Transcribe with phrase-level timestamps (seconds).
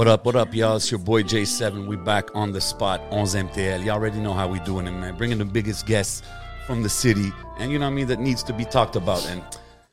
[0.00, 0.76] What up, what up, y'all?
[0.76, 1.86] It's your boy J7.
[1.86, 3.84] We back on the spot on MTL.
[3.84, 5.14] Y'all already know how we doing it, man.
[5.14, 6.22] Bringing the biggest guests
[6.66, 9.28] from the city, and you know what I mean, that needs to be talked about.
[9.28, 9.42] And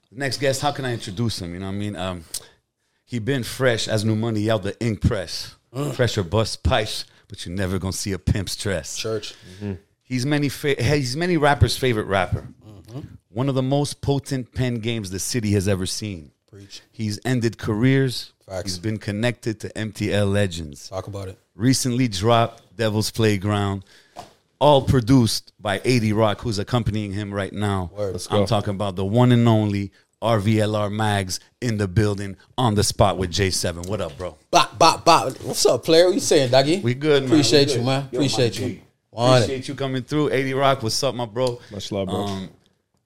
[0.09, 1.53] the next guest, how can I introduce him?
[1.53, 1.95] You know what I mean?
[1.97, 2.23] Um,
[3.03, 5.57] he been fresh as new money out the ink press.
[5.95, 8.95] Pressure bust pipes, but you're never gonna see a pimp's dress.
[8.95, 9.35] Church.
[10.03, 12.47] He's many fa- he's many rappers' favorite rapper.
[13.27, 16.31] One of the most potent pen games the city has ever seen.
[16.49, 16.79] Preach.
[16.93, 18.31] He's ended careers.
[18.47, 18.71] Facts.
[18.71, 20.87] He's been connected to MTL legends.
[20.87, 21.37] Talk about it.
[21.55, 23.83] Recently dropped Devil's Playground,
[24.59, 27.91] all produced by 80 Rock, who's accompanying him right now.
[27.93, 28.13] Word.
[28.13, 29.91] Let's I'm talking about the one and only
[30.21, 33.85] RVLR Mags in the building on the spot with J7.
[33.87, 34.37] What up, bro?
[34.49, 35.33] Bop, bop, bop.
[35.41, 36.05] What's up, player?
[36.05, 36.79] What you saying, doggy?
[36.79, 37.31] We good, man.
[37.33, 38.09] Appreciate We you, man.
[38.11, 38.67] Yo, Appreciate you.
[38.69, 38.81] G.
[39.11, 39.43] On it.
[39.43, 40.31] Appreciate you coming through.
[40.31, 41.59] 80 Rock, what's up, my bro?
[41.69, 42.15] Much love, bro.
[42.15, 42.49] Um,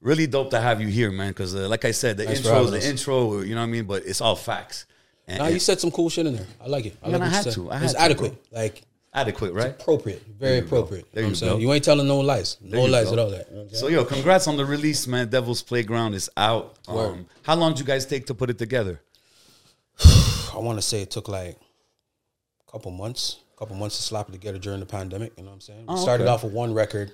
[0.01, 1.29] really dope to have you here, man.
[1.29, 3.71] Because uh, like I said, the Thanks intro, having the intro, you know what I
[3.71, 3.85] mean.
[3.85, 4.85] But it's all facts.
[5.31, 6.45] And, Nah, and you said some cool shit in there.
[6.63, 6.97] I like it.
[7.01, 7.53] I Man, like I what you had said.
[7.53, 7.71] to.
[7.71, 8.45] I it's had to, adequate.
[8.51, 8.81] Like
[9.13, 9.67] adequate, right?
[9.69, 10.21] appropriate.
[10.39, 11.05] Very you appropriate.
[11.13, 11.51] There you know you what I'm saying?
[11.53, 11.57] go.
[11.59, 12.57] You ain't telling no lies.
[12.61, 13.13] No lies go.
[13.13, 13.47] at all that.
[13.49, 15.29] You know So yo, congrats on the release, man.
[15.29, 16.75] Devil's Playground is out.
[16.87, 19.01] Um, how long did you guys take to put it together?
[20.53, 21.57] I want to say it took like
[22.67, 25.33] a couple months, a couple months to slap it together during the pandemic.
[25.37, 25.79] You know what I'm saying?
[25.87, 26.33] We Oh, started okay.
[26.33, 27.11] off with one record,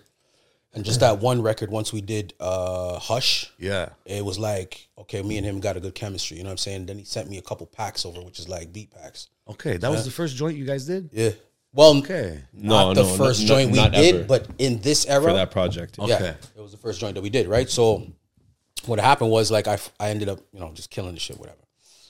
[0.73, 1.71] and just that one record.
[1.71, 3.89] Once we did uh, Hush, Yeah.
[4.05, 6.37] it was like okay, me and him got a good chemistry.
[6.37, 6.85] You know what I'm saying?
[6.87, 9.29] Then he sent me a couple packs over, which is like beat packs.
[9.47, 11.09] Okay, that was the first joint you guys did.
[11.13, 11.31] Yeah.
[11.73, 12.43] Well, Okay.
[12.53, 14.23] not No, the no, first no, joint we did, ever.
[14.25, 15.99] but in this era, for that project.
[15.99, 16.09] Okay.
[16.09, 17.69] yeah, it was the first joint that we did, right?
[17.69, 18.07] So
[18.85, 21.57] what happened was like I, I ended up, you know, just killing the shit, whatever.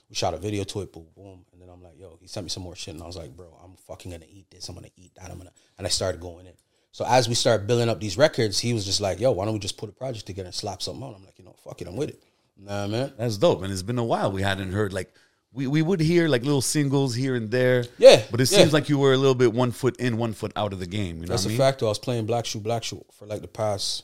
[0.09, 2.45] We shot a video to it, boom, boom, and then I'm like, yo, he sent
[2.45, 4.69] me some more shit, and I was like, bro, I'm fucking gonna eat this.
[4.69, 5.29] I'm gonna eat that.
[5.29, 6.53] I'm gonna, and I started going in.
[6.97, 9.53] So as we start building up these records, he was just like, yo, why don't
[9.53, 11.13] we just put a project together and slap something on?
[11.13, 12.23] I'm like, you know, fuck it, I'm with it.
[12.57, 13.13] Nah, man.
[13.19, 13.61] That's dope.
[13.61, 15.13] And it's been a while we hadn't heard like
[15.53, 17.85] we, we would hear like little singles here and there.
[17.99, 18.57] Yeah, But it yeah.
[18.57, 20.87] seems like you were a little bit one foot in, one foot out of the
[20.87, 21.17] game.
[21.17, 21.57] You know That's what a I mean?
[21.59, 21.79] fact.
[21.81, 24.03] Though I was playing Black Shoe, Black Shoe for like the past,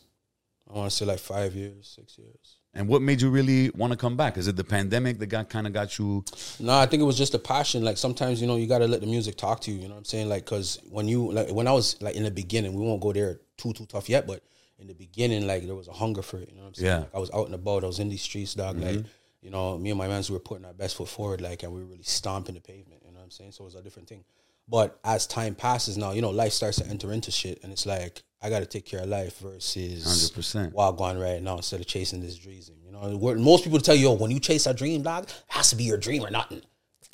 [0.71, 2.57] I want to say like five years, six years.
[2.75, 4.35] And what made you really want to come back?
[4.35, 6.25] Is it the pandemic that got kind of got you?
[6.59, 7.83] No, I think it was just a passion.
[7.83, 9.77] Like sometimes, you know, you gotta let the music talk to you.
[9.77, 10.27] You know what I'm saying?
[10.27, 13.13] Like, cause when you like when I was like in the beginning, we won't go
[13.13, 14.43] there too too tough yet, but
[14.79, 16.49] in the beginning, like there was a hunger for it.
[16.49, 16.87] You know what I'm saying?
[16.87, 16.99] Yeah.
[16.99, 17.83] Like, I was out and about.
[17.83, 18.77] I was in these streets, dog.
[18.79, 19.07] Like, mm-hmm.
[19.43, 21.71] you know, me and my mans we were putting our best foot forward, like, and
[21.71, 23.03] we were really stomping the pavement.
[23.05, 23.51] You know what I'm saying?
[23.51, 24.23] So it was a different thing.
[24.67, 27.85] But as time passes now, you know, life starts to enter into shit, and it's
[27.85, 30.03] like I got to take care of life versus
[30.35, 30.73] 100%.
[30.73, 32.59] Wild going right now instead of chasing this dream.
[32.85, 35.33] You know, where most people tell you, "Yo, when you chase a dream, dog, it
[35.47, 36.61] has to be your dream or nothing."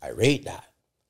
[0.01, 0.65] I rate that.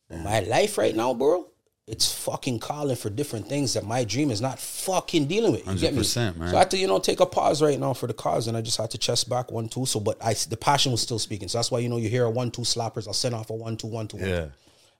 [0.09, 1.47] But my life right now, bro,
[1.87, 5.65] it's fucking calling for different things that my dream is not fucking dealing with.
[5.67, 6.01] You get me?
[6.01, 6.49] 100%, man.
[6.49, 8.57] So I had to, you know, take a pause right now for the cause, and
[8.57, 9.85] I just had to chest back one two.
[9.85, 11.47] So, but I, the passion was still speaking.
[11.47, 13.07] So that's why you know you hear a one two slappers.
[13.07, 14.17] I'll send off a one two one two.
[14.17, 14.41] one, Yeah.
[14.45, 14.51] two.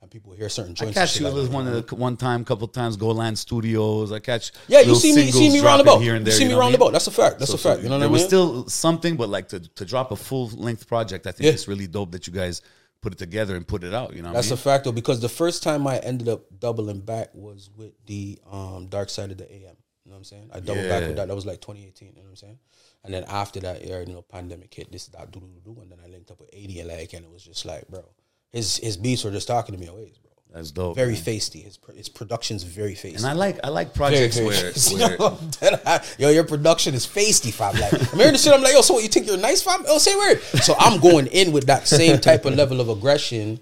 [0.02, 0.82] And people hear certain I joints.
[0.82, 4.14] and catch you like one of the, one time, couple times, Goland Studios.
[4.14, 6.02] I catch Yeah, you see me, you see me round dropping about.
[6.02, 6.82] here and You see me know what I round mean?
[6.82, 6.92] about.
[6.94, 7.40] That's a fact.
[7.40, 7.78] That's So- a fact.
[7.80, 8.30] so You know what there I mean?
[8.30, 11.48] There was still something, but like to, to drop a full length project, I think
[11.48, 11.52] Yeah.
[11.52, 12.62] it's really dope that you guys
[13.02, 14.16] put it together and put it out.
[14.16, 14.64] You know, what That's I a mean?
[14.64, 18.88] fact though, because the first time I ended up doubling back was with the um,
[18.88, 19.76] Dark Side of the AM.
[20.06, 20.50] You know what I'm saying?
[20.54, 21.08] I doubled back Yeah.
[21.08, 21.28] with that.
[21.28, 22.10] That was like 2018.
[22.10, 22.60] You know what I'm saying?
[23.04, 24.92] And then after that, you know, pandemic hit.
[24.92, 27.26] This that do do do, and then I linked up with 80 and like, and
[27.26, 28.04] it was just like, bro,
[28.52, 30.32] his his beats were just talking to me always, bro.
[30.54, 30.96] That's dope.
[30.96, 31.22] Very man.
[31.22, 31.64] feisty.
[31.64, 33.18] His his production's very feisty.
[33.18, 35.18] And I like I like projects very where,
[35.80, 37.80] where yo, your production is feisty, fam.
[37.80, 38.54] Like, I'm hearing the shit.
[38.54, 39.04] I'm like, yo, so what?
[39.04, 39.84] You think you're nice, fam?
[39.88, 40.42] Oh, say word.
[40.64, 43.60] So I'm going in with that same type of level of aggression,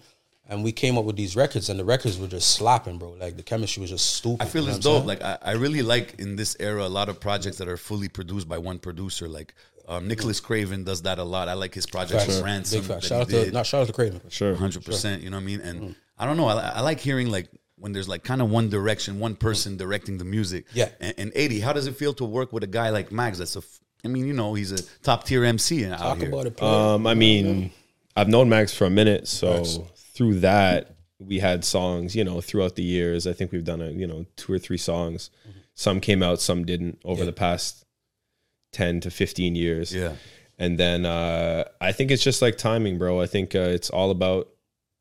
[0.48, 3.12] and we came up with these records, and the records were just slapping, bro.
[3.12, 4.44] Like the chemistry was just stupid.
[4.44, 5.06] I feel you know it's dope.
[5.06, 8.08] Like I, I really like in this era a lot of projects that are fully
[8.08, 9.28] produced by one producer.
[9.28, 9.54] Like
[9.88, 11.48] um, Nicholas Craven does that a lot.
[11.48, 12.42] I like his projects Facts.
[12.42, 12.82] Ransom.
[12.82, 13.04] Big fact.
[13.04, 14.22] Shout out to not shout out to Craven.
[14.30, 14.54] Sure.
[14.56, 15.22] hundred percent.
[15.24, 15.62] You know what I mean?
[15.62, 15.96] And Mm.
[16.20, 16.48] I don't know.
[16.48, 20.18] I, I like hearing like when there's like kind of one direction, one person directing
[20.18, 20.66] the music.
[20.74, 20.90] Yeah.
[21.00, 23.38] And, and eighty, how does it feel to work with a guy like Max?
[23.38, 26.30] That's a, f- I mean, you know, he's a top tier MC out Talk here.
[26.30, 26.62] about it.
[26.62, 27.72] Um, I mean,
[28.16, 29.80] I've known Max for a minute, so Facts.
[30.16, 33.28] through that, we had songs, you know, throughout the years.
[33.28, 35.30] I think we've done a, you know, two or three songs.
[35.76, 37.26] Some came out, some didn't over Yeah.
[37.28, 37.86] the past
[38.72, 39.94] ten to fifteen years.
[39.94, 40.14] Yeah.
[40.60, 43.22] And then uh, I think it's just like timing, bro.
[43.22, 44.50] I think uh, it's all about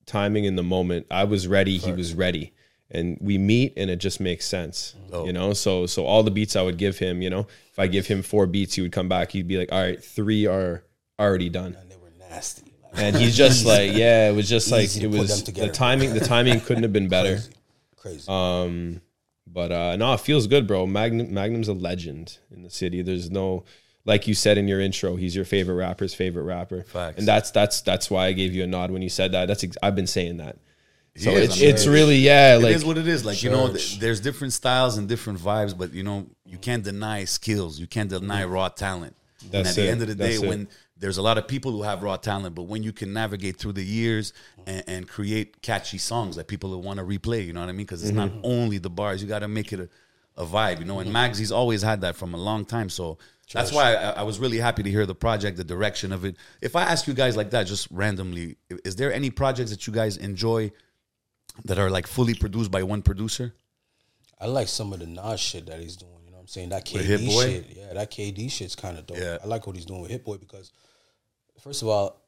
[0.04, 1.06] timing in the moment.
[1.10, 2.52] I was ready, he was ready.
[2.90, 4.94] And we meet and it just makes sense.
[5.12, 5.24] Oh.
[5.26, 7.86] You know, so so all the beats I would give him, you know, if I
[7.86, 10.84] give him four beats, he would come back, he'd be like, All right, three are
[11.18, 11.74] already done.
[11.80, 12.62] and they were nasty.
[12.94, 16.14] And he's just like, yeah, it was just like Easy to it was the timing.
[16.14, 17.40] The timing couldn't have been better.
[17.96, 18.24] crazy.
[18.28, 19.00] Um,
[19.56, 20.86] but uh, no, it feels good, bro.
[20.86, 23.00] Magnum, Magnum's a legend in the city.
[23.00, 23.64] There's no,
[24.04, 26.82] like you said in your intro, he's your favorite rapper's favorite rapper.
[26.82, 27.16] Facts.
[27.16, 29.48] And that's that's that's why I gave you a nod when you said that.
[29.48, 30.58] That's ex- I've been saying that.
[31.16, 33.24] So is, it's it's really yeah, It like is what it is.
[33.24, 36.84] Like you know, th- there's different styles and different vibes, but you know, you can't
[36.84, 37.80] deny skills.
[37.80, 39.16] You can't deny raw talent.
[39.40, 40.68] and That's at the end of the day, That's it.
[40.98, 43.72] There's a lot of people who have raw talent, but when you can navigate through
[43.74, 44.32] the years
[44.66, 47.72] and, and create catchy songs that people will want to replay, you know what I
[47.72, 47.86] mean?
[47.86, 48.40] Because it's not Mm-hmm.
[48.44, 49.88] only the bars; you got to make it a,
[50.42, 51.00] a vibe, you know.
[51.00, 53.18] And he's always had that from a long time, so.
[53.52, 56.34] That's why I, I was really happy to hear the project, the direction of it.
[56.60, 59.92] If I ask you guys like that, just randomly, is there any projects that you
[59.92, 60.72] guys enjoy
[61.64, 63.54] that are like fully produced by one producer?
[64.40, 66.10] I like some of the Nas shit that he's doing.
[66.24, 66.70] You know what I'm saying?
[66.70, 67.66] That KD shit.
[67.76, 69.18] Yeah, that KD shit's kind of dope.
[69.18, 69.38] Yeah.
[69.42, 70.72] I like what he's doing with Hit Boy because,
[71.60, 72.20] first of all,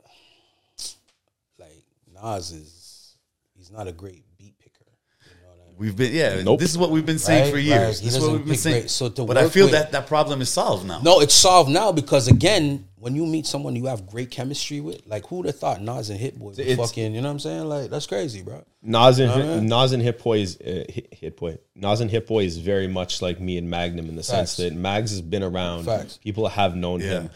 [1.59, 1.85] like
[2.23, 3.15] Nas is
[3.57, 4.85] he's not a great beat picker.
[5.25, 5.77] You know what I mean?
[5.79, 6.43] We've been yeah.
[6.43, 6.61] Nope.
[6.61, 8.01] This is what we've been saying Right, for years.
[8.01, 8.83] He This is what we've been saying.
[8.83, 8.91] great.
[8.91, 11.01] So to but I feel with- that that problem is solved now.
[11.01, 15.07] No, it's solved now because again, when you meet someone you have great chemistry with,
[15.07, 17.39] like who'd have thought Nas and Hit Boy would It's- fucking, you know what I'm
[17.41, 17.65] saying?
[17.69, 18.65] Like that's crazy, bro.
[18.83, 21.59] Nas and Nas and Hit Boy is uh, Hit, Hit Boy.
[21.75, 24.73] Nas and Hit Boy is very much like me and Magnum in the sense that
[24.75, 25.85] Mags has been around.
[25.85, 26.19] Facts.
[26.23, 27.07] People have known Yeah.
[27.23, 27.31] him.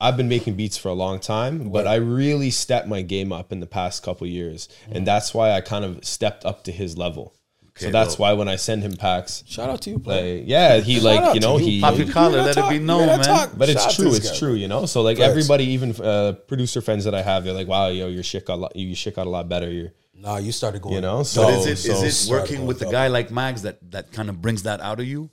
[0.00, 3.52] I've been making beats for a long time, but I really stepped my game up
[3.52, 4.96] in the past couple years, Mm.
[4.96, 7.34] and that's why I kind of stepped up to his level.
[7.76, 8.18] so that's dope.
[8.20, 10.38] why when I send him packs, Shout out to you, player.
[10.40, 11.80] like yeah, he Shout like out you know to he.
[11.80, 13.20] Pop your collar, let that it be known, man.
[13.22, 13.52] talk?
[13.56, 14.12] But it's out true.
[14.14, 14.54] It's guy, true.
[14.54, 14.84] You know.
[14.86, 15.30] So like Facts.
[15.30, 18.54] everybody, even uh, producer friends that I have, they're like, "Wow, yo, your shit got
[18.54, 20.96] a lot, your shit got a lot better." You're, Nah, you started going.
[20.96, 23.62] You know, But so- is it is so it working with a guy like Mags
[23.62, 25.30] that that kind of brings that out of you?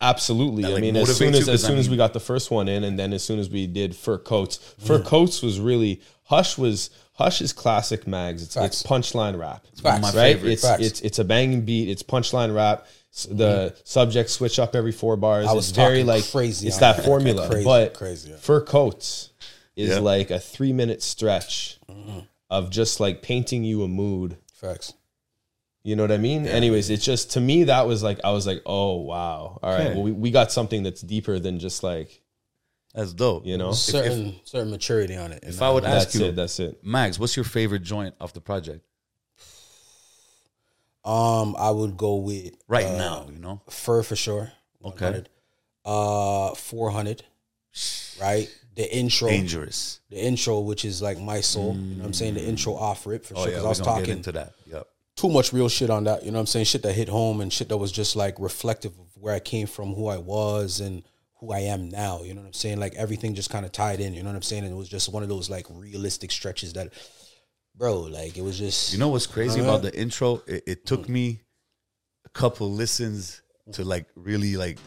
[0.00, 0.62] Absolutely.
[0.64, 1.38] That, I mean, as motivates soon you?
[1.38, 3.22] as 'Cause, as I soon as we got the first one in, and then as
[3.24, 8.06] soon as we did Fur Coats, Fur Coats was really Hush was Hush is classic
[8.06, 8.42] mags.
[8.42, 8.82] It's, it's Facts.
[8.82, 10.02] punchline rap, Facts.
[10.02, 10.34] My right?
[10.34, 10.52] favorite.
[10.52, 10.82] It's Facts.
[10.82, 11.88] it's it's a banging beat.
[11.88, 12.86] It's punchline rap.
[13.14, 15.46] S- The subjects switch up every four bars.
[15.46, 17.06] I was it's very talking like crazy It's on that that.
[17.06, 18.36] formula, Crazy, but crazy, yeah.
[18.36, 19.30] Fur Coats
[19.76, 19.98] is Yeah.
[20.00, 22.18] like a three minute stretch mm-hmm.
[22.50, 24.36] of just like painting you a mood.
[24.52, 24.92] Facts.
[25.86, 26.46] You know what I mean?
[26.48, 29.80] Anyways, it's just to me that was like I was like, oh wow, all right,
[29.82, 29.94] Okay.
[29.94, 32.22] well we, we got something that's deeper than just like
[32.92, 33.46] That's dope.
[33.46, 33.70] you know.
[33.70, 35.44] Certain certain maturity on it.
[35.44, 36.34] If I would ask That's you, it.
[36.34, 36.84] That's it.
[36.84, 38.84] Mags, what's your favorite joint off the project
[41.04, 43.26] um, I would go with right uh, now?
[43.32, 44.50] You know, Fur for sure.
[44.84, 45.22] Okay.
[45.84, 47.22] Uh, four hundred.
[48.20, 48.48] Right.
[48.74, 49.28] The intro.
[49.28, 50.00] dangerous.
[50.10, 51.74] The intro, which is like my soul.
[51.76, 52.34] You know what I'm saying?
[52.34, 53.52] The intro off rip for Oh sure.
[53.52, 54.52] yeah, Because we're I was gonna get talking into that.
[54.66, 54.88] Yep.
[55.16, 56.24] Too much real shit on that.
[56.24, 56.66] You know what I'm saying?
[56.66, 59.66] Shit that hit home and shit that was just like reflective of where I came
[59.66, 61.02] from, who I was, and
[61.40, 62.22] who I am now.
[62.22, 62.78] You know what I'm saying?
[62.78, 64.14] Like everything just kind of tied in.
[64.14, 64.64] You know what I'm saying?
[64.64, 66.92] And it was just one of those like realistic stretches that,
[67.74, 68.92] bro, like it was just.
[68.92, 69.70] You know what's crazy Uh-huh.
[69.70, 70.42] about the intro?
[70.46, 71.10] It, it took mm.
[71.10, 71.40] me
[72.24, 73.40] a couple listens
[73.72, 74.78] to like really like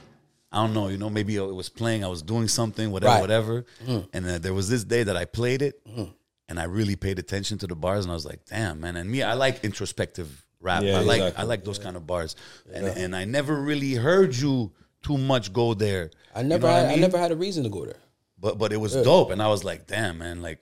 [0.51, 3.21] I don't know, you know, maybe it was playing, I was doing something, whatever, Right.
[3.21, 3.65] whatever.
[3.85, 4.09] Mm.
[4.13, 6.11] And then there was this day that I played it mm.
[6.49, 8.97] And I really paid attention to the bars and I was like, damn, man.
[8.97, 10.83] And me, I like introspective rap.
[10.83, 11.41] Yeah, I like exactly.
[11.43, 12.35] I like those kind of bars.
[12.73, 16.11] And and I never really heard you too much go there.
[16.35, 16.99] I You never, know had, I, mean?
[17.01, 18.01] never had a reason to go there.
[18.37, 20.59] but but it was dope and i was like damn man like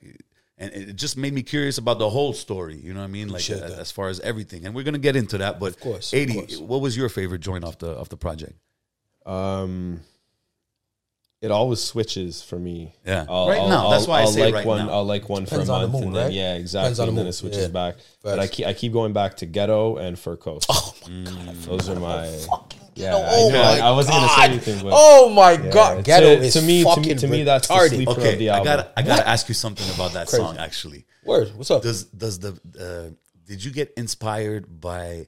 [0.57, 3.27] and it just made me curious about the whole story you know what i mean
[3.29, 5.79] like Appreciate uh, as far as everything and we're gonna get into that but of
[5.79, 6.57] course, of 80 course.
[6.71, 8.57] what was your favorite joint off the off the project
[9.25, 10.01] Um,
[11.41, 12.95] it always switches for me.
[13.05, 13.25] Yeah.
[13.29, 14.87] Right now, that's why I I'll say like right one.
[14.87, 14.91] now.
[14.93, 16.33] I'll like one Depends for a on the month, mood, and then right?
[16.33, 16.85] yeah, exactly.
[16.85, 17.67] Depends on the and then mood, it switches yeah.
[17.67, 17.95] back.
[18.23, 20.65] But I keep I keep going back to Ghetto and Fur Coats.
[20.69, 21.55] Oh my god!
[21.57, 22.25] Those are my.
[22.95, 23.17] Yeah, Ghetto.
[23.17, 24.49] I, Oh know, my I, I wasn't gonna say God.
[24.49, 26.03] anything, but Oh my yeah, god!
[26.03, 27.89] Ghetto to, is me, to me, fucking to me, that's the retarded.
[27.89, 30.43] sleeper of okay the i gotta i gotta ask you something about that Crazy.
[30.43, 31.51] song actually Word.
[31.55, 31.83] What's up?
[31.83, 33.13] does does the uh
[33.45, 35.27] did you get inspired by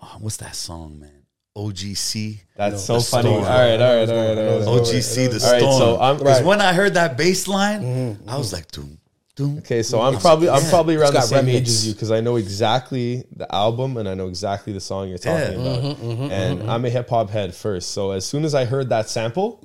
[0.00, 1.17] oh, what's that song man
[1.58, 3.28] ogc That's so funny.
[3.30, 3.44] Storm.
[3.44, 4.68] All right, all right, all right, all right.
[4.68, 6.46] ogc the All right, storm so I'm- because right.
[6.46, 8.98] when i heard that bass line mm-hmm, mm-hmm, i was like doom
[9.36, 12.10] doom Okay, so I'm probably I'm probably around the got same age as you because
[12.10, 15.60] I know exactly the album and I know exactly the song you're talking Yeah.
[15.60, 15.82] about.
[15.84, 18.88] Mm-hmm, mm-hmm, and I'm a hip hop head first, so as soon as I heard
[18.88, 19.62] that sample,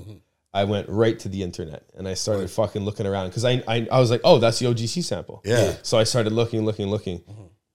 [0.53, 3.87] I went right to the internet and I started fucking looking around because I, I
[3.91, 5.41] I was like, oh, that's the OGC sample.
[5.43, 5.73] Yeah.
[5.81, 7.23] So I started looking, looking, looking.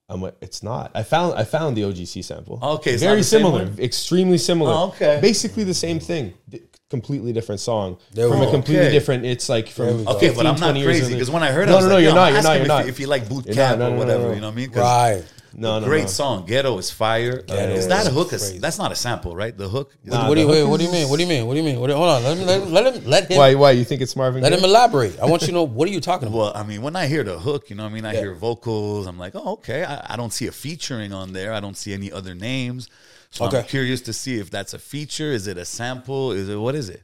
[0.09, 0.91] I'm like, it's not.
[0.95, 2.59] I found I found the OGC sample.
[2.61, 3.79] Okay, it's not very the same similar, one?
[3.79, 4.73] extremely similar.
[4.73, 5.19] Oh, okay.
[5.21, 6.33] basically the same thing.
[6.49, 8.91] D- completely different song There from a completely Okay.
[8.91, 9.23] different.
[9.23, 10.11] It's like from we go.
[10.15, 11.95] Okay, but I'm not crazy because when I heard it, no, I was no, no,
[11.95, 12.87] like, you're yo, not, I'm you're not, asking you're not.
[12.87, 14.33] If you like boot camp not, no, or whatever, no, no.
[14.33, 14.69] you know what I mean?
[14.71, 14.81] 'Cause
[15.19, 15.23] Right.
[15.53, 16.07] No, no, Great no.
[16.07, 16.45] song.
[16.45, 17.41] Ghetto is fire.
[17.41, 18.29] Ghetto uh, is that a is hook?
[18.29, 18.59] crazy.
[18.59, 19.57] That's not a sample, right?
[19.57, 19.95] The hook.
[20.03, 21.09] Nah, it- what do you the wait, What do you mean?
[21.09, 21.47] What do you mean?
[21.47, 21.79] What do you mean?
[21.79, 22.23] What do, hold on.
[22.23, 23.55] Let him let, him- let him let him Why?
[23.55, 24.41] Why you think it's Marvin?
[24.43, 24.57] let Gaye?
[24.59, 25.19] him elaborate.
[25.19, 26.37] I want you to know what are you talking about?
[26.37, 28.05] Well, I mean, when I hear the hook, you know what I mean?
[28.05, 28.19] I Yeah.
[28.19, 29.07] hear vocals.
[29.07, 29.83] I'm like, oh, okay.
[29.83, 31.53] I, I don't see a featuring on there.
[31.53, 32.87] I don't see any other names.
[33.31, 35.31] So I'm curious to see if that's a feature.
[35.31, 36.31] Is it a sample?
[36.31, 37.03] Is it what is it?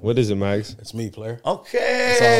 [0.00, 0.74] What is it, Mags?
[0.80, 1.40] It's me, player.
[1.44, 2.12] Okay.
[2.16, 2.38] It's all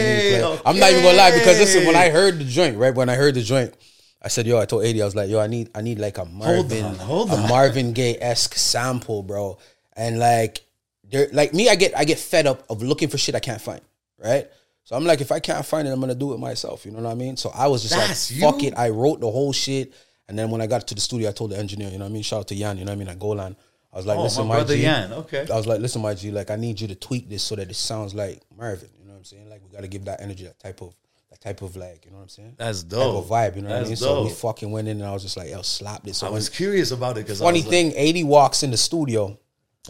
[0.50, 0.62] me, player.
[0.66, 3.14] I'm not even gonna lie because listen, when I heard the joint, right when I
[3.14, 3.74] heard the joint,
[4.20, 6.18] I said, yo, I told 80, I was like, yo, I need I need like
[6.18, 7.37] a Marvin, on, hold a.
[7.48, 9.58] Marvin Gaye esque sample, bro.
[9.94, 10.64] And like
[11.04, 13.60] there like me, I get I get fed up of looking for shit I can't
[13.60, 13.80] find,
[14.18, 14.48] right?
[14.84, 16.84] So I'm like, if I can't find it, I'm gonna do it myself.
[16.84, 17.37] You know what I mean?
[17.37, 18.68] So I was just That's like, fuck you?
[18.68, 18.75] it.
[18.78, 19.92] I wrote the whole shit.
[20.28, 22.10] And then when I got to the studio, I told the engineer, you know what
[22.10, 22.22] I mean?
[22.22, 23.08] Shout out to Yan, you know what I mean?
[23.08, 23.56] At Golan.
[23.92, 25.46] I was like, Oh, listen, my brother G, Yan, okay.
[25.50, 27.70] I was like, listen, my G, like I need you to tweak this so that
[27.70, 28.90] it sounds like Marvin.
[28.98, 29.48] You know what I'm saying?
[29.48, 30.94] Like we gotta give that energy, that type of
[31.30, 32.54] that type of like, you know what I'm saying?
[32.56, 33.25] That's Type dope.
[33.25, 33.97] of vibe, you know what I That's mean?
[33.97, 36.18] So we fucking went in and I was just like, yo, slap this.
[36.18, 39.38] So I was curious about it because funny thing, 80 walks in the studio.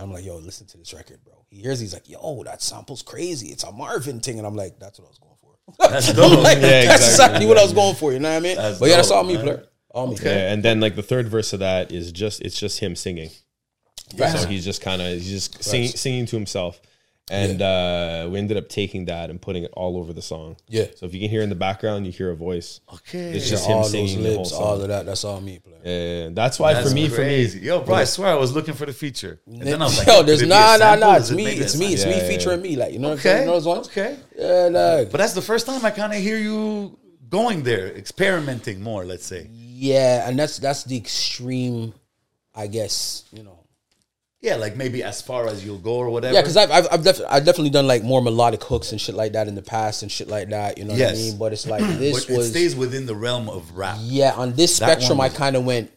[0.01, 1.35] I'm like, yo, listen to this record, bro.
[1.49, 3.49] He hears, he's like, yo, that sample's crazy.
[3.49, 4.39] It's a Marvin thing.
[4.39, 5.89] And I'm like, that's what I was going for.
[5.91, 6.39] That's dope.
[6.43, 7.09] like, Yeah, that's exactly.
[7.11, 8.13] exactly what I was going for.
[8.13, 8.57] You know what I mean?
[8.57, 9.43] That's but yeah, that's dope, all me, man.
[9.45, 9.65] player.
[9.91, 10.17] All me.
[10.23, 13.31] Yeah, and then like the third verse of that is just it's just him singing.
[14.17, 16.81] So he's just kind of he's just singing singing to himself.
[17.31, 20.57] And uh, we ended up taking that and putting it all over the song.
[20.69, 20.87] Yeah.
[20.97, 22.81] So if you can hear in the background, you hear a voice.
[22.95, 23.33] Okay.
[23.33, 24.63] It's just him all those singing the whole lips, song.
[24.63, 25.05] all of that.
[25.07, 25.77] That's all me, player.
[25.85, 27.59] And that's why That's for me, crazy.
[27.59, 29.41] for me, Yo, bro, I swear I was looking for the feature.
[29.47, 31.17] And then I was like, yo, there's it be a nah, nah, nah.
[31.17, 31.45] It's me.
[31.47, 31.93] It's me.
[31.95, 32.77] It's me featuring me.
[32.77, 33.29] Like, you know what I'm Okay.
[33.29, 33.41] saying?
[33.43, 33.89] You know those ones?
[33.89, 34.17] Okay.
[34.39, 38.81] Yeah, like, But that's the first time I kind of hear you going there, experimenting
[38.83, 39.49] more, let's say.
[39.53, 41.93] yeah, and that's that's the extreme,
[42.55, 43.59] I guess, you know.
[44.41, 46.33] Yeah, like maybe as far as you'll go or whatever.
[46.35, 49.17] Yeah, because I've I've I've, def- I've definitely done like more melodic hooks and shit
[49.17, 50.79] like that in the past and shit like that.
[50.79, 51.39] You know what I mean?
[51.39, 53.97] But it's like this but it was stays within the realm of rap.
[54.01, 54.33] yeah.
[54.35, 55.91] On this That spectrum, one I kind of went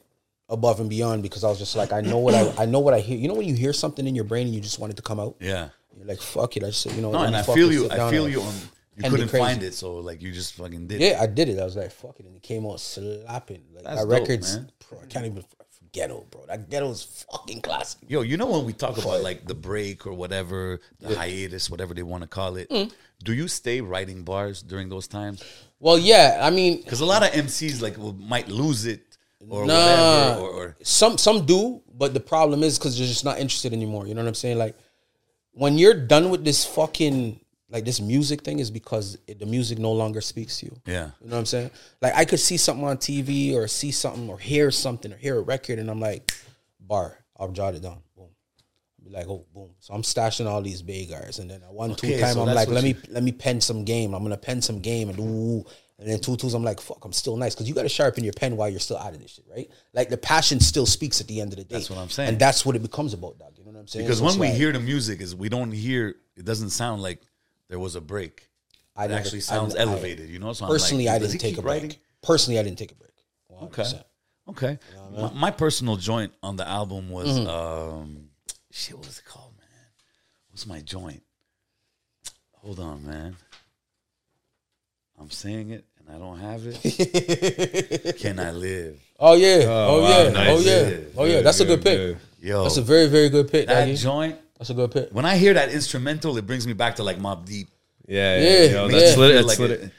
[0.49, 2.93] above and beyond because I was just like, I know what I I know what
[2.95, 3.17] I hear.
[3.17, 5.03] You know when you hear something in your brain and you just want it to
[5.03, 5.35] come out.
[5.39, 5.69] Yeah.
[5.95, 6.63] You're like, fuck it.
[6.63, 7.11] I just you know.
[7.11, 7.91] No, and I feel you.
[7.91, 8.53] I feel you on.
[8.97, 10.99] You couldn't find it, so like you just fucking did.
[11.01, 11.11] it.
[11.11, 11.59] Yeah, I did it.
[11.59, 13.61] I was like, fuck it, and it came out slapping.
[13.73, 14.71] Like That's that dope, record's, man.
[14.89, 15.43] bro, I can't even
[15.91, 16.45] ghetto, bro.
[16.47, 17.99] That ghetto's fucking classic.
[18.07, 21.93] Yo, you know when we talk about like the break or whatever, the hiatus, whatever
[21.93, 22.91] they want to call it, Mm.
[23.23, 25.43] do you stay writing bars during those times?
[25.79, 29.01] Well, yeah, I mean, Because a lot of MCs like will, might lose it
[29.49, 29.73] or Nah.
[29.75, 33.73] whatever, or, or some some do, but the problem is because they're just not interested
[33.73, 34.07] anymore.
[34.07, 34.57] You know what I'm saying?
[34.57, 34.75] Like
[35.53, 37.40] when you're done with this fucking
[37.71, 40.75] like this music thing, is because it, the music no longer speaks to you.
[40.85, 41.11] yeah.
[41.21, 41.71] You know what I'm saying?
[42.01, 45.37] Like I could see something on TV or see something or hear something or hear
[45.37, 46.31] a record, and I'm like,
[46.79, 47.99] bar, I'll jot it down.
[48.15, 48.27] Boom.
[49.03, 49.69] Be like, oh, boom.
[49.79, 52.67] So I'm stashing all these Bagars, and then at one two time so I'm like,
[52.67, 54.13] let you- me let me pen some game.
[54.13, 55.65] I'm gonna pen some game and ooh.
[55.97, 58.23] And then two twos, I'm like, fuck, I'm still nice because you got to sharpen
[58.23, 59.69] your pen while you're still out of this shit, right?
[59.93, 61.75] Like the passion still speaks at the end of the day.
[61.75, 62.29] That's what I'm saying.
[62.29, 63.53] and that's what it becomes about, dog.
[63.55, 64.07] You know what I'm saying?
[64.07, 66.15] Because So when we like, hear the music, is we don't hear.
[66.35, 67.21] It doesn't sound like
[67.71, 68.49] there was a break.
[68.97, 70.29] I never- actually sounds I- elevated.
[70.29, 70.51] You know.
[70.53, 71.81] So I'm personally, like, I didn't take a break.
[71.83, 71.97] writing?
[72.21, 73.11] Personally, I didn't take a break.
[73.49, 74.03] 100%.
[74.49, 74.77] Okay.
[74.77, 74.79] Okay.
[75.17, 77.47] my, my personal joint on the album was Mm-hmm.
[77.47, 78.29] um
[78.71, 79.67] shit, what was it called, man?
[80.49, 81.23] What's my joint?
[82.61, 83.37] Hold on, man.
[85.19, 88.17] I'm saying it and I don't have it.
[88.19, 88.99] Can I live?
[89.19, 89.63] Oh yeah.
[89.67, 90.29] Oh, wow, yeah.
[90.31, 90.49] nice.
[90.49, 90.97] Oh yeah.
[91.17, 91.41] Oh yeah.
[91.41, 91.97] That's a good pick.
[91.97, 92.17] good.
[92.41, 93.67] Yo, That's a very very good pick.
[93.67, 93.95] that doggy.
[93.95, 94.37] joint.
[94.61, 95.09] That's a good pick.
[95.09, 97.67] When I hear that instrumental, it brings me back to like Mobb Deep.
[98.07, 98.99] Yeah, Yeah, yeah, yo, yeah.
[98.99, 99.31] that's lit.
[99.31, 99.71] Feel That's like lit.
[99.81, 99.91] it-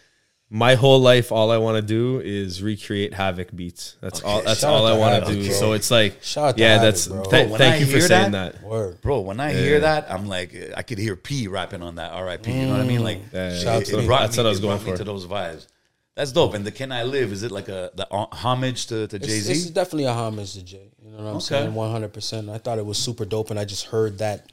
[0.50, 3.96] My whole life, all I want to do is recreate Havoc beats.
[4.00, 4.40] That's all.
[4.42, 5.46] That's shout all I want to do.
[5.46, 5.52] bro.
[5.52, 7.06] So it's like, Shout out to yeah, Havoc, that's.
[7.08, 7.24] bro.
[7.24, 8.62] th- When thank I you for hear saying that- that.
[8.62, 9.00] Word.
[9.00, 12.52] Bro, when I hear that, I'm like, I could hear P rapping on that R.I.P.
[12.52, 13.02] You know what I mean?
[13.02, 14.06] Like, Yeah, yeah, it- Shout out it to P.
[14.06, 14.96] brought That's me- what I was going for.
[14.96, 15.66] To those vibes,
[16.14, 16.54] that's dope.
[16.54, 17.32] And the Can I Live?
[17.32, 19.70] Is it like a the uh, homage to, to Jay It's, it's Z?
[19.72, 20.92] definitely a homage to Jay.
[21.12, 21.44] You know what I'm Okay.
[21.44, 21.74] saying?
[21.74, 22.48] One hundred percent.
[22.48, 24.50] I thought it was super dope, and I just heard that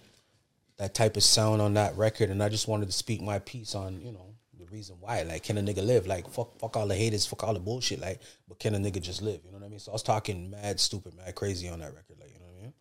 [0.78, 3.76] that type of sound on that record, and I just wanted to speak my piece
[3.76, 5.22] on you know the reason why.
[5.24, 6.06] Like, can a nigga live?
[6.06, 8.02] Like, fuck, fuck all the haters, fuck all the bullshit.
[8.02, 9.40] Like, but can a nigga just live?
[9.46, 9.80] You know what I mean?
[9.80, 12.18] So I was talking mad stupid, mad crazy on that record.
[12.20, 12.74] Like, you know what I mean?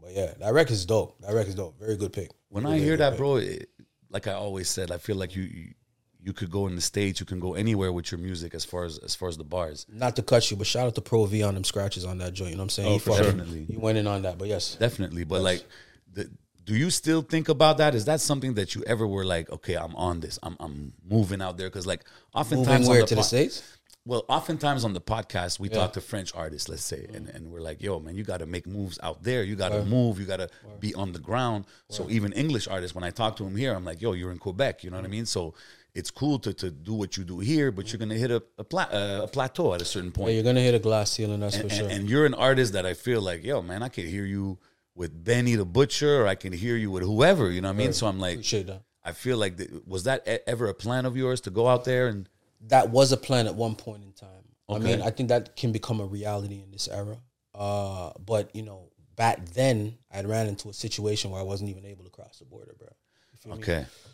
[0.00, 1.20] But yeah, that record's dope.
[1.20, 1.78] That record's dope.
[1.78, 2.30] Very good pick.
[2.48, 3.18] When Very, I hear that, pick.
[3.18, 3.68] bro, it,
[4.10, 5.74] like I always said, I feel like you, you
[6.22, 8.84] you could go in the stage, you can go anywhere with your music as far
[8.84, 9.86] as as far as the bars.
[9.92, 12.32] Not to cut you, but shout out to Pro V on them scratches on that
[12.32, 12.50] joint.
[12.50, 13.00] You know what I'm saying?
[13.06, 13.22] Oh, He.
[13.22, 13.64] Definitely.
[13.64, 14.74] He went in on that, but yes.
[14.74, 15.64] Definitely, but like,
[16.12, 16.30] the,
[16.64, 17.94] do you still think about that?
[17.94, 21.40] Is that something that you ever were like, okay, I'm on this, I'm I'm moving
[21.40, 21.68] out there?
[21.68, 23.76] Because like, oftentimes Moving on where the to the States?
[24.06, 27.34] Well, oftentimes on the podcast, we talk to French artists, let's say, and, mm.
[27.34, 29.42] and we're like, yo, man, you got to make moves out there.
[29.42, 30.18] You got to move.
[30.18, 30.48] You got to
[30.80, 31.66] be on the ground.
[31.90, 34.38] So even English artists, when I talk to them here, I'm like, yo, you're in
[34.38, 34.84] Quebec.
[34.84, 35.12] You know what I mm.
[35.12, 35.26] mean?
[35.26, 35.52] So
[35.94, 38.42] it's cool to, to do what you do here, but you're going to hit a,
[38.58, 40.34] a, pla- uh, a plateau at a certain Yeah, point.
[40.34, 41.88] you're gonna hit a glass ceiling, that's and, for sure.
[41.88, 44.58] and, and you're an artist that I feel like, yo, man, I can hear you
[44.94, 47.50] with Benny the Butcher, or I can hear you with whoever.
[47.50, 47.92] You know what I mean?
[47.92, 48.40] So I'm like.
[49.02, 52.08] I feel like, was that e- ever a plan of yours to go out there
[52.08, 52.28] and?
[52.68, 54.28] that was a plan at one point in time.
[54.68, 57.16] I mean, I think that can become a reality in this era.
[57.54, 61.86] Uh, but you know, back then I ran into a situation where I wasn't even
[61.86, 62.88] able to cross the border, bro.
[63.38, 63.62] Feel me?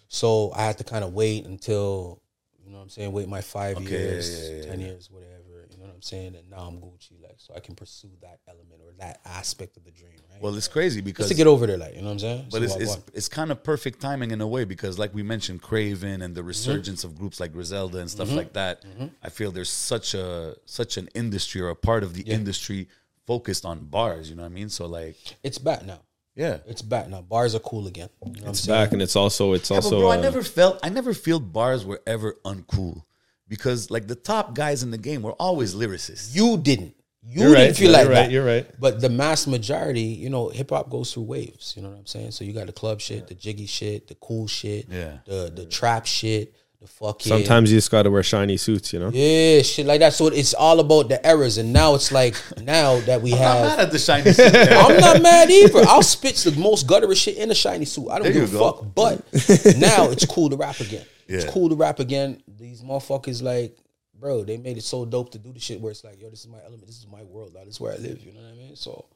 [0.08, 2.22] So I had to kind of wait until
[2.64, 3.12] you know what I'm saying?
[3.12, 4.86] Wait my five Okay, years, yeah, yeah, ten yeah.
[4.86, 5.32] years, whatever.
[5.70, 6.34] You know what I'm saying?
[6.34, 9.84] And now I'm Gucci, like so I can pursue that element or that aspect of
[9.84, 10.42] the dream, right?
[10.42, 12.46] Well, it's crazy because Just to get over there, like you know what I'm saying?
[12.50, 15.22] But So it's it's, it's kind of perfect timing in a way because, like we
[15.22, 16.46] mentioned, Craven and the Mm-hmm.
[16.48, 18.84] resurgence of groups like Griselda and stuff like that.
[19.22, 22.88] I feel there's such a such an industry or a part of the industry
[23.26, 24.28] focused on bars.
[24.30, 24.68] You know what I mean?
[24.70, 26.00] So like, it's back now.
[26.36, 27.22] Yeah, It's back now.
[27.22, 28.08] Bars are cool again.
[28.24, 30.78] You know It's back, and it's also it's Yeah, also bro, I uh, never felt
[30.82, 33.02] I never feel bars were ever uncool
[33.48, 36.34] because like the top guys in the game were always lyricists.
[36.34, 36.94] You didn't.
[37.28, 37.76] You You're didn't right.
[37.76, 38.14] feel You're like right.
[38.14, 38.30] that.
[38.30, 38.66] You're right.
[38.78, 41.74] But the mass majority, you know, hip hop goes through waves.
[41.76, 42.30] You know what I'm saying?
[42.30, 45.18] So you got the club shit, the jiggy shit, the cool shit, Yeah.
[45.26, 48.98] the the trap shit, the fucking Sometimes you just got to wear shiny suits, you
[49.00, 49.10] know.
[49.12, 50.12] yeah, shit like that.
[50.12, 51.58] So it's all about the errors.
[51.58, 53.66] And now it's like now that we I'm not have.
[53.66, 54.52] mad at the shiny suit.
[54.52, 54.84] yeah.
[54.86, 55.80] I'm not mad either.
[55.88, 58.08] I'll spit the most gutterous shit in a shiny suit.
[58.10, 58.72] I don't There give a go.
[58.72, 58.94] fuck.
[58.94, 59.18] But
[59.78, 61.04] now it's cool to rap again.
[61.28, 62.42] It's cool to rap again.
[62.46, 63.76] These motherfuckers like,
[64.18, 66.40] bro, they made it so dope to do the shit where it's like, yo, this
[66.40, 66.86] is my element.
[66.86, 67.52] This is my world.
[67.54, 67.60] Now.
[67.64, 68.20] This is where I live.
[68.24, 68.76] You know what I mean?
[68.76, 69.06] So,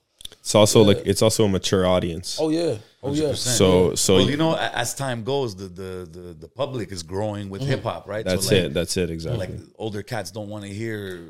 [0.40, 2.38] It's also like it's also a mature audience.
[2.40, 3.34] oh yeah, oh yeah.
[3.34, 7.50] So so well, you know, as time goes, the the the, the public is growing
[7.50, 7.70] with mm-hmm.
[7.70, 8.24] hip hop, right?
[8.24, 8.74] that's so like, it.
[8.74, 9.10] That's it.
[9.10, 9.38] Exactly.
[9.38, 11.22] Like older cats don't want to hear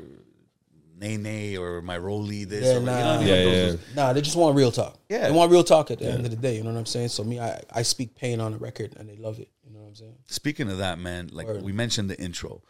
[1.01, 2.63] nay nay or my Rolly this.
[2.63, 3.27] Yeah, or, you know I mean?
[3.27, 3.51] Yeah, Like yeah.
[3.51, 4.97] those- Nah, they just want real talk.
[5.09, 5.27] Yeah.
[5.27, 6.55] they want real talk at the end of the day.
[6.55, 7.09] You know what I'm saying?
[7.09, 9.49] So me, I, I speak pain on the record, and they love it.
[9.65, 10.15] You know what I'm saying?
[10.27, 11.63] Speaking of that, man, like Word.
[11.63, 12.61] we mentioned the intro.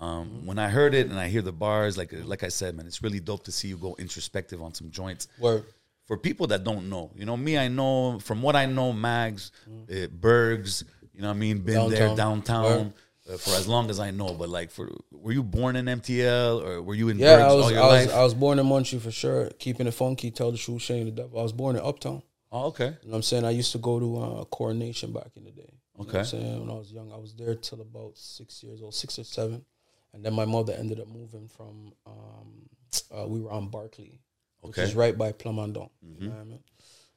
[0.00, 2.86] Um, When I heard it and I hear the bars, like like I said, man,
[2.86, 5.28] it's really dope to see you go introspective on some joints.
[5.38, 5.64] Word.
[6.06, 9.52] For people that don't know, you know me, I know from what I know, Mags,
[9.68, 10.82] uh, Bergs,
[11.14, 12.16] you know what I mean, been there Downtown.
[12.16, 12.94] downtown
[13.30, 14.34] uh, for as long as I know.
[14.34, 17.54] But like, for were you born in MTL or were you in Yeah, Bergs I
[17.54, 18.14] was, all your I was, life?
[18.16, 19.50] I was born in Montreal for sure.
[19.60, 21.38] Keeping it funky, tell the truth, shame the devil.
[21.38, 22.22] I was born in Uptown.
[22.50, 22.86] oh, okay.
[23.02, 23.44] You know what I'm saying?
[23.44, 25.70] I used to go to uh, Coronation back in the day.
[25.70, 26.28] You know what I'm Okay.
[26.28, 26.60] saying?
[26.60, 29.64] When I was young, I was there till about six years old, six or seven.
[30.12, 32.68] And then my mother ended up moving from, um,
[33.16, 34.18] uh, we were on Barclay,
[34.60, 34.82] which Okay.
[34.88, 35.88] is right by Plamondon.
[36.02, 36.60] You know what I mean?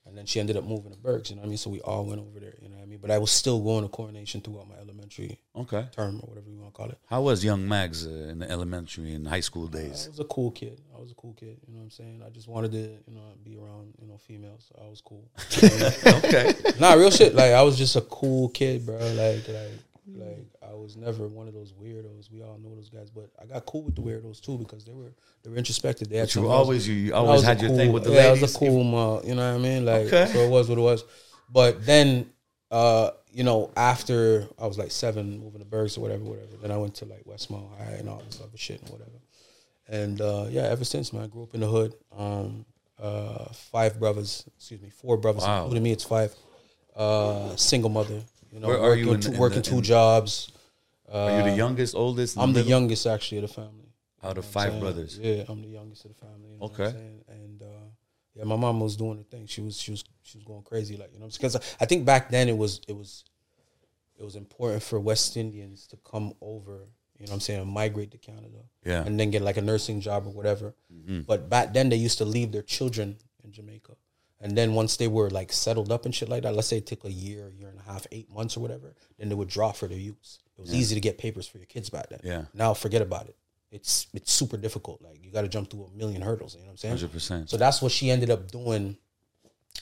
[0.06, 1.58] And then she ended up moving to Berks, you know what I mean?
[1.58, 3.00] So we all went over there, you know what I mean?
[3.02, 5.88] But I was still going to Coronation throughout my elementary Okay.
[5.96, 6.98] term or whatever you want to call it.
[7.10, 10.06] How was young Mags uh, in the elementary and high school days?
[10.08, 10.82] I was a cool kid.
[10.94, 11.58] I was a cool kid.
[11.65, 12.22] You know what I'm saying?
[12.26, 14.65] I just wanted to, you know, be around, you know, females.
[14.70, 15.26] So I was cool.
[16.26, 16.54] okay.
[16.82, 17.34] nah, real shit.
[17.34, 18.98] Like I was just a cool kid, bro.
[18.98, 19.80] Like, like,
[20.15, 22.32] like I was never one of those weirdos.
[22.32, 24.92] We all know those guys, but I got cool with the weirdos too because they
[24.94, 26.10] were they were introspective.
[26.10, 28.30] They had But you always you, you always had your cool- thing with the yeah,
[28.30, 28.40] ladies.
[28.40, 29.86] I was a cool, ma, you know what I mean?
[29.86, 30.32] Like, Okay.
[30.34, 31.04] so it was what it was.
[31.52, 32.30] But then,
[32.72, 36.56] uh, you know, after I was like seven, moving to Berks or whatever, whatever.
[36.62, 39.12] Then I went to like Westmount High and all this other shit and whatever.
[39.88, 41.94] And uh, yeah, ever since, man, I grew up in the hood.
[42.18, 42.66] Um,
[43.00, 45.64] uh, five brothers, excuse me, four brothers, Wow.
[45.64, 45.92] including me.
[45.92, 46.34] It's five.
[46.96, 48.22] Uh, single mother.
[48.52, 49.82] You know, Where are you working, in- two, in working the- two in-
[51.12, 52.38] Are you the youngest, oldest?
[52.38, 52.70] I'm the middle?
[52.70, 53.89] youngest actually of the family.
[54.24, 55.20] out of know what I'm five brothers.
[55.22, 56.52] Yeah, I'm the youngest of the family.
[56.54, 56.96] You know Okay.
[57.28, 57.66] And uh,
[58.36, 59.46] yeah, my mom was doing her thing.
[59.46, 62.30] She was she was she was going crazy, like you know, because I think back
[62.30, 63.26] then it was it was
[64.18, 66.88] it was important for West Indians to come over.
[67.20, 67.68] You know what I'm saying?
[67.68, 68.60] Migrate to Canada.
[68.84, 69.00] Yeah.
[69.00, 69.08] Mm-hmm.
[69.08, 70.74] And then get like a nursing job or whatever.
[71.28, 73.94] But back then they used to leave their children in Jamaica.
[74.44, 76.86] And then once they were like settled up and shit like that, let's say it
[76.86, 79.72] took a year, year and a half, eight months or whatever, then they would draw
[79.72, 80.40] for their use.
[80.58, 82.20] It was easy to get papers for your kids back then.
[82.26, 82.44] Yeah.
[82.54, 83.38] Now forget about it.
[83.72, 85.02] It's it's super difficult.
[85.02, 86.56] Like you got to jump through a million hurdles.
[86.56, 86.96] You know what I'm saying?
[86.96, 87.50] Hundred percent.
[87.50, 88.98] So that's what she ended up doing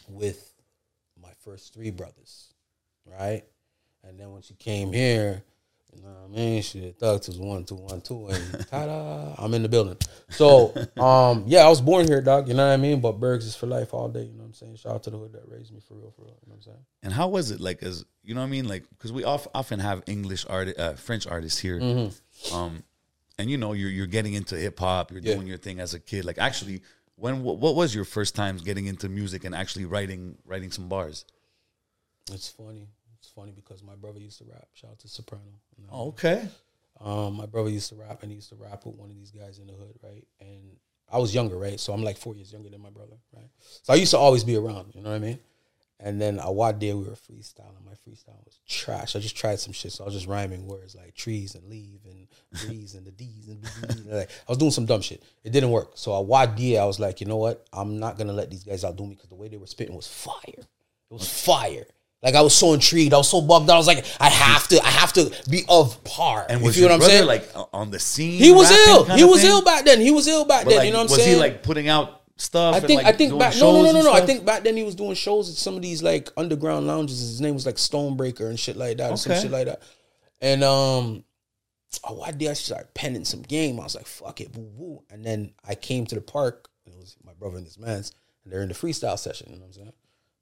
[0.07, 0.53] with
[1.19, 2.53] my first three brothers,
[3.05, 3.43] right?
[4.03, 5.43] And then when she came here,
[5.95, 6.61] you know what I mean?
[6.61, 9.97] Shit, thugs was one, two, one, two, and ta-da, I'm in the building.
[10.29, 12.47] So, um, yeah, I was born here, dog.
[12.47, 13.01] You know what I mean?
[13.01, 14.21] But Bergs is for life all day.
[14.23, 14.75] You know what I'm saying?
[14.77, 16.37] Shout out to the hood that raised me for real, for real.
[16.43, 16.85] You know what I'm saying?
[17.03, 17.83] And how was it like?
[17.83, 20.93] As you know, what I mean, like because we off, often have English art, uh,
[20.93, 22.55] French artists here, Mm-hmm.
[22.55, 22.83] um,
[23.37, 25.35] and you know, you're you're getting into hip hop, you're Yeah.
[25.35, 26.25] doing your thing as a kid.
[26.25, 26.81] Like, actually,
[27.15, 30.87] when what, what was your first times getting into music and actually writing writing some
[30.87, 31.25] bars?
[32.31, 32.87] It's funny.
[33.35, 34.67] Funny because my brother used to rap.
[34.73, 35.43] Shout out to Soprano.
[35.77, 35.93] You know?
[36.09, 36.47] Okay.
[36.99, 39.31] Um, my brother used to rap, and he used to rap with one of these
[39.31, 40.25] guys in the hood, right?
[40.39, 40.77] And
[41.11, 41.79] I was younger, right?
[41.79, 43.49] So I'm like four years younger than my brother, right?
[43.83, 45.39] So I used to always be around, you know what I mean?
[46.03, 47.85] And then a one day we were freestyling.
[47.85, 49.15] My freestyle was trash.
[49.15, 51.99] I just tried some shit, so I was just rhyming words like trees and leave
[52.05, 52.27] and
[52.65, 55.21] breeze and the D's and the like I was doing some dumb shit.
[55.43, 55.91] It didn't work.
[55.95, 57.67] So a one day I was like, you know what?
[57.71, 60.07] I'm not gonna let these guys outdo me because the way they were spitting was
[60.07, 60.41] fire.
[60.57, 61.85] It was fire.
[62.23, 63.13] Like I was so intrigued.
[63.13, 63.75] I was so bugged out.
[63.75, 66.45] I was like, I have to, I have to be of par.
[66.49, 67.27] And You was feel your what I'm brother saying?
[67.27, 68.39] like on the scene?
[68.39, 69.05] He was ill.
[69.05, 69.99] He was ill back then.
[70.01, 70.85] He was ill back then.
[70.85, 71.19] you know what I'm saying?
[71.29, 72.75] was he like putting out stuff?
[72.75, 74.13] I think I think back no no no no no.
[74.13, 77.19] I think back then he was doing shows at some of these like underground lounges.
[77.19, 79.81] His name was like Stonebreaker and shit like that, or some shit like that.
[80.41, 81.23] And um,
[82.03, 83.79] oh, why did I start penning some game?
[83.79, 85.03] I was like, fuck it, woo woo.
[85.09, 88.11] And then I came to the park, and it was my brother and this man's,
[88.43, 89.93] and they're in the freestyle session, you know what I'm saying?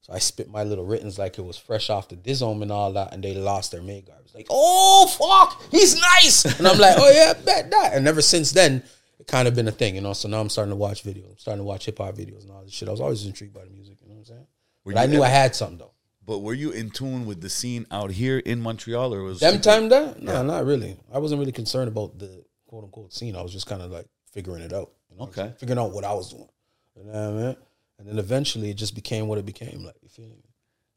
[0.09, 2.91] So I spit my little writtens like it was fresh off the Dizome and all
[2.93, 4.13] that, and they lost their mega.
[4.13, 6.45] I was like, oh fuck, he's nice.
[6.57, 7.93] And I'm like, oh yeah, bet that.
[7.93, 8.81] And ever since then,
[9.19, 10.13] it kind of been a thing, you know.
[10.13, 11.29] So now I'm starting to watch videos.
[11.29, 12.87] I'm starting to watch hip hop videos and all this shit.
[12.87, 14.47] I was always intrigued by the music, you know what I'm saying?
[14.85, 15.91] Were But I knew ever- I had something though.
[16.25, 19.61] But were you in tune with the scene out here in Montreal, or was Them
[19.61, 20.21] time that?
[20.21, 20.95] No, not really.
[21.11, 23.35] I wasn't really concerned about the quote unquote scene.
[23.35, 24.91] I was just kind of like figuring it out.
[25.11, 25.53] You know Okay.
[25.57, 26.47] Figuring out what I was doing.
[26.95, 27.55] You know what I mean?
[27.99, 29.83] And then eventually it just became what it became.
[29.83, 30.35] Like, you feel me?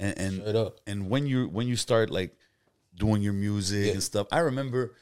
[0.00, 0.80] and and, Straight up.
[0.86, 2.34] and when you when you start like
[2.96, 3.92] doing your music Yeah.
[3.92, 4.94] and stuff, I remember,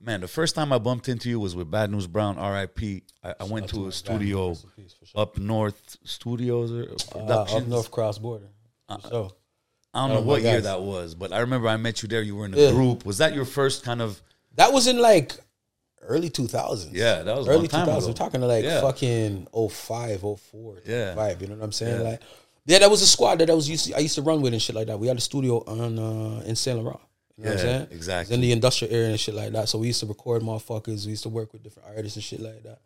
[0.00, 3.02] man, the first time I bumped into you was with Bad News Brown, R.I.P.
[3.24, 5.20] I, I went to a studio Rest in peace, for sure.
[5.20, 8.48] up north studios or Uh, up north cross border.
[8.88, 9.30] For sure.
[9.94, 12.20] I don't know Oh, what year that was, but I remember I met you there.
[12.20, 12.70] You were in a Yeah.
[12.72, 13.06] group.
[13.06, 14.20] Was that your first kind of?
[14.56, 15.36] That was in like
[16.06, 16.90] early 2000s.
[16.92, 17.98] Yeah, that was a early long time 2000s.
[17.98, 18.06] ago.
[18.08, 18.80] We're talking to like Yeah.
[18.80, 21.14] fucking 05, 04, Yeah.
[21.14, 22.00] 25, You know what I'm saying?
[22.02, 22.08] Yeah.
[22.10, 22.20] Like,
[22.66, 24.52] yeah, that was a squad that I was used to, I used to run with
[24.52, 24.98] and shit like that.
[24.98, 27.00] We had a studio on uh, in Saint Laurent.
[27.38, 27.88] You know what I'm Yeah, saying?
[27.90, 28.34] exactly.
[28.34, 29.68] In the industrial area and shit like that.
[29.68, 31.04] So we used to record motherfuckers.
[31.04, 32.78] We used to work with different artists and shit like that.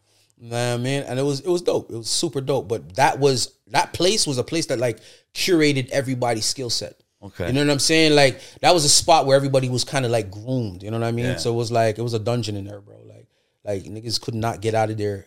[0.43, 1.91] Nah, man, and it was it was dope.
[1.91, 2.67] It was super dope.
[2.67, 4.99] But that was that place was a place that like
[5.35, 6.95] curated everybody's skill set.
[7.23, 7.47] Okay.
[7.49, 8.15] You know what I'm saying?
[8.15, 10.83] Like that was a spot where everybody was kind of like groomed.
[10.83, 11.27] You know what I mean?
[11.27, 11.37] Yeah.
[11.37, 12.97] So it was like it was a dungeon in there, bro.
[13.65, 15.27] Like niggas could not get out of there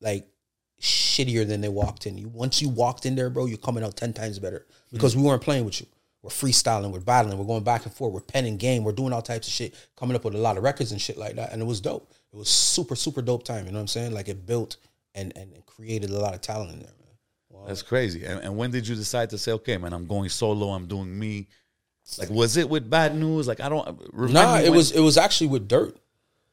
[0.00, 0.26] like
[0.80, 2.18] shittier than they walked in.
[2.18, 5.22] You once you walked in there, bro, you're coming out ten times better because we
[5.22, 5.86] weren't playing with you.
[6.22, 9.20] We're freestyling, we're battling, we're going back and forth, we're penning game, we're doing all
[9.20, 11.60] types of shit, coming up with a lot of records and shit like that, and
[11.60, 12.10] it was dope.
[12.32, 13.66] It was super super dope time.
[13.66, 14.14] You know what I'm saying?
[14.14, 14.78] Like it built
[15.14, 17.66] and and, created a lot of talent in there, man.
[17.66, 18.24] That's crazy.
[18.24, 20.68] And, and when did you decide to say, okay, man, I'm going solo.
[20.68, 21.48] I'm doing me.
[22.16, 23.48] Like, was it with Bad News?
[23.48, 24.14] Like, I don't.
[24.14, 25.96] Nah, it when- was it was actually with Dirt.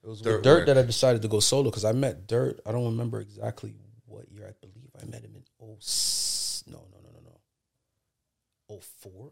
[0.04, 2.60] It was Dirt with Dirt that I decided to go solo because I met Dirt.
[2.66, 3.74] I don't remember exactly
[4.06, 4.46] what year.
[4.48, 9.32] I believe I met him in oh s- no no no no no oh four.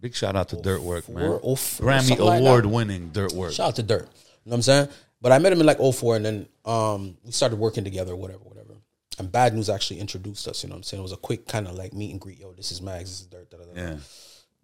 [0.00, 1.40] big shout out to Dirt Work, four, man.
[1.42, 3.52] oh four, Grammy something like award winning Dirt Work.
[3.52, 4.02] Shout out to Dirt.
[4.02, 4.10] You know
[4.44, 4.88] what I'm saying?
[5.20, 8.40] But I met him in like 04 and then um we started working together, whatever,
[8.44, 8.74] whatever.
[9.18, 11.00] And Bad News actually introduced us, you know what I'm saying?
[11.00, 12.40] It was a quick kind of like meet and greet.
[12.40, 13.50] Yo, this is Mags, this is Dirt.
[13.50, 13.80] Da, da, da, da.
[13.80, 13.96] Yeah.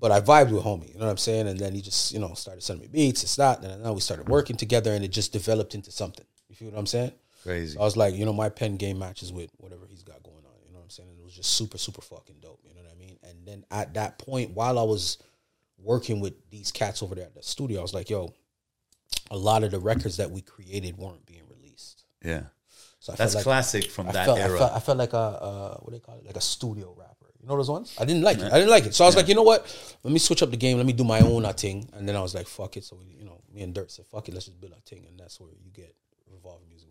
[0.00, 1.46] But I vibed with homie, you know what I'm saying?
[1.46, 3.62] And then he just, you know, started sending me beats, it's that.
[3.62, 6.24] And then we started working together and it just developed into something.
[6.48, 7.12] You feel what I'm saying?
[7.42, 7.78] Crazy.
[7.78, 10.52] I was like, you know, my pen game matches with whatever he's got going on.
[10.66, 11.10] You know what I'm saying?
[11.10, 12.60] And it was just super, super fucking dope.
[12.64, 13.18] You know what I mean?
[13.22, 15.18] And then at that point, while I was
[15.78, 18.32] working with these cats over there at the studio, I was like, yo,
[19.30, 22.04] a lot of the records that we created weren't being released.
[22.24, 22.44] Yeah.
[23.00, 24.54] So I That's felt like classic from I that felt, era.
[24.54, 26.26] I felt I felt like a uh, what do they call it?
[26.26, 27.19] Like a studio rapper.
[27.42, 27.96] You know those ones?
[27.98, 28.52] I didn't like it.
[28.52, 28.94] I didn't like it.
[28.94, 29.64] So I was like, you know what?
[30.02, 30.76] Let me switch up the game.
[30.76, 31.88] Let me do my own uh, thing.
[31.94, 32.84] And then I was like, fuck it.
[32.84, 34.34] So you know, me and Dirt said, fuck it.
[34.34, 35.06] Let's just build our thing.
[35.08, 35.94] And that's where you get
[36.30, 36.89] Revolver Music.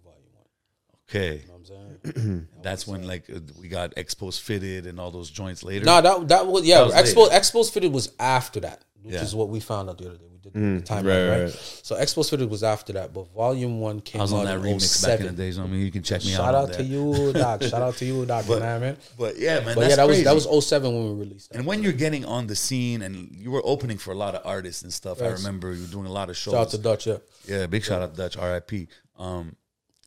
[1.10, 1.42] Okay.
[1.42, 2.48] You know what I'm saying?
[2.64, 5.86] That's when like uh, we got Expos fitted and all those joints later.
[5.86, 6.84] No, that that was yeah.
[6.84, 7.36] was Expo later.
[7.40, 9.22] Expos Fitted was after that, which Yeah.
[9.24, 10.26] is what we found out the other day.
[10.32, 11.80] We did the timeline, right, right, right.
[11.84, 14.68] So Expos Fitted was after that, but Volume One came I was on out that
[14.68, 15.36] in remix back in the 07.
[15.36, 15.60] days.
[15.60, 16.64] I mean, you can check me Shout out.
[16.64, 17.62] on out to you, Doc.
[17.64, 18.46] Shout out to you, Doc.
[18.48, 18.98] But- man, man.
[19.18, 19.76] But yeah, man.
[19.76, 20.26] But that's yeah, that crazy.
[20.26, 21.58] was that was 07 when we released that.
[21.58, 24.42] And when you're getting on the scene and you were opening for a lot of
[24.46, 26.54] artists and stuff, I remember you were doing a lot of shows.
[26.54, 27.18] Shout out to Dutch, yeah.
[27.46, 28.88] Yeah, big shout out to Dutch, R.I.P.
[29.18, 29.56] Um,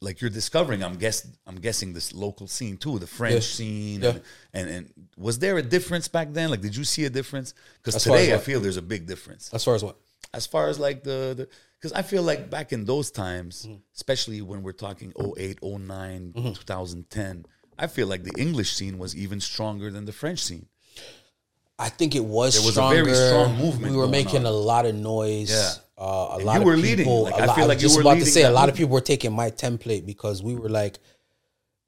[0.07, 3.57] like you're discovering, I'm guess I'm guessing this local scene too, the French Yeah.
[3.59, 4.09] scene, Yeah.
[4.11, 4.21] and,
[4.55, 4.85] and and
[5.17, 6.51] was there a difference back then?
[6.51, 7.55] Like, did you see a difference?
[7.79, 9.97] Because As far as today I feel there's a big difference As far as what?
[10.35, 11.45] as far as like the the
[11.79, 13.79] because I feel like back in those times, Mm-hmm.
[13.99, 17.47] especially when we're talking 08, 09, 2010,
[17.79, 20.67] I feel like the English scene was even stronger than the French scene.
[21.79, 24.47] I think it was There was a very strong movement We were making on.
[24.47, 25.51] a lot of noise.
[25.51, 25.73] Yeah.
[25.99, 26.03] Uh,
[26.33, 27.23] a And lot you of were people.
[27.25, 27.33] leading.
[27.33, 29.01] Like, I lot, feel like just were about to say a lot of people were
[29.01, 30.99] taking my template because we were like,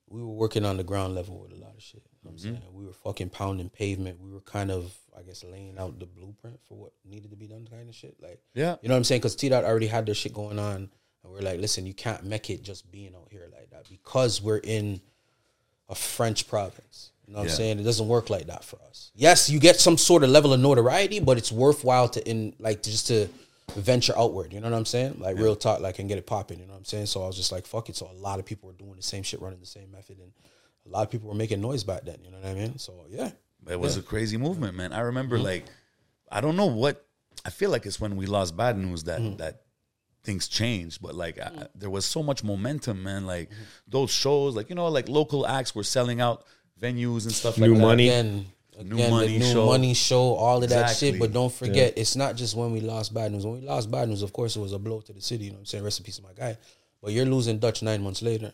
[0.08, 2.02] we were working on the ground level with a lot of shit.
[2.22, 2.48] You know what Mm-hmm.
[2.48, 2.74] I'm saying?
[2.74, 4.20] We were fucking pounding pavement.
[4.20, 7.46] We were kind of, I guess, laying out the blueprint for what needed to be
[7.46, 8.16] done, kind of shit.
[8.20, 8.76] Like, Yeah.
[8.82, 9.20] you know what I'm saying?
[9.22, 10.76] Because T Dot already had their shit going on,
[11.22, 14.40] and we're like, listen, you can't make it just being out here like that because
[14.42, 15.00] we're in
[15.88, 17.10] a French province.
[17.26, 17.50] You know what Yeah.
[17.52, 17.78] I'm saying?
[17.80, 19.10] It doesn't work like that for us.
[19.14, 22.82] Yes, you get some sort of level of notoriety, but it's worthwhile to in like
[22.82, 23.28] just to
[23.76, 24.52] venture outward.
[24.52, 25.16] You know what I'm saying?
[25.18, 26.58] Like real talk, like and get it popping.
[26.60, 27.06] You know what I'm saying?
[27.06, 27.96] So I was just like, fuck it.
[27.96, 30.32] So a lot of people were doing the same shit, running the same method, and
[30.86, 32.18] a lot of people were making noise back then.
[32.24, 32.78] You know what I mean?
[32.78, 33.30] So yeah,
[33.68, 34.92] It was a crazy movement, man.
[34.92, 35.44] I remember Mm-hmm.
[35.46, 35.64] like
[36.30, 37.04] I don't know what
[37.44, 39.36] I feel like it's when we lost bad news that Mm-hmm.
[39.36, 39.62] that
[40.22, 43.26] things changed, but like I, there was so much momentum, man.
[43.26, 43.62] Like Mm-hmm.
[43.88, 46.44] those shows, like you know, like local acts were selling out
[46.80, 47.82] venues and stuff like New that.
[48.76, 48.88] Money.
[48.88, 49.66] again, new Again, money the new show.
[49.66, 51.10] money show, all of that Exactly.
[51.12, 51.20] shit.
[51.20, 53.44] But don't forget, it's not just when we lost bad news.
[53.46, 55.44] When we lost bad news, of course, it was a blow to the city.
[55.44, 55.84] You know what I'm saying?
[55.84, 56.56] Rest in peace, my guy.
[57.02, 58.52] But you're losing Dutch nine months later,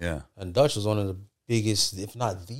[0.00, 2.54] Yeah, and Dutch was one of the biggest, if not the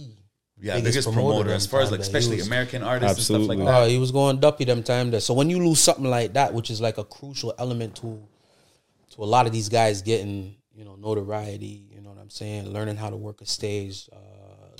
[0.60, 3.48] yeah, biggest biggest, promoter promoter, as far as like especially was- American artists and stuff
[3.48, 3.66] like that.
[3.66, 5.20] Uh, he was going duppy them time there.
[5.20, 8.22] So when you lose something like that, which is like a crucial element to
[9.10, 12.70] to a lot of these guys getting you know notoriety, you know what I'm saying,
[12.72, 14.16] learning how to work a stage, uh,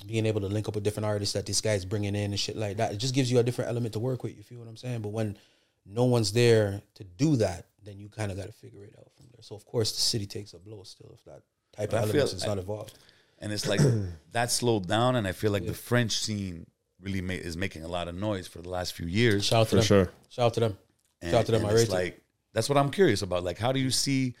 [0.07, 2.55] being able to link up with different artists that this guy's bringing in and shit
[2.55, 4.35] like that, it just gives you a different element to work with.
[4.37, 5.01] You feel what I'm saying?
[5.01, 5.37] But when
[5.85, 9.11] no one's there to do that, then you kind of got to figure it out
[9.15, 9.41] from there.
[9.41, 11.41] So of course the city takes a blow still if that
[11.75, 12.93] type But of feel- elements is not involved.
[13.39, 13.81] and it's like
[14.31, 16.65] that slowed down and i feel like the french scene
[17.01, 19.63] really ma- is making a lot of noise for the last few years Shout out
[19.63, 19.83] to For them.
[19.85, 20.09] sure.
[20.29, 20.77] Shout out to them.
[21.21, 21.61] and, Shout out to them.
[21.61, 22.21] and I it's rate like
[22.53, 24.35] that's what i'm curious about like how do you see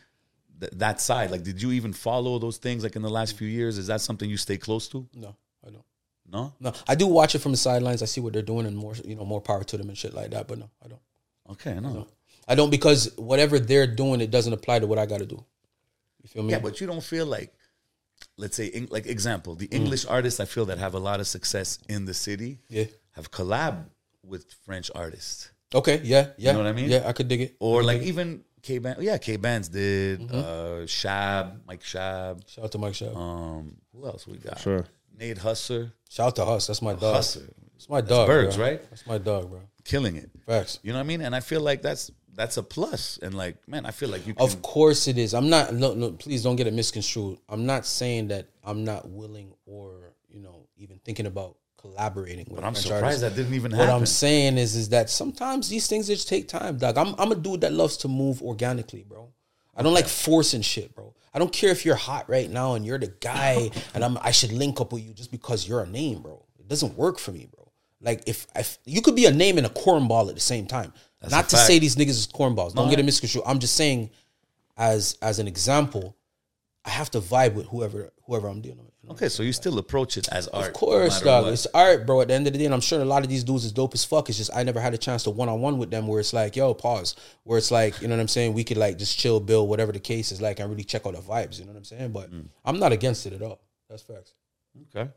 [0.61, 3.39] th- that side like did you even follow those things like in the last mm.
[3.39, 5.35] few years is that something you stay close to No, I don't.
[6.31, 8.01] No No, I do watch it from the sidelines.
[8.01, 10.13] I see what they're doing, and more, you know, more power to them and shit
[10.13, 10.47] like that.
[10.47, 11.01] But no, I don't.
[11.51, 12.07] okay no
[12.47, 15.43] I don't because whatever they're doing, it doesn't apply to what I got to do.
[16.21, 16.51] You feel me?
[16.51, 17.53] yeah but you don't feel like
[18.37, 19.59] let's say in, like example Mm.
[19.59, 22.85] the english artists i feel that have a lot of success in the city yeah.
[23.11, 23.75] have collab
[24.23, 26.01] with french artists Okay.
[26.03, 26.27] Yeah.
[26.37, 26.51] Yeah.
[26.51, 26.89] You know what I mean?
[26.89, 27.55] Yeah, I could dig it.
[27.59, 30.21] or like even K band, yeah, K bands did.
[30.21, 30.35] Mm-hmm.
[30.37, 32.43] Uh, Shab, Mike Shabb.
[32.47, 33.15] Shout out to Mike Shabb.
[33.17, 34.59] Um, who else we got?
[34.59, 34.85] Sure.
[35.17, 36.67] Nate Husser, Shout out to Huss.
[36.67, 37.15] That's my dog.
[37.17, 38.27] Husser, That's my dog.
[38.27, 38.65] Bergs, bro.
[38.65, 38.89] right?
[38.89, 39.61] That's my dog, bro.
[39.83, 40.29] killing it.
[40.45, 40.79] Facts.
[40.83, 41.21] You know what I mean?
[41.21, 43.19] And I feel like that's that's a plus.
[43.21, 44.43] And like, man, I feel like you can.
[44.43, 45.33] Of course it is.
[45.33, 45.73] I'm not.
[45.73, 46.11] No, no.
[46.11, 47.37] Please don't get it misconstrued.
[47.49, 52.55] I'm not saying that I'm not willing or you know even thinking about collaborating with.
[52.61, 53.21] but I'm surprised artists.
[53.21, 53.93] that didn't even What happen.
[53.93, 56.97] What I'm saying is, is that sometimes these things just take time, dog.
[56.97, 59.29] I'm, I'm a dude that loves to move organically, bro.
[59.75, 61.13] I don't like forcing shit, bro.
[61.33, 64.31] I don't care if you're hot right now and you're the guy, and I'm I
[64.31, 66.45] should link up with you just because you're a name, bro.
[66.59, 67.71] It doesn't work for me, bro.
[68.01, 70.93] Like if if you could be a name and a cornball at the same time.
[71.29, 71.67] Not to fact.
[71.67, 72.73] say these niggas is cornballs.
[72.75, 73.45] Don't No, get it misconstrued.
[73.47, 74.09] I'm just saying,
[74.77, 76.17] as as an example,
[76.85, 78.92] I have to vibe with whoever whoever I'm dealing with.
[79.11, 80.67] Okay, so you still approach it as art.
[80.67, 81.43] Of course, no dog.
[81.45, 81.53] what.
[81.53, 82.21] It's art, bro.
[82.21, 83.71] At the end of the day, and I'm sure a lot of these dudes is
[83.71, 84.29] dope as fuck.
[84.29, 86.33] It's just I never had a chance to one on one with them where it's
[86.33, 87.15] like, yo, pause.
[87.43, 88.53] Where it's like, you know what I'm saying?
[88.53, 91.13] We could like just chill, build, whatever the case is like, and really check out
[91.13, 91.59] the vibes.
[91.59, 92.11] You know what I'm saying?
[92.11, 92.47] But Mm.
[92.65, 93.59] I'm not against it at all.
[93.89, 94.33] That's facts.
[94.95, 95.09] Okay.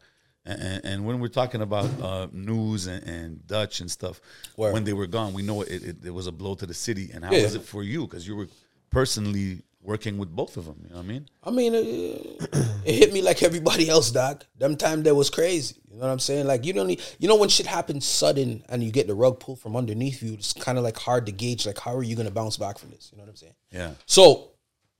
[0.44, 4.20] And, and, and when we're talking about uh, news and, and Dutch and stuff,
[4.57, 4.72] Word.
[4.75, 7.11] when they were gone, we know it, it, it was a blow to the city.
[7.12, 7.42] And how Yeah.
[7.42, 8.03] was it for you?
[8.07, 8.46] Because you were
[8.90, 10.77] personally working with both of them.
[10.83, 11.29] You know what I mean?
[11.44, 12.49] I mean, it,
[12.85, 14.44] it hit me like everybody else, doc.
[14.59, 15.77] Them time that was crazy.
[15.88, 16.46] You know what I'm saying?
[16.46, 19.40] Like you don't need, you know, when shit happens sudden and you get the rug
[19.40, 21.64] pulled from underneath you, it's kind of like hard to gauge.
[21.64, 23.11] Like, how are you gonna bounce back from this?
[23.12, 23.55] You know what I'm saying?
[23.70, 23.90] Yeah.
[24.05, 24.51] So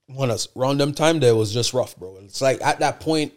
[0.07, 2.17] when us around them time there was just rough, bro.
[2.23, 3.33] It's like at that point,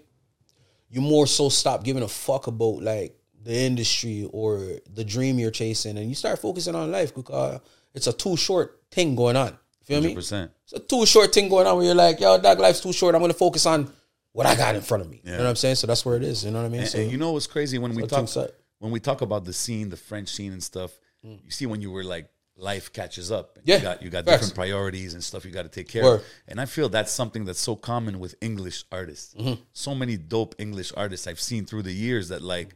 [0.90, 5.52] you more so stop giving a fuck about like the industry or the dream you're
[5.52, 7.60] chasing, and you start focusing on life because
[7.94, 9.58] it's a too short thing going on.
[9.90, 10.16] Feel me?
[10.16, 10.50] 100%.
[10.64, 13.16] It's a too short thing going on where you're like, yo, dog, life's too short.
[13.16, 13.92] I'm gonna focus on
[14.32, 15.20] what I got in front of me.
[15.24, 15.76] You know what I'm saying?
[15.76, 16.46] So that's where it is.
[16.46, 16.82] You know what I mean?
[16.82, 18.30] And, so and you know what's crazy when we talk
[18.78, 20.92] when we talk about the scene, the French scene and stuff.
[21.24, 23.58] You see when you were like life catches up.
[23.64, 23.78] Yeah.
[23.78, 24.38] You got you got Facts.
[24.38, 26.20] different priorities and stuff you got to take care Word.
[26.20, 26.26] of.
[26.48, 29.34] And I feel that's something that's so common with English artists.
[29.34, 29.62] Mm-hmm.
[29.74, 32.76] So many dope English artists I've seen through the years that like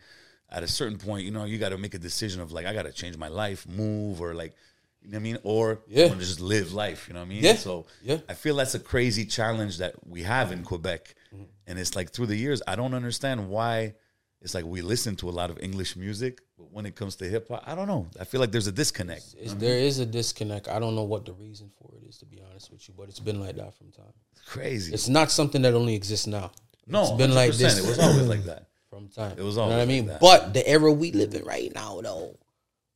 [0.49, 2.73] at a certain point, you know, you got to make a decision of like I
[2.73, 4.55] got to change my life, move or like
[5.03, 5.37] you know what I mean?
[5.43, 6.07] Or Yeah.
[6.07, 7.43] Want to just live life, you know what I mean?
[7.43, 7.55] Yeah.
[7.55, 8.19] So Yeah.
[8.29, 11.15] I feel that's a crazy challenge that we have in Quebec.
[11.33, 11.43] Mm-hmm.
[11.67, 13.93] And it's like through the years, I don't understand why
[14.41, 17.25] it's like we listen to a lot of English music, but when it comes to
[17.25, 18.07] hip hop, I don't know.
[18.19, 19.35] I feel like there's a disconnect.
[19.39, 20.67] It's, there is a disconnect.
[20.67, 23.07] I don't know what the reason for it is, to be honest with you, but
[23.07, 24.13] it's been like that from time.
[24.33, 24.93] It's crazy.
[24.93, 26.51] It's not something that only exists now.
[26.87, 27.57] no, it's been like 100%.
[27.57, 27.79] this.
[27.79, 28.67] It was always like that.
[28.89, 29.35] from time.
[29.37, 30.07] It was you know what I mean.
[30.07, 30.19] like.
[30.19, 32.37] But the era we live in right now, though,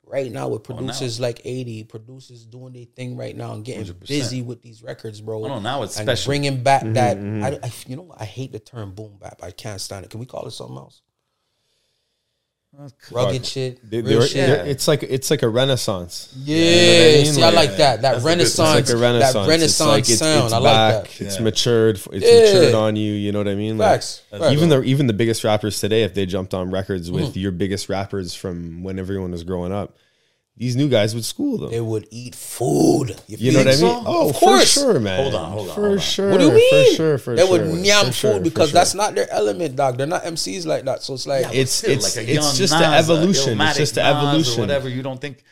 [0.07, 0.79] right now with Oh, now.
[0.79, 4.07] producers like eighty, producers doing their thing right now and getting 100%.
[4.07, 5.43] busy with these records, bro.
[5.43, 6.29] Oh, no, now it's and special.
[6.29, 7.17] bringing back mm-hmm, that.
[7.17, 7.43] Mm-hmm.
[7.43, 8.13] I, I- you know.
[8.17, 9.41] I hate the term boom bap.
[9.43, 10.09] I can't stand it.
[10.11, 11.01] Can we call it something else?
[13.12, 14.47] Rugged shit, They, real they're- shit.
[14.47, 16.30] they're- it's like it's like a renaissance.
[16.38, 17.34] Yeah, I mean?
[17.34, 17.77] see, I Like, like that.
[17.77, 19.34] That that's good- renaissance, like a renaissance.
[19.34, 20.43] that It's renaissance like sound.
[20.45, 21.03] it's I like back.
[21.17, 21.21] that.
[21.25, 21.41] It's Yeah.
[21.41, 21.95] matured.
[22.12, 22.60] It's Yeah.
[22.60, 23.13] matured on you.
[23.13, 23.77] You know what I mean?
[23.80, 24.21] Like, Facts.
[24.30, 24.51] Facts.
[24.51, 27.39] even the even the biggest rappers today, if they jumped on records with Mm-hmm.
[27.39, 29.95] your biggest rappers from when everyone was growing up,
[30.57, 31.69] these new guys would school them.
[31.71, 33.15] they would eat food.
[33.27, 33.81] you know what I mean?
[33.81, 34.03] me?
[34.07, 34.73] Oh, Of course.
[34.73, 35.21] for sure, man.
[35.21, 35.99] Hold on, hold on, for hold on.
[35.99, 36.31] sure.
[36.31, 36.89] What do you mean?
[36.91, 37.51] For sure, for they sure.
[37.51, 38.73] would nyam for sure, food for because sure.
[38.73, 39.97] that's not their element, dog.
[39.97, 41.03] They're not MCs like that.
[41.03, 43.61] So it's like It's Still, it's like a it's young just Nas, the a evolution.
[43.61, 44.59] It's just the Nas evolution.
[44.61, 44.89] whatever.
[44.89, 45.43] You don't think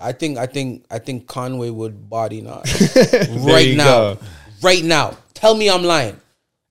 [0.00, 2.64] I think I think I think Conway would body not
[3.30, 4.14] right now.
[4.14, 4.18] go.
[4.62, 5.16] Right now.
[5.34, 6.18] Tell me I'm lying.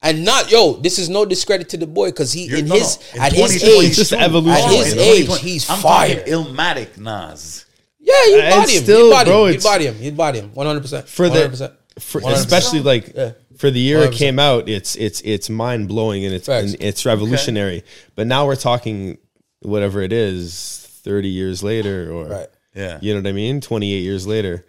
[0.02, 2.76] And not yo, this is no discredit to the boy because he You're- in no,
[2.76, 3.18] his no.
[3.18, 4.64] In at his age, just evolution.
[4.70, 5.02] at his oh,
[5.36, 6.16] age, he's I'm fire.
[6.18, 7.66] talking Illmatic Nas.
[8.06, 8.84] Yeah, you'd And body him.
[8.84, 9.48] still, you'd body bro, him.
[9.48, 9.98] You'd it's- body him.
[10.00, 10.52] You'd body him.
[10.54, 11.08] One hundred percent.
[11.10, 11.72] for the 100%.
[12.00, 13.32] for, especially like Yeah.
[13.58, 14.18] for the year it 100%.
[14.18, 17.84] came out, it's it's it's mind blowing and it's and it's revolutionary.
[18.16, 19.18] But now we're talking
[19.62, 22.48] whatever it is, thirty years later, or Right.
[22.76, 23.00] Yeah.
[23.02, 24.66] you know what I mean, twenty eight years later,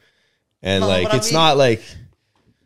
[0.62, 1.82] and No, like but I it's mean- not like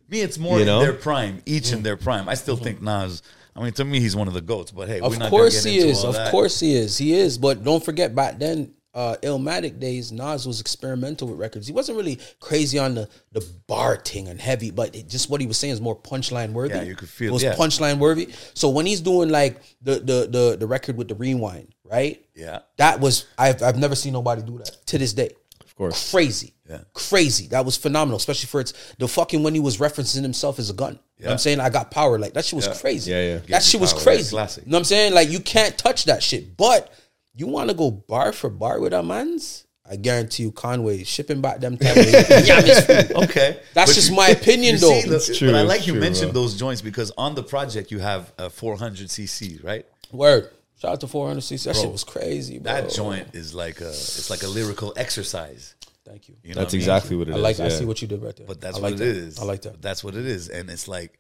[0.09, 0.81] Me, it's more You know?
[0.81, 1.77] in their prime, each Mm-hmm.
[1.79, 2.29] in their prime.
[2.29, 3.23] I still think Nas.
[3.57, 4.71] I mean, to me, he's one of the goats.
[4.73, 6.05] But hey, we're Of not course gonna he into is.
[6.05, 6.31] Of that.
[6.33, 6.99] course he is.
[6.99, 7.39] He is.
[7.39, 11.67] But don't forget back then, uh Illmatic days, Nas was experimental with records.
[11.67, 15.41] He wasn't really crazy on the the bar thing and heavy, but it, just what
[15.41, 16.75] he was saying is more punchline worthy.
[16.75, 17.55] Yeah, you could feel- it was yeah.
[17.55, 18.29] punchline worthy.
[18.55, 22.25] So when he's doing like the the the the record with the rewind, right?
[22.35, 22.61] Yeah.
[22.79, 25.31] That was I've I've never seen nobody do that to this day.
[25.65, 26.11] of course.
[26.11, 26.55] Crazy.
[26.69, 26.81] Yeah.
[26.93, 27.47] Crazy.
[27.49, 30.73] That was phenomenal, especially for its the fucking when he was referencing himself as a
[30.75, 30.99] gun.
[31.17, 31.61] You know what I'm saying?
[31.61, 32.19] I got power.
[32.19, 32.75] Like that shit was Yeah.
[32.75, 33.11] crazy.
[33.11, 33.35] Yeah, yeah.
[33.39, 34.23] That Gives you shit was crazy.
[34.23, 34.65] That's classic.
[34.65, 35.15] You know what I'm saying?
[35.15, 36.57] Like you can't touch that shit.
[36.57, 36.93] But
[37.41, 39.67] you want to go bar for bar with a man's?
[39.89, 41.97] I guarantee you, Conway shipping back them time.
[41.97, 43.13] Yam his food.
[43.25, 45.01] Okay, That's But just you- my opinion, you though.
[45.01, 46.43] see, It's look, true, But I it's like you true, mentioned bro.
[46.43, 49.85] those joints because on the project you have uh, a 400 cc, right?
[50.13, 50.51] Word.
[50.81, 51.65] Shout out to 400cc.
[51.65, 52.73] That Bro, shit was crazy, bro.
[52.73, 55.75] That joint is like a, it's like a lyrical exercise.
[56.07, 56.37] Thank you.
[56.43, 57.43] You know That's what exactly what it I is.
[57.43, 57.61] like.
[57.61, 58.47] I see what you did right there.
[58.47, 59.07] But that's I what like it that.
[59.17, 59.39] is.
[59.41, 59.73] I like that.
[59.73, 61.19] But that's what it is, and it's like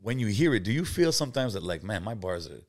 [0.00, 2.62] when you hear it, do you feel sometimes that like, man, my bars are,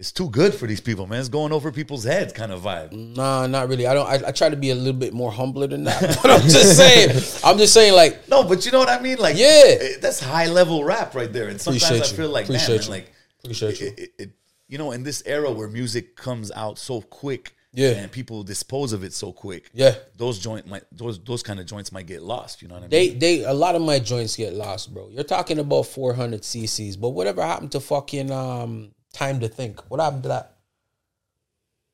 [0.00, 1.20] it's too good for these people, man.
[1.20, 2.90] It's going over people's heads, kind of vibe.
[3.16, 3.86] Nah, not really.
[3.86, 4.06] I don't.
[4.08, 6.00] I, I try to be a little bit more humbler than that.
[6.22, 7.10] But I'm just saying.
[7.44, 7.94] I'm just saying.
[7.94, 9.18] Like, No, but you know what I mean?
[9.18, 9.62] Like, Yeah.
[9.66, 11.48] eh, that's high level rap right there.
[11.48, 12.16] And sometimes Appreciate I you.
[12.16, 12.90] feel like, Appreciate man, you.
[12.90, 13.12] like,
[13.44, 13.86] Appreciate you.
[13.88, 14.30] it, it, it,
[14.68, 17.90] you know, in this era where music comes out so quick, Yeah.
[17.90, 21.66] and people dispose of it so quick, yeah, those joint might those those kind of
[21.66, 22.62] joints might get lost.
[22.62, 22.90] You know what I mean?
[22.90, 25.08] they they a lot of my joints get lost, bro.
[25.10, 29.80] You're talking about 400 cc's, but whatever happened to fucking um time to think?
[29.90, 30.56] What happened to that?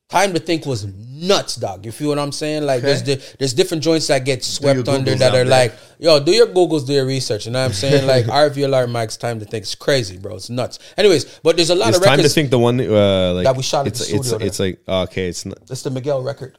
[0.09, 1.85] Time to think was nuts, dog.
[1.85, 2.63] You feel what I'm saying?
[2.63, 6.23] Like there's di- there's different joints that get swept under Googles that are like, yo,
[6.23, 7.45] do your Googles, do your research.
[7.45, 8.07] You know what I'm saying?
[8.07, 9.63] Like RVLR Mike's time to think.
[9.63, 10.35] It's crazy, bro.
[10.35, 10.79] It's nuts.
[10.97, 13.57] Anyways, but there's a lot It's of time to think the one uh, like That
[13.57, 15.89] we shot at it's the it's studio it's like oh, okay, it's not That's the
[15.89, 16.57] Miguel record.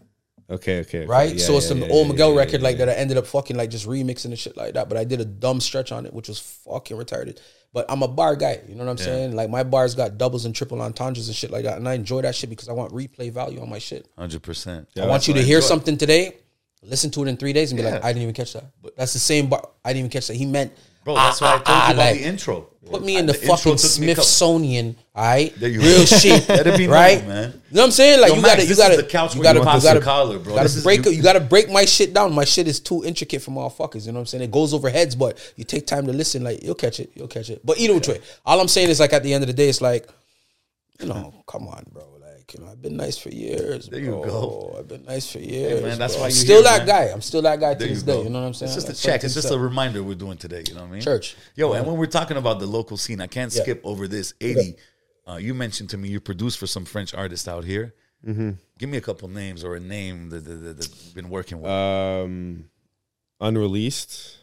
[0.51, 1.07] Okay, okay, okay.
[1.07, 1.35] right?
[1.35, 2.87] Yeah, so it's yeah, an yeah, old yeah, Miguel yeah, record yeah, like yeah.
[2.87, 2.99] that.
[2.99, 4.89] I ended up fucking like just remixing and shit like that.
[4.89, 7.39] But I did a dumb stretch on it, which was fucking retarded.
[7.73, 9.37] But I'm a bar guy, you know what I'm saying?
[9.37, 12.23] Like my bars got doubles and triple entendres and shit like that, and I enjoy
[12.23, 14.09] that shit because I want replay value on my shit.
[14.17, 14.89] Hundred percent.
[14.97, 16.39] I want you to hear something today,
[16.83, 18.65] listen to it in three days, and be like, I didn't even catch that.
[18.83, 19.69] But that's the same bar.
[19.85, 20.35] I didn't even catch that.
[20.35, 20.73] He meant,
[21.05, 21.15] bro.
[21.15, 22.71] That's why I told ah, you about like, the intro.
[22.91, 25.55] Put me in the, intro fucking took me a couple- Smithsonian, all right?
[25.59, 27.27] There you Real shit, it be right?
[27.27, 27.53] man.
[27.53, 28.21] You know what I'm saying?
[28.21, 30.39] Like Yo, you Max, gotta, you gotta, the couch you gotta, you pop gotta, collar,
[30.39, 30.55] bro.
[30.55, 31.17] gotta This is- break you- it.
[31.17, 32.33] You gotta break my shit down.
[32.33, 34.07] My shit is too intricate for motherfuckers.
[34.07, 34.45] You know what I'm saying?
[34.45, 36.43] It goes over heads, but you take time to listen.
[36.45, 37.61] Like you'll catch it, you'll catch it.
[37.65, 39.69] But either which way, all I'm saying is like at the end of the day,
[39.69, 40.09] it's like,
[41.01, 42.03] you know, come on, bro.
[42.49, 43.89] Like you know, I've been nice for years.
[43.89, 44.25] There you bro.
[44.25, 44.77] go.
[44.79, 45.83] I've been nice for years.
[45.83, 46.23] man, that's bro.
[46.23, 46.87] why I'm you still here, that man.
[46.87, 47.13] guy.
[47.13, 48.23] I'm still that guy to this you day.
[48.23, 48.73] You know what I'm saying?
[48.73, 49.17] It's just a check.
[49.23, 49.61] It's just yourself.
[49.61, 50.63] a reminder we're doing today.
[50.67, 51.01] You know what I mean?
[51.03, 51.37] Church.
[51.57, 53.63] Yo, and when we're talking about the local scene, I can't Yeah.
[53.63, 54.33] skip over this.
[54.41, 54.77] 80,
[55.29, 57.95] uh, you mentioned to me you produced for some French artists out here.
[58.27, 58.53] Mm-hmm.
[58.79, 61.61] Give me a couple names or a name that, that, that, that you've been working
[61.61, 61.71] with.
[61.71, 62.71] Um,
[63.41, 64.39] unreleased.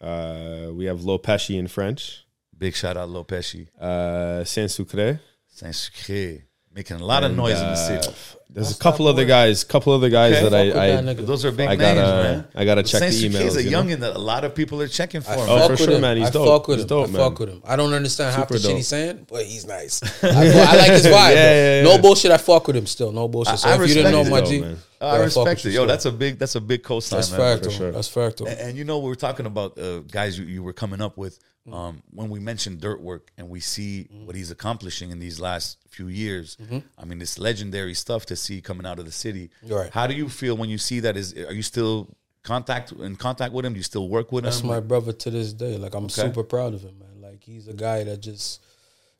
[0.00, 2.26] Uh, we have Lo Pesci in French.
[2.56, 3.68] Big shout out Lopeshi.
[3.80, 5.20] Uh, Saint Sucre.
[5.48, 6.42] Saint Sucre.
[6.74, 8.14] Making a lot of And, noise in the uh, city.
[8.48, 9.28] There's That's a couple other boy.
[9.28, 10.42] guys, couple other guys Okay.
[10.42, 11.22] that Fuck with I, that I.
[11.24, 12.44] Those are big I names, gotta- man.
[12.54, 13.82] I gotta check Saint the Sucre is emails, a you know?
[13.82, 15.30] youngin that a lot of people are checking for.
[15.32, 15.46] I man.
[15.48, 16.00] Oh, for sure, him.
[16.02, 16.16] man.
[16.18, 16.46] He's I dope.
[16.48, 16.88] fuck with He's him.
[16.88, 17.20] dope, I man.
[17.30, 17.62] fuck with him.
[17.64, 20.02] I don't understand half the Super shit he's saying, but he's nice.
[20.24, 21.12] I, I like his vibe.
[21.12, 21.82] Yeah, yeah, yeah.
[21.82, 22.30] No bullshit.
[22.30, 23.10] I fuck with him still.
[23.12, 23.58] No bullshit.
[23.58, 25.08] So I- I if you didn't know respect my it, G, though.
[25.08, 25.76] I yeah, respect with it.
[25.76, 25.86] Yo, still.
[25.86, 27.40] that's a big that's a big cosign, that's man.
[27.40, 27.64] fact.
[27.64, 27.92] for sure.
[27.92, 28.40] That's fact.
[28.40, 31.16] And, and you know, we were talking about uh, guys you, you were coming up
[31.16, 31.38] with
[31.70, 35.78] um, when we mentioned dirt work and we see what he's accomplishing in these last
[35.88, 36.56] few years.
[36.98, 39.50] I mean, it's legendary stuff to see coming out of the city.
[39.62, 39.90] Right.
[39.90, 41.16] How do you feel when you see that?
[41.16, 43.74] Is are you still contact in contact with him?
[43.74, 44.68] Do you still work with That's him?
[44.68, 45.76] my brother to this day.
[45.76, 47.30] Like I'm super proud of him, man.
[47.30, 48.64] Like he's a guy that just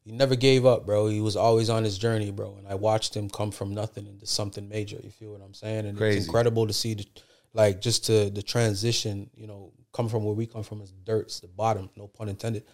[0.05, 1.07] he never gave up, bro.
[1.09, 2.57] He was always on his journey, bro.
[2.59, 4.99] And I watched him come from nothing into something major.
[5.03, 5.87] You feel what I'm saying?
[5.87, 6.19] And Crazy.
[6.19, 7.07] it's incredible to see the
[7.55, 11.41] like just to the transition, you know, come from where we come from as dirt's
[11.41, 12.65] the bottom, no pun intended.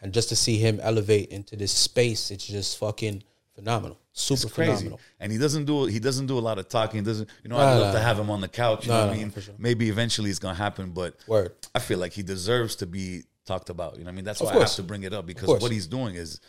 [0.00, 3.24] And just to see him elevate into this space, it's just fucking
[3.56, 3.98] phenomenal.
[4.12, 5.00] Super It's crazy, phenomenal.
[5.18, 7.00] and he doesn't do he doesn't do a lot of talking.
[7.00, 7.56] He doesn't you know?
[7.56, 8.86] Nah, I'd love nah, to have him on the couch.
[8.86, 9.32] You Nah, know what I mean?
[9.32, 9.54] sure.
[9.58, 11.52] Maybe eventually it's gonna happen, but Word.
[11.74, 13.94] I feel like he deserves to be talked about.
[13.94, 14.24] You know what I mean?
[14.24, 16.40] That's why I have to bring it up because what he's doing is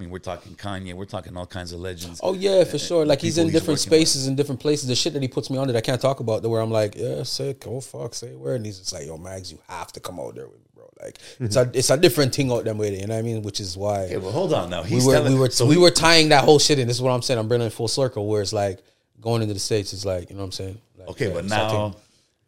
[0.00, 2.20] I mean, we're talking Kanye, we're talking all kinds of legends.
[2.22, 3.04] Oh yeah, for uh, sure.
[3.04, 3.80] Like he's in he's different with.
[3.80, 4.88] spaces and different places.
[4.88, 6.94] The shit that he puts me on that I can't talk about, where I'm like,
[6.96, 7.66] yeah, sick.
[7.66, 10.36] Oh fuck, say where, and he's just like, yo, Mags, you have to come out
[10.36, 10.88] there with me, bro.
[11.02, 13.00] Like it's a it's a different thing out there with it.
[13.00, 13.42] You know what I mean?
[13.42, 14.84] Which is why Okay, but hold on now.
[14.84, 16.88] we were telling, we were so we he- were tying that whole shit in.
[16.88, 17.38] This is what I'm saying.
[17.38, 18.82] I'm bringing it full circle, where it's like
[19.20, 20.80] going into the states is like, you know what I'm saying?
[20.98, 21.94] Like, Okay, yeah, but now.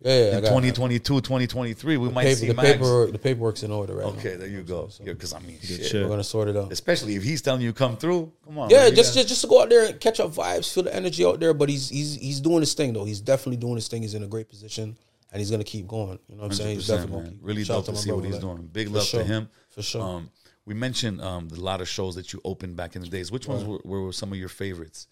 [0.05, 2.69] Yeah, yeah, in 2022, 2023, we might paper, see the Max.
[2.73, 4.39] paperwork the paperwork's in order right Okay, now.
[4.39, 4.89] there you go.
[5.05, 5.85] Because I mean, shit.
[5.87, 6.03] shit.
[6.03, 6.73] We're gonna sort it out.
[6.73, 8.33] Especially if he's telling you come through.
[8.45, 8.71] Come on.
[8.71, 10.95] Yeah, just, gotta- just just to go out there and catch up vibes, feel the
[10.95, 11.55] energy out there.
[11.55, 13.05] But he's he's he's doing his thing though.
[13.05, 14.03] He's definitely doing his thing.
[14.03, 14.97] He's in a great position,
[15.33, 16.19] and he's gonna keep going.
[16.29, 16.77] You know what I'm saying?
[16.77, 17.25] He's definitely man.
[17.25, 17.47] gonna keep.
[17.47, 18.69] Really shout dope to my see what he's like, doing.
[18.73, 19.21] Big for love sure.
[19.21, 19.49] to him.
[19.71, 20.03] For sure.
[20.03, 20.31] Um,
[20.65, 23.33] we mentioned um, the lot of shows that you opened back in the days.
[23.33, 25.07] Which ones were, were some of your favorites?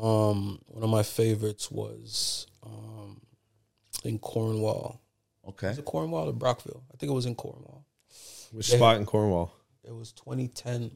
[0.00, 3.20] Um, one of my favorites was um,
[4.04, 5.00] in Cornwall.
[5.48, 5.68] Okay.
[5.68, 6.82] Was it Cornwall or Brockville?
[6.92, 7.84] I think it was in Cornwall.
[8.52, 9.52] Which spot in Cornwall?
[9.82, 10.90] It was 2010,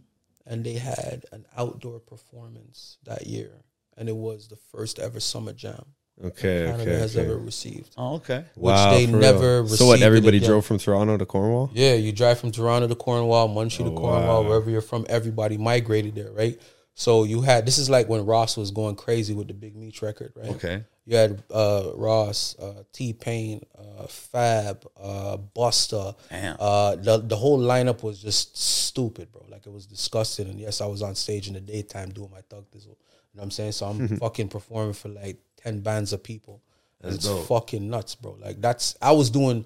[0.47, 3.51] and they had an outdoor performance that year,
[3.97, 5.85] and it was the first ever summer jam
[6.25, 7.27] Okay, Canada okay, has okay.
[7.27, 7.95] ever received.
[7.97, 8.45] Oh, okay.
[8.55, 9.21] Which Wow, they for real.
[9.21, 10.03] never So what?
[10.03, 11.71] Everybody drove from Toronto to Cornwall.
[11.75, 14.49] Yeah, you drive from Toronto to Cornwall, Muncie to Oh, Cornwall, wow.
[14.49, 15.07] wherever you're from.
[15.09, 16.59] Everybody migrated there, right?
[16.99, 20.03] So you had this is like when Ross was going crazy with the Big Meech
[20.03, 20.49] record, right?
[20.49, 20.83] Okay.
[21.07, 26.17] You had uh, Ross, uh, T Pain, uh, Fab, uh, Busta.
[26.29, 26.57] Damn.
[26.59, 29.47] Uh, the the whole lineup was just stupid, bro.
[29.49, 30.49] Like it was disgusting.
[30.49, 32.87] And yes, I was on stage in the daytime doing my thug dizzle.
[32.87, 32.97] You know
[33.35, 33.73] what I'm saying?
[33.73, 36.63] So I'm fucking performing for like ten bands of people.
[37.01, 37.47] That's it's dope.
[37.47, 38.37] fucking nuts, bro.
[38.41, 39.65] Like that's I was doing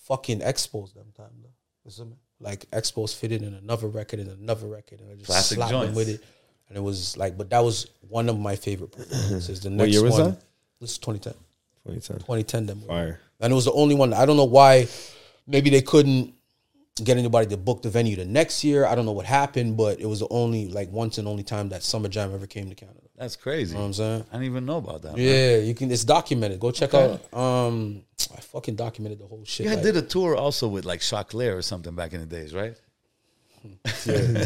[0.00, 2.18] fucking expos them time though.
[2.40, 2.50] You see me?
[2.50, 5.94] Like expos fitted in another record and another record, and I just Classic slapped them
[5.94, 6.24] with it.
[6.68, 9.60] And it was like, but that was one of my favorite performances.
[9.60, 10.40] The next year was one, that?
[10.80, 11.34] this is 2010.
[11.84, 12.16] 2010.
[12.18, 12.80] 2010 them.
[12.86, 13.20] Fire.
[13.40, 14.12] And it was the only one.
[14.12, 14.88] I don't know why.
[15.46, 16.34] Maybe they couldn't
[17.04, 18.86] get anybody to book the venue the next year.
[18.86, 21.68] I don't know what happened, but it was the only like once and only time
[21.70, 23.00] that Summer Jam ever came to Canada.
[23.16, 23.70] That's crazy.
[23.72, 24.24] You know what I'm saying?
[24.30, 25.16] I didn't even know about that.
[25.16, 25.24] man.
[25.26, 25.90] Yeah, you can.
[25.90, 26.60] It's documented.
[26.60, 27.32] Go check out.
[27.34, 28.02] Um,
[28.36, 29.66] I fucking documented the whole shit.
[29.66, 32.54] Yeah, like- did a tour also with like Choclair or something back in the days,
[32.54, 32.76] right?
[34.06, 34.44] Yeah, yeah,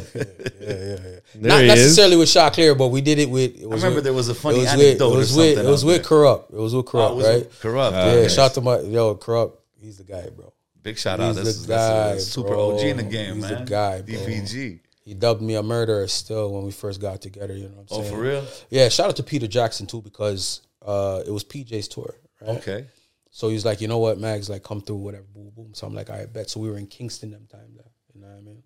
[0.61, 0.97] yeah.
[1.35, 3.61] Not he necessarily with Choclair, but we did it with.
[3.61, 5.37] It was remember with, there was a it funny was with, anecdote it or was
[5.37, 6.03] with, it was with.
[6.07, 6.53] Kurupt.
[6.53, 7.51] It was with Oh, Kurupt, it was right?
[7.61, 7.93] Kurupt.
[7.93, 8.29] Yeah, okay.
[8.29, 9.57] shout to my yo Kurupt.
[9.81, 10.53] He's the guy, bro.
[10.83, 11.37] Big shout out.
[11.37, 12.75] He's This is a guy, super bro.
[12.77, 13.65] OG in the game, He's man.
[13.67, 14.15] guy, bro.
[14.15, 14.81] DPG.
[15.03, 17.55] He dubbed me a murderer still when we first got together.
[17.55, 18.13] You know what I'm Oh, saying?
[18.13, 18.47] Oh, for real?
[18.71, 18.89] Yeah.
[18.89, 22.15] Shout out to Peter Jackson too because uh, it was PJ's tour.
[22.41, 22.51] Right?
[22.59, 22.87] Okay.
[23.31, 25.71] So he's like, you know what, Mags, like come through, whatever, boom, boom.
[25.75, 26.51] So I'm like, I bet.
[26.51, 27.91] So we were in Kingston them time there.
[28.15, 28.63] You know what I mean?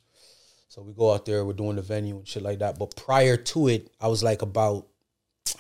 [0.69, 2.79] So we go out there, we're doing the venue and shit like that.
[2.79, 4.87] But prior to it, I was like about,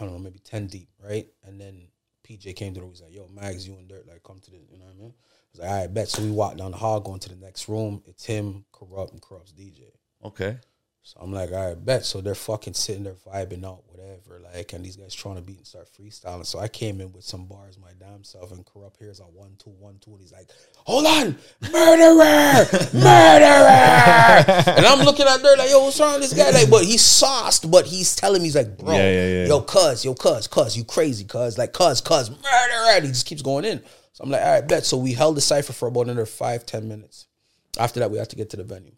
[0.00, 1.26] I don't know, maybe 10 deep, right?
[1.44, 1.88] And then
[2.26, 4.78] PJ came room, he's like, yo, Mags, you and Dirt, like come to the, you
[4.78, 5.14] know what I mean?
[5.54, 6.08] I was like, all right, bet.
[6.08, 8.02] So we walk down the hall, going to the next room.
[8.06, 9.84] It's him, Kurupt, and Kurupt's DJ.
[10.24, 10.56] Okay.
[11.06, 12.06] So I'm like, all right, bet.
[12.06, 14.40] So they're fucking sitting there vibing out, whatever.
[14.42, 16.46] Like, and these guys trying to beat and start freestyling.
[16.46, 19.54] So I came in with some bars, my damn self, and Kurupt here's a one,
[19.58, 21.36] two, one, two, and he's like, hold on,
[21.70, 24.74] murderer, murderer.
[24.78, 26.50] and I'm looking at there like, yo, what's wrong with this guy?
[26.58, 29.46] Like, but he's sauced, but he's telling me, he's like, bro, Yeah, yeah, yeah.
[29.46, 32.92] yo, cuz, yo, cuz, cuz, you crazy, cuz, like, cuz, cuz, murderer.
[32.94, 33.82] And he just keeps going in.
[34.14, 34.86] So I'm like, all right, bet.
[34.86, 37.26] So we held the cipher for about another five, ten minutes.
[37.78, 38.92] After that, we had to get to the venue.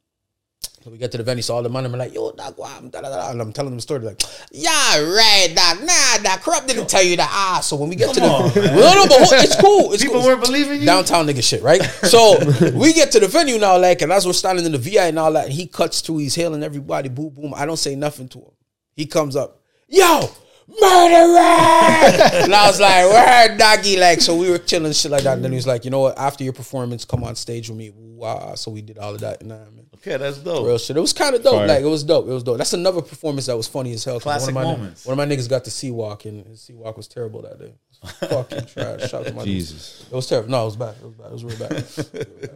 [0.85, 2.79] So we get to the venue, so all the money, I'm like, yo, dog, wow,
[2.81, 6.39] da, da, da, and I'm telling them the story, like, yeah, right, dog, nah, dog,
[6.43, 9.07] Kurupt didn't tell you that, ah, so when we get to the, on, no, no,
[9.09, 10.29] but it's cool, it's People cool.
[10.29, 10.87] weren't believing you.
[10.87, 11.83] Downtown nigga shit, right?
[12.07, 12.39] So
[12.73, 15.19] we get to the venue now, like, and as we're standing in the VI and
[15.19, 17.53] all that, and he cuts through, he's hailing everybody, boom, boom.
[17.57, 18.53] I don't say nothing to him.
[18.95, 20.31] He comes up, yo,
[20.69, 21.39] murderer!
[22.45, 23.05] and I was like,
[23.51, 25.35] word, doggy, like, so we were chilling, shit like that.
[25.35, 26.19] And then he was like, you know what?
[26.19, 27.93] After your performance, come on stage with me.
[27.95, 28.55] Wow.
[28.55, 29.43] So we did all of that.
[29.43, 29.87] You know what I mean?
[29.97, 30.67] Okay, that's dope.
[30.67, 30.97] Real shit.
[30.97, 31.55] It was kind of dope.
[31.55, 31.67] Fire.
[31.67, 32.29] Like it was dope.
[32.29, 32.59] It was dope.
[32.59, 34.21] That's another performance that was funny as hell.
[34.21, 35.07] Classic one of my, moments.
[35.07, 37.59] One of my niggas got the sea walk, and his sea walk was terrible that
[37.59, 37.75] day.
[37.91, 39.11] It was fucking trash.
[39.11, 40.07] Shout out to my Jesus.
[40.11, 40.51] It was terrible.
[40.51, 40.95] No, it was bad.
[41.01, 41.27] It was bad.
[41.27, 41.73] It was real bad.
[41.73, 42.51] It was bad.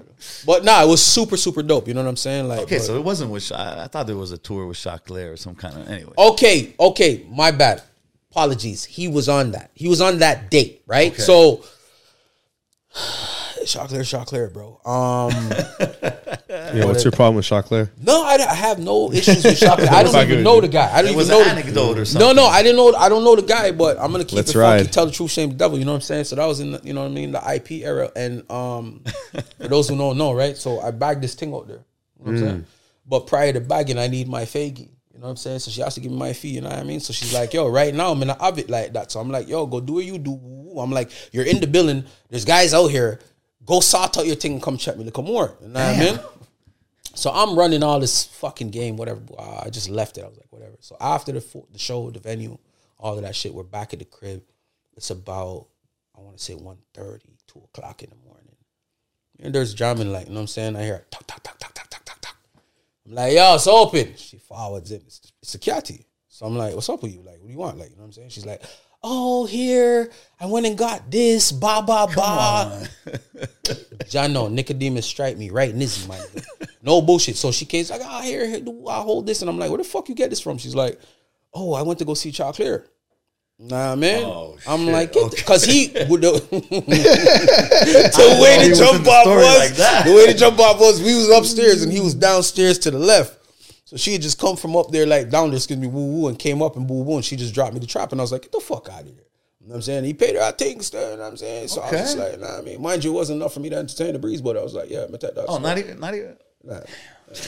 [0.46, 1.88] but nah, it was super, super dope.
[1.88, 2.46] You know what I'm saying?
[2.46, 3.42] Like, Okay, but- so it wasn't with.
[3.42, 5.88] Sh- I I thought there was a tour with Choclair or some kind of.
[5.88, 6.12] Anyway.
[6.16, 7.82] Okay, okay, my bad.
[8.30, 8.84] Apologies.
[8.84, 9.70] He was on that.
[9.74, 11.12] He was on that date, right?
[11.12, 11.20] Okay.
[11.22, 11.64] So
[13.64, 14.80] Choclair, Choclair, bro.
[14.84, 15.30] Um
[16.74, 17.90] Yeah, what's your problem with Choclair?
[18.00, 19.88] No, I, I have no issues with Choclair.
[19.88, 20.90] I don't even know the guy.
[20.92, 22.28] I don't It even know an the- anecdote or something.
[22.36, 22.94] No, no, I didn't know.
[22.94, 24.84] I don't know the guy, but I'm gonna keep Let's it funky.
[24.84, 24.92] ride.
[24.92, 25.78] Tell the truth, shame the devil.
[25.78, 26.24] You know what I'm saying?
[26.24, 28.10] So that was in the, you know what I mean, the IP era.
[28.16, 29.02] And um,
[29.58, 30.56] for those who don't know, right?
[30.56, 31.84] So I bagged this thing out there.
[32.18, 32.66] You know what I'm saying?
[33.06, 34.90] But prior to bagging, I need my faggy.
[35.20, 35.58] You know what I'm saying?
[35.58, 36.48] So she has to give me my fee.
[36.48, 36.98] You know what I mean?
[36.98, 39.50] So she's like, "Yo, right now I'm in the oven like that." So I'm like,
[39.50, 40.32] "Yo, go do what you do."
[40.78, 42.06] I'm like, "You're in the building.
[42.30, 43.20] There's guys out here.
[43.66, 45.04] Go sort out your thing and come check me.
[45.04, 46.20] Look more." You know what I mean?
[47.14, 49.20] So I'm running all this fucking game, whatever.
[49.38, 50.24] Uh, I just left it.
[50.24, 50.76] I was like, whatever.
[50.80, 52.56] So after the fo- the show, the venue,
[52.98, 54.42] all of that shit, we're back at the crib.
[54.96, 55.66] It's about
[56.16, 58.56] I want to say 1.30, 2 o'clock in the morning.
[59.38, 60.76] And there's jamming like, you know what I'm saying?
[60.76, 61.89] I hear talk, talk, talk, talk, talk.
[63.10, 64.14] I'm like, yo, it's open.
[64.16, 65.02] She forwards it.
[65.04, 66.06] It's, it's security.
[66.28, 67.22] So I'm like, what's up with you?
[67.22, 67.76] Like, what do you want?
[67.76, 68.28] Like, you know what I'm saying?
[68.28, 68.62] She's like,
[69.02, 72.88] oh, here, I went and got this, ba, ba, ba.
[74.08, 76.68] John, no, Nicodemus strike me right in this, nigga.
[76.82, 77.36] No bullshit.
[77.36, 79.42] So she came, she's like, ah, here, here, I hold this?
[79.42, 80.58] And I'm like, where the fuck you get this from?
[80.58, 81.00] She's like,
[81.52, 82.86] oh, I went to go see Choclair.
[83.62, 84.24] Nah, man.
[84.24, 84.92] Oh, I'm shit.
[84.92, 86.22] like, because he would.
[86.22, 86.38] The,
[88.16, 91.02] the way the jump in the off was, like the way the jump off was,
[91.02, 93.36] we was upstairs and he was downstairs to the left.
[93.84, 96.28] So she had just come from up there, like down there, excuse me, woo woo,
[96.28, 98.24] and came up and boo woo, and she just dropped me the trap, and I
[98.24, 99.14] was like, get the fuck out of here.
[99.60, 100.04] You know what I'm saying?
[100.04, 101.68] He paid her out things, you know what I'm saying?
[101.68, 102.30] So I was just Okay.
[102.30, 104.40] like, nah, I mean, mind you, it wasn't enough for me to entertain the breeze,
[104.40, 105.44] but I was like, yeah, I'm that.
[105.48, 106.36] Oh, not even, not even.
[106.62, 106.80] Nah.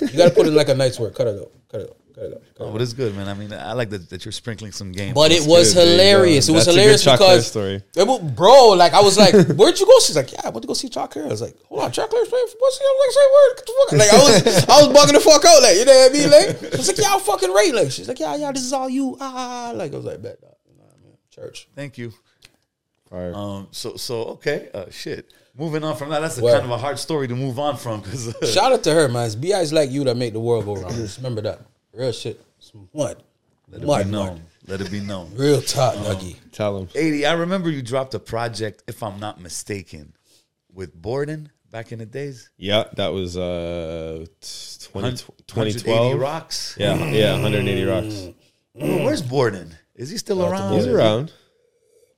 [0.01, 1.15] You gotta put it like a night's work.
[1.15, 1.49] Cut it up.
[1.71, 1.97] Cut it up.
[2.15, 2.43] Cut it up.
[2.57, 3.29] Cut it Oh, but it's good, man.
[3.29, 5.15] I mean, I like that, that you're sprinkling some game.
[5.15, 5.79] But it was good.
[5.79, 6.03] There you go.
[6.05, 6.49] hilarious.
[6.49, 7.83] It was That's a good hilarious because story.
[7.97, 10.63] it wa- bro, like I was like, "Where'd you go?" She's like, "Yeah, I went
[10.63, 13.11] to go see Choclair." I was like, "Hold on, Choclair's playing for pussy." I'm like,
[13.11, 15.63] "Say word, get the fuck." out." Like I was, I was bugging the fuck out.
[15.63, 16.31] Like you know what I mean?
[16.31, 18.73] Like I was like, "Yeah, I'm fucking right." Like she's like, "Yeah, yeah, this is
[18.73, 20.39] all you." Ah, like I was like, "Bet.
[20.69, 21.17] You know what I mean?
[21.31, 21.69] Church.
[21.75, 22.13] Thank you.
[23.11, 23.35] Fire.
[23.35, 23.69] Um.
[23.71, 24.69] So so okay.
[24.73, 24.87] Uh.
[24.91, 25.33] Shit.
[25.55, 26.21] Moving on from that.
[26.21, 28.35] That's a Well- kind of a hard story to move on from because.
[28.55, 29.27] Shout out to her, man.
[29.27, 30.95] It's BI's like you that make the world go round.
[30.95, 31.61] Just remember that.
[31.93, 32.41] Real shit.
[32.59, 33.23] It's mud.
[33.69, 34.27] Let it Mud, be mud.
[34.27, 34.43] known.
[34.67, 35.33] Let it be known.
[35.37, 36.37] Real top, nuggy.
[36.53, 36.89] Tell him.
[36.95, 40.13] 80, I remember you dropped a project, if I'm not mistaken,
[40.73, 42.51] with Borden back in the days.
[42.59, 45.17] Yeah, that was uh, t- 20,
[45.47, 46.21] 2012.
[46.21, 46.77] Rocks.
[46.79, 48.29] Yeah, yeah, 180 rocks.
[48.81, 49.75] Oh, where's Borden?
[49.95, 50.75] Is he still around?
[50.75, 51.33] He's around.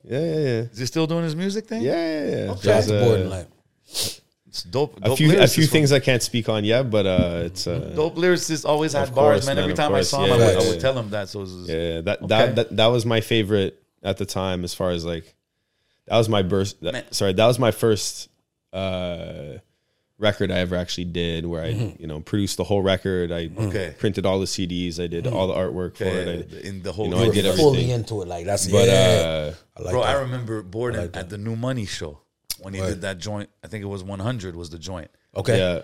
[0.03, 0.61] Yeah, yeah, yeah.
[0.71, 1.83] Is he still doing his music thing?
[1.83, 2.51] Yeah, yeah, yeah.
[2.53, 2.61] Okay.
[2.63, 3.49] There's, That's uh, boarding like.
[4.55, 4.97] It's dope.
[5.03, 8.15] a few, a few things I can't speak on yet, but uh, it's uh, Dope
[8.15, 9.57] lyricists always had Of bars, man.
[9.57, 10.15] man, Every time course.
[10.15, 11.29] I saw him, Yeah, I, would, yeah, I would tell him that.
[11.29, 12.27] So it was, yeah, that, Okay.
[12.29, 14.63] that that that was my favorite at the time.
[14.63, 15.35] As far as like,
[16.07, 16.81] that was my burst.
[16.83, 18.29] That, sorry, that was my first
[18.73, 19.59] uh,
[20.19, 23.33] record I ever actually did, where I you know produced the whole record.
[23.33, 23.95] I Okay.
[23.99, 25.03] printed all the CDs.
[25.03, 26.49] I did all the artwork for it.
[26.63, 27.57] I, in the whole you know, I did were everything.
[27.57, 28.29] fully into it.
[28.29, 28.93] Like that's but yeah.
[28.95, 30.17] uh, I like Bro, that.
[30.17, 32.21] I remember Borden at the New Money show
[32.61, 32.89] when he Right.
[32.91, 33.51] did that joint.
[33.63, 35.11] I think it was 100 was the joint.
[35.37, 35.59] okay.
[35.59, 35.83] yeah,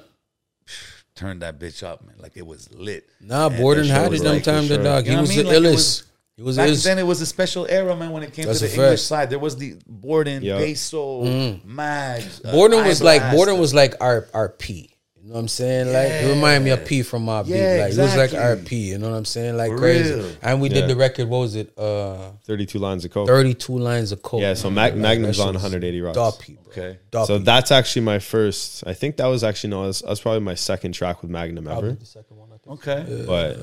[1.14, 2.14] Turned that bitch up, man.
[2.18, 3.06] Like it was lit.
[3.20, 5.06] Nah, And Borden had it was them like, time, for the dog.
[5.06, 5.46] You He was what I the mean?
[5.46, 5.74] Like, it illest.
[5.74, 6.02] was-
[6.36, 6.84] He was Back his.
[6.84, 8.12] then, it was a special era, man.
[8.12, 10.56] When it came That's to a the English side, there was the Borden, Yeah.
[10.56, 11.24] Peso,
[11.66, 12.40] Mags.
[12.42, 14.96] uh, Borden was like Borden was like our our P.
[15.22, 15.92] You know what I'm saying?
[15.92, 17.50] Like it reminded me of P from my beat.
[17.50, 18.38] Yeah, Like it was like exactly.
[18.38, 18.76] our P.
[18.90, 19.56] You know what I'm saying?
[19.56, 20.14] Like For crazy.
[20.14, 20.30] real.
[20.42, 20.74] And we Yeah.
[20.80, 21.28] did the record.
[21.28, 21.76] What was it?
[21.78, 23.26] Uh, 32 lines of coke.
[23.28, 24.40] 32 lines of coke.
[24.40, 24.92] Yeah, so man.
[24.92, 26.14] Mag- Magnum's that shit on was 180 rocks.
[26.16, 26.72] Duppy, bro.
[26.72, 26.98] Okay.
[27.10, 27.26] Duppy.
[27.26, 28.82] So that's actually my first.
[28.86, 29.82] I think that was actually no.
[29.82, 31.92] That was, that was probably my second track with Magnum ever.
[31.92, 32.48] the second one.
[32.54, 32.88] I think.
[32.88, 33.24] Okay.
[33.26, 33.58] But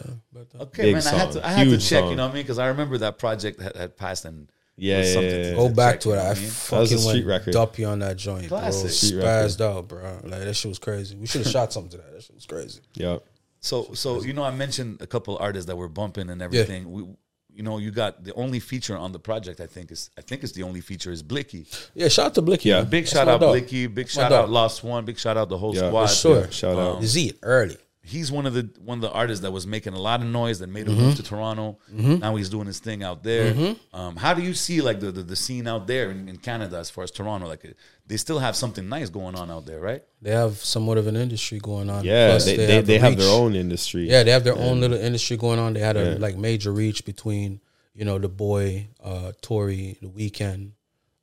[0.62, 1.08] Okay, Big man.
[1.08, 2.10] I had to, I had to check, song.
[2.12, 2.44] you know what I mean?
[2.44, 4.48] Because I remember that project had, had passed and
[4.80, 5.54] Yeah, yeah, yeah, yeah.
[5.56, 6.18] Go back to it.
[6.18, 6.50] I what I mean?
[6.50, 7.54] fucking street went record.
[7.54, 8.82] duppy on that joint, Classic.
[8.84, 8.90] bro.
[8.92, 10.20] Street Spazzed out, bro.
[10.24, 11.16] Like that shit was crazy.
[11.16, 12.14] We should have shot something to that.
[12.14, 12.82] That shit was crazy.
[12.94, 13.18] yeah.
[13.60, 16.92] So, so you know, I mentioned a couple artists that were bumping and everything.
[16.92, 17.04] We,
[17.52, 19.60] you know, you got the only feature on the project.
[19.60, 21.66] I think is, I think it's the only feature is Blicky.
[21.96, 22.70] Yeah, shout out to Blicky.
[22.70, 22.84] Yeah.
[22.84, 23.54] Big That's shout out dog.
[23.54, 23.88] Blicky.
[23.88, 24.44] Big my shout dog.
[24.44, 25.06] out Lost One.
[25.06, 26.06] Big shout out the whole Yeah, squad.
[26.08, 26.40] For sure.
[26.42, 27.04] Yeah, shout out.
[27.04, 27.78] Z early.
[28.08, 30.60] He's one of the one of the artists that was making a lot of noise
[30.60, 31.06] that made him Mm-hmm.
[31.08, 31.78] move to Toronto.
[31.92, 33.76] Now he's doing his thing out there.
[33.94, 36.78] Um, how do you see like the, the, the scene out there in, in Canada
[36.78, 37.48] as far as Toronto?
[37.48, 37.64] Like
[38.08, 40.04] they still have something nice going on out there, right?
[40.22, 42.06] They have somewhat of an industry going on.
[42.06, 44.10] Yeah, Plus, they, they, they, the have their own industry.
[44.10, 45.74] Yeah, they have their own little industry going on.
[45.74, 47.60] They had a like major reach between
[47.94, 50.72] you know the boy, uh, Tory, the Weeknd,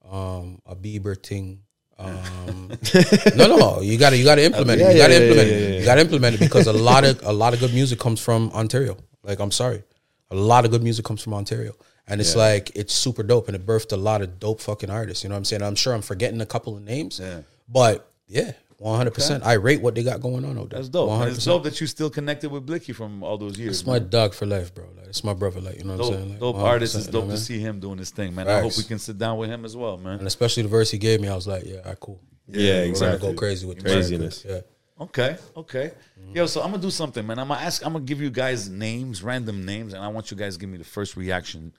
[0.08, 1.62] um, a Bieber thing.
[1.98, 2.72] Um,
[3.36, 4.92] no, no, you got to you got to implement it.
[4.92, 5.78] You got to yeah, yeah, implement it.
[5.80, 8.20] You got to implement it because a lot of a lot of good music comes
[8.20, 8.96] from Ontario.
[9.22, 9.82] Like I'm sorry,
[10.30, 11.74] a lot of good music comes from Ontario,
[12.08, 15.22] and it's like it's super dope, and it birthed a lot of dope fucking artists.
[15.24, 15.62] You know what I'm saying?
[15.62, 17.40] I'm sure I'm forgetting a couple of names, Yeah.
[17.68, 18.52] but yeah,
[18.84, 19.14] 100.
[19.14, 20.78] percent I rate what they got going on out there.
[20.78, 21.10] That's dope.
[21.10, 21.34] And 100%.
[21.34, 23.80] It's dope that you still connected with Blicky from all those years.
[23.80, 24.86] It's my dog for life, bro.
[24.96, 25.60] Like it's my brother.
[25.60, 26.30] Like you know what I'm saying.
[26.30, 26.94] Like, dope 100%, artist.
[26.94, 28.48] It's you know dope what to see him doing his thing, man.
[28.48, 30.18] I hope we can sit down with him as well, man.
[30.18, 32.20] And especially the verse he gave me, I was like, yeah, all right, cool.
[32.46, 33.32] Yeah, We're gonna exactly.
[33.32, 33.92] go crazy with this.
[33.92, 34.44] Craziness.
[34.46, 34.60] Yeah.
[35.00, 35.92] Okay, okay.
[36.32, 37.38] Yo, so I'm gonna do something, man.
[37.38, 37.84] I'm gonna ask.
[37.84, 40.68] I'm gonna give you guys names, random names, and I want you guys to give
[40.68, 41.72] me the first reaction,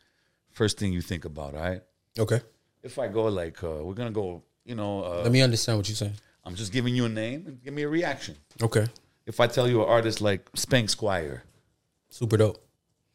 [0.51, 1.53] first thing you think about.
[1.55, 1.81] All right.
[2.17, 2.41] Okay.
[2.83, 4.43] If I go like, uh, we're gonna go.
[4.65, 6.15] You know, uh, Let me understand what you're saying.
[6.45, 8.35] I'm just giving you a name and give me a reaction.
[8.61, 8.85] Okay.
[9.25, 11.43] If I tell you an artist like Spank Squire,
[12.09, 12.65] Super dope.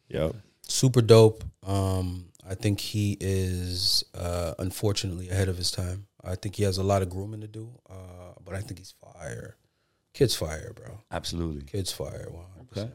[0.09, 0.31] Yeah.
[0.61, 1.43] Super dope.
[1.65, 6.05] Um, I think he is uh, unfortunately ahead of his time.
[6.23, 8.93] I think he has a lot of grooming to do, uh, but I think he's
[9.01, 9.55] fire.
[10.13, 10.99] Kids fire, bro.
[11.09, 11.63] Absolutely.
[11.63, 12.27] Kids fire.
[12.31, 12.45] Wow.
[12.77, 12.91] Okay.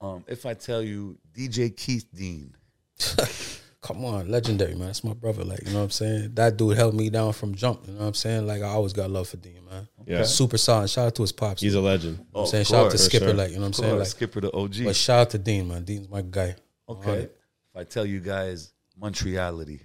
[0.00, 2.54] Um, if I tell you DJ Keith Dean,
[3.86, 4.88] Come on, legendary man.
[4.88, 5.44] That's my brother.
[5.44, 6.34] Like you know what I'm saying.
[6.34, 7.86] That dude held me down from jump.
[7.86, 8.44] You know what I'm saying.
[8.44, 9.86] Like I always got love for Dean, man.
[10.04, 10.24] Yeah.
[10.24, 10.90] Super solid.
[10.90, 11.62] Shout out to his pops.
[11.62, 12.18] He's you a legend.
[12.18, 13.24] know what I'm Oh, saying of shout out to course, Skipper.
[13.26, 13.34] sure.
[13.34, 13.98] Like you know what I'm saying.
[13.98, 14.74] Like, Skipper the OG.
[14.84, 15.84] but shout out to Dean, man.
[15.84, 16.56] Dean's my guy.
[16.88, 17.20] okay.
[17.22, 17.30] If
[17.76, 19.82] I tell you guys Montreality,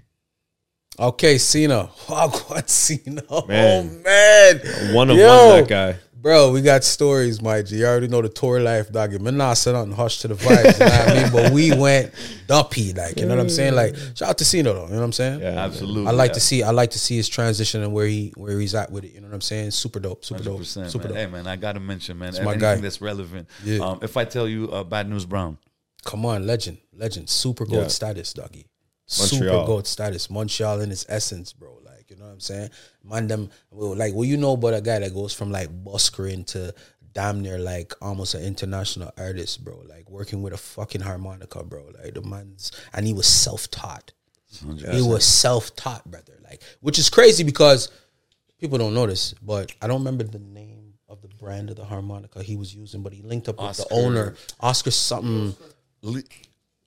[1.00, 1.90] Okay, Cena.
[2.08, 3.22] Wagwan Cena.
[3.48, 3.90] Man.
[3.90, 4.94] Oh man.
[4.96, 5.28] One of Yo.
[5.48, 5.96] one, that guy.
[6.22, 7.78] Bro, we got stories, my G.
[7.78, 9.20] You already know the tour life, dog.
[9.20, 10.74] Man, nah, sit out and hush to the vibes.
[10.74, 11.32] you know what I mean?
[11.32, 12.14] But we went
[12.46, 13.74] dumpy, like, you know what I'm saying?
[13.74, 15.40] Like, shout out to Cena though, you know what I'm saying?
[15.40, 15.66] Yeah.
[15.66, 16.06] absolutely.
[16.06, 16.34] I like yeah.
[16.36, 19.04] to see I like to see his transition and where he where he's at with
[19.04, 19.14] it.
[19.14, 19.72] You know what I'm saying?
[19.72, 21.08] Super dope, super dope, 100%, super man.
[21.08, 21.18] dope.
[21.18, 22.76] Hey man, I gotta mention, man, my anything guy.
[22.76, 23.50] that's relevant.
[23.64, 23.80] Yeah.
[23.80, 25.58] Um, if I tell you uh, Bad News Brown,
[26.06, 27.88] Come on, legend, legend, super gold Yeah.
[27.88, 28.68] status, doggy.
[29.08, 31.81] Super gold status, Montreal in its essence, bro.
[32.12, 32.70] You know what I'm saying?
[33.06, 36.46] Man, them well, like well, you know about a guy that goes from like buskering
[36.48, 36.76] to
[37.14, 39.82] damn near like almost an international artist, bro.
[39.88, 41.90] Like working with a fucking harmonica, bro.
[42.04, 44.12] Like the man's and he was self taught.
[44.92, 46.34] He was self taught, brother.
[46.44, 47.90] Like which is crazy because
[48.60, 52.44] people don't notice, but I don't remember the name of the brand of the harmonica
[52.44, 55.56] he was using, but he linked up with the owner, Oskar something.
[56.02, 56.24] Lee,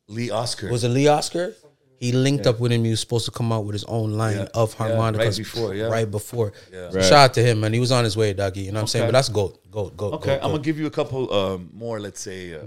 [0.08, 0.70] Lee Oskar.
[0.70, 1.54] Was it Lee Oskar?
[2.00, 2.84] He linked up with him.
[2.84, 4.46] He was supposed to come out with his own line Yeah.
[4.54, 5.86] of Yeah, right harmonicas before, yeah.
[5.86, 6.52] Right before.
[6.70, 7.04] So Right.
[7.04, 7.72] Shout out to him, man.
[7.72, 8.56] He was on his way, Dougie.
[8.64, 9.06] You know what I'm saying?
[9.06, 9.58] But that's gold.
[9.70, 10.52] Gold, gold, Okay, gold, I'm gold.
[10.54, 12.60] gonna give you a couple um, more, let's say, uh,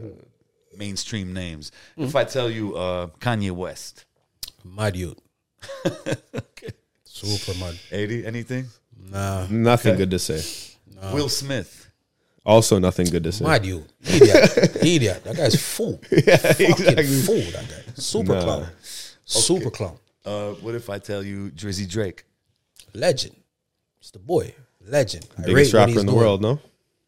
[0.76, 1.72] mainstream names.
[1.98, 4.06] If I tell you uh, Kanye West,
[4.64, 5.20] Mad youth.
[7.04, 7.78] Super mad.
[7.92, 8.66] eighty, anything?
[9.10, 9.48] Nah.
[9.50, 10.42] Nothing good to say.
[11.14, 11.90] Will Smith,
[12.46, 13.46] Also, nothing good to say.
[13.46, 13.88] Mad youth.
[14.04, 14.76] Idiot.
[14.84, 15.24] Idiot.
[15.24, 16.00] That guy's fool.
[16.12, 17.94] Yeah, Fucking fool, that guy.
[17.96, 18.44] Super Nah.
[18.44, 18.68] clown.
[19.28, 19.98] Super clown.
[20.26, 22.24] uh, what if I tell you Drizzy Drake?
[22.94, 23.36] Legend.
[24.00, 24.54] It's the boy.
[24.86, 25.28] Legend.
[25.38, 26.24] I rate Biggest what rapper he's in the doing.
[26.24, 26.60] world, no?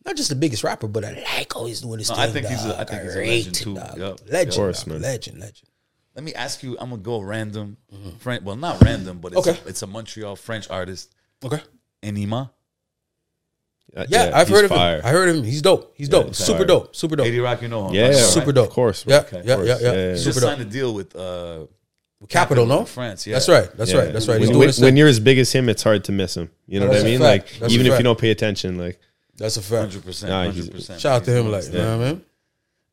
[0.05, 2.23] Not just the biggest rapper, but I like how he's doing his No, thing.
[2.23, 2.89] I think he's a- I dog.
[2.89, 3.75] think he's a rate legend it, too.
[3.75, 3.97] dog.
[3.97, 4.19] Yup.
[4.29, 4.49] Legend.
[4.49, 4.87] Of course, dog.
[4.87, 5.01] man.
[5.01, 5.69] Legend, legend.
[6.15, 6.77] Let me ask you.
[6.79, 7.77] I'm gonna go random.
[8.19, 9.59] French, well, not random, but it's, Okay.
[9.65, 11.13] a, it's a Montreal French artist,
[11.43, 11.61] Okay.
[12.03, 12.49] Enima.
[13.95, 14.97] Uh, Yeah, I've he's heard of fire.
[14.99, 15.05] him.
[15.05, 15.43] I heard him.
[15.43, 15.93] He's dope.
[15.95, 16.27] He's dope.
[16.27, 16.67] he's Super fire.
[16.67, 16.95] dope.
[16.95, 17.25] Super dope.
[17.27, 17.93] 80 Rock, you know him.
[17.95, 18.13] Yeah, right?
[18.15, 18.55] yeah, Super right.
[18.55, 18.67] dope.
[18.67, 19.29] Of course, Yeah, bro.
[19.31, 19.67] yeah, Of yeah, course.
[19.67, 19.75] yeah.
[19.79, 20.49] Yeah, yeah, He Super just dope.
[20.49, 21.65] signed a deal with uh,
[22.27, 22.83] Capital, no?
[22.85, 23.25] France.
[23.25, 23.71] Yeah, That's right.
[23.77, 23.99] That's Yeah.
[23.99, 24.13] right.
[24.13, 24.39] That's right.
[24.41, 26.49] When, when, when you're as big as him, it's hard to miss him.
[26.67, 27.19] You know That's what I mean?
[27.19, 27.51] fact.
[27.51, 28.99] Like That's even if you don't pay attention, like
[29.37, 29.91] That's a fact.
[29.93, 30.29] Hundred percent.
[30.31, 30.99] Nah, Hundred he's- percent.
[30.99, 32.21] Shout out to him, like, you know what I mean?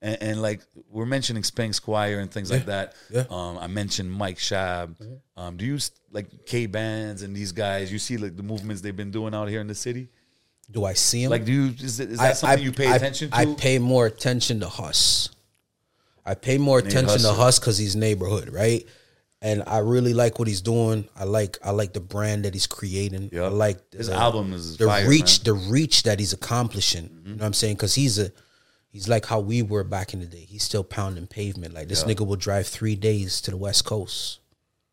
[0.02, 0.60] and, and like
[0.90, 2.94] we're mentioning Spank Squire and things like that.
[3.10, 3.22] Yeah.
[3.22, 3.32] Mm-hmm.
[3.34, 4.96] Um, I mentioned Mike Shabb.
[5.36, 7.90] Um, do you s- like K bands and these guys?
[7.92, 10.08] You see like the movements they've been doing out here in the city.
[10.70, 11.30] Do I see him?
[11.30, 13.36] Like, do you is, it, is that something you pay I- attention to?
[13.36, 15.30] I pay more attention to Huss.
[16.24, 17.34] I pay more attention to Hustle.
[17.34, 18.84] Huss because he's neighborhood, right?
[19.42, 21.08] And I really like what he's doing.
[21.14, 23.28] I like I like the brand that he's creating.
[23.32, 23.52] I Yup.
[23.52, 25.44] like His the- album is the fire, reach, man.
[25.44, 27.20] the reach that he's accomplishing.
[27.24, 27.74] You know what I'm saying?
[27.74, 28.32] Because he's a
[28.88, 30.46] he's like how we were back in the day.
[30.48, 31.74] He's still pounding pavement.
[31.74, 34.40] Like this nigga will drive three days to the West Coast.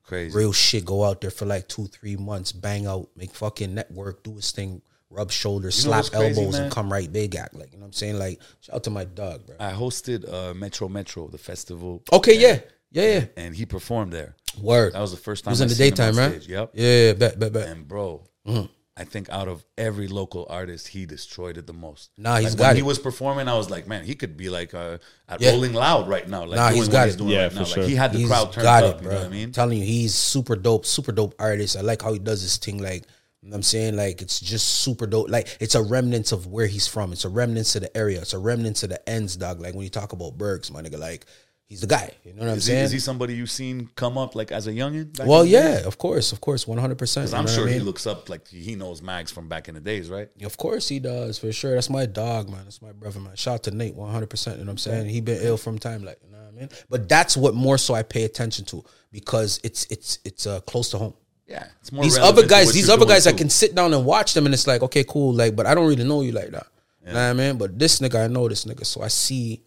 [0.04, 0.38] Crazy.
[0.38, 0.84] Real shit.
[0.84, 4.52] Go out there for like two, three months, bang out, make fucking network, do his
[4.52, 7.56] thing, rub shoulders, You slap what's crazy, elbows, and come right big act.
[7.56, 8.20] Like you know what I'm saying?
[8.20, 9.56] Like shout out to my dog, bro.
[9.62, 12.04] I hosted uh, Metro Metro, the festival.
[12.12, 12.60] Okay, yeah,
[12.94, 13.26] yeah, yeah.
[13.36, 14.36] and he performed there.
[14.62, 14.94] Word.
[14.94, 16.32] That was the first He time was I in the daytime, right?
[16.42, 16.48] stage.
[16.48, 16.72] Yep.
[16.74, 17.68] Yeah, bet, bet, bet.
[17.70, 18.68] And bro, Mm-hmm.
[18.96, 22.12] I think out of every local artist, he destroyed it the most.
[22.16, 22.76] Nah, he's like got when it.
[22.76, 25.50] he was performing, I was like, man, he could be like uh, at Yeah.
[25.52, 26.46] Rolling Loud right now.
[26.46, 27.18] Like Nah, doing he's what got he's it.
[27.18, 27.64] doing Yeah, right for now.
[27.66, 27.84] sure.
[27.84, 28.96] Like he had the He's crowd turned got up.
[28.98, 29.14] it, you bro.
[29.14, 29.52] know what I mean?
[29.52, 31.76] telling you, he's super dope, super dope artist.
[31.76, 32.78] I like how he does this thing.
[32.84, 33.06] Like,
[33.42, 35.28] you know what I'm saying, like it's just super dope.
[35.28, 37.14] Like it's a remnants of where he's from.
[37.14, 38.22] It's a remnants of the area.
[38.22, 39.60] It's a remnants of the ends, dog.
[39.60, 41.26] Like when you talk about Bergs, my nigga, like
[41.74, 42.12] he's the guy.
[42.24, 42.86] You know what I'm Is he, saying?
[42.86, 45.06] is he somebody you've seen come up like as a youngin?
[45.26, 45.82] well, in the day?
[45.82, 46.98] yeah, of course, of course, 100.
[46.98, 50.10] percent I'm sure he looks up like he knows Mags from back in the days,
[50.10, 50.30] right?
[50.44, 51.74] Of course he does, for sure.
[51.76, 52.64] That's my dog, man.
[52.66, 53.36] That's my brother, man.
[53.36, 54.60] Shout out to Nate, one hundred percent.
[54.60, 55.10] You know what I'm saying?
[55.10, 56.70] He been ill from time, like you know what I mean.
[56.90, 60.90] But that's what more so I pay attention to because it's it's it's uh, close
[60.92, 61.16] to home.
[61.48, 64.34] Yeah, it's more These other guys, these other guys, I can sit down and watch
[64.34, 66.68] them, and it's like, okay, cool, like, but I don't really know you like that.
[67.06, 67.58] You know what I mean?
[67.58, 69.62] But this nigga, I know this nigga, so I see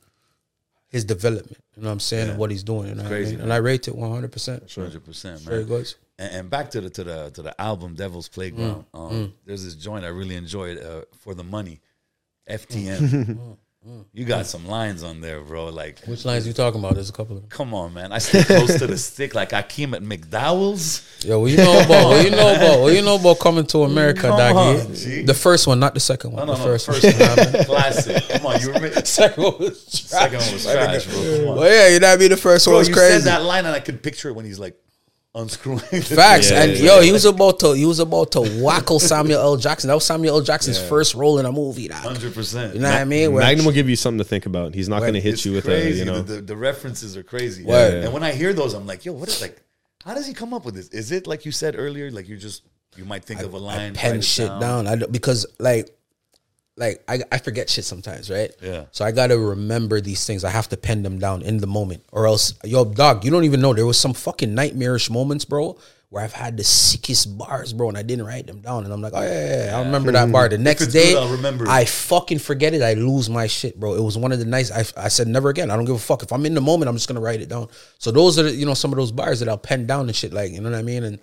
[0.96, 1.62] his development.
[1.76, 2.30] You know what I'm saying?
[2.30, 2.88] And what he's doing.
[2.88, 3.40] You know what I mean?
[3.40, 4.32] And I rate it 100.
[4.32, 5.92] percent hundred percent, Very good.
[6.18, 8.86] And, and back to the to the to the album Devil's Playground.
[8.94, 11.80] Mm, um, There's this joint I really enjoyed uh, for the money,
[12.48, 13.36] FTM.
[13.86, 15.66] Mm, you got some lines on there, bro.
[15.66, 16.94] Like, Which lines you talking about?
[16.94, 17.48] There's a couple of them.
[17.50, 18.10] come on, man.
[18.12, 21.06] I stay close to the stick like Akeem at McDowell's.
[21.24, 22.08] Yo, what you know about?
[22.08, 22.80] What you know about?
[22.80, 24.80] What you know about coming to America, Come doggy?
[24.80, 25.22] on, G.
[25.22, 26.44] The first one, not the second one.
[26.46, 26.72] No, no, the no.
[26.72, 27.12] first, First, one.
[27.12, 27.64] you know what I mean?
[27.64, 28.28] classic.
[28.28, 28.90] Come on, you remember?
[29.06, 31.14] second one was Second one was trash, bro.
[31.38, 31.56] Come on.
[31.58, 32.30] Well, yeah, you know what I mean.
[32.30, 33.18] The first Bro, one was you crazy.
[33.20, 34.76] said that line and I could picture it when he's like
[35.36, 35.78] unscrewing.
[35.78, 36.50] Facts.
[36.50, 39.56] Yeah, and yeah, yo, he was about to he was about to wackle Samuel L.
[39.56, 39.88] Jackson.
[39.88, 40.42] That was Samuel L.
[40.42, 41.88] Jackson's first role in a movie.
[41.88, 41.98] Dog.
[41.98, 42.74] Hundred percent.
[42.74, 43.32] You know what I mean?
[43.32, 44.74] Where- Magnum will give you something to think about.
[44.74, 46.00] He's not going to hit you with crazy.
[46.00, 46.22] a, you know.
[46.22, 47.64] the, the, the references are crazy.
[47.64, 48.04] Word.
[48.04, 49.62] And when I hear those, I'm like, yo, what is like?
[50.04, 50.88] How does he come up with this?
[50.88, 52.10] Is it like you said earlier?
[52.10, 52.62] Like you just
[52.96, 54.84] you might think of a line, I pen shit down.
[54.84, 54.86] down.
[54.86, 55.95] I because like
[56.76, 58.50] like I, I forget shit sometimes, right?
[58.62, 58.84] Yeah.
[58.90, 60.44] So I gotta remember these things.
[60.44, 63.44] I have to pen them down in the moment, or else, yo, dog, you don't
[63.44, 63.72] even know.
[63.72, 65.78] There was some fucking nightmarish moments, bro,
[66.10, 69.00] where I've had the sickest bars, bro, and I didn't write them down, and I'm
[69.00, 70.50] like, oh yeah, yeah, yeah, I remember that bar.
[70.50, 71.70] The next day, good, I'll remember it.
[71.70, 72.82] I fucking forget it.
[72.82, 73.94] I lose my shit, bro.
[73.94, 74.70] It was one of the nights.
[74.70, 75.70] I, I said never again.
[75.70, 76.22] I don't give a fuck.
[76.22, 77.68] If I'm in the moment, I'm just gonna write it down.
[77.98, 80.32] So those are you know some of those bars that I'll pen down and shit,
[80.34, 81.18] like you know what I mean, and.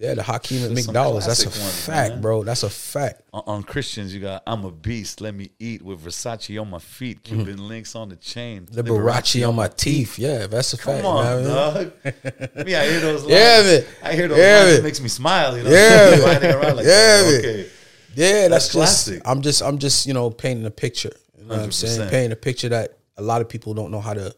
[0.00, 1.26] Yeah, the Hakeem and some McDowell's.
[1.26, 2.20] That's a classic ones, fact, man.
[2.22, 2.42] bro.
[2.42, 3.20] That's a fact.
[3.34, 5.20] On, on Christians, you got I'm a beast.
[5.20, 7.24] Let me eat with Versace on my feet, mm.
[7.24, 10.18] Cuban links on the chain, Liberace on my teeth.
[10.18, 11.02] Yeah, that's a fact.
[11.02, 11.44] Come on, man.
[11.44, 11.92] dog.
[12.66, 13.30] me, I hear those lines.
[13.34, 13.84] Yeah, man.
[14.02, 14.78] I hear those Yeah, lines.
[14.78, 15.58] It makes me smile.
[15.58, 16.20] You know, Yeah, man.
[16.22, 17.30] like Yeah, that.
[17.30, 17.38] man.
[17.38, 17.70] Okay.
[18.14, 18.72] Yeah, that's, That's just.
[18.74, 19.22] classic.
[19.26, 19.62] I'm just.
[19.62, 20.06] I'm just.
[20.06, 21.12] You know, painting a picture.
[21.38, 22.08] You know what I'm saying?
[22.10, 24.34] Painting a picture that a lot of people don't know how to,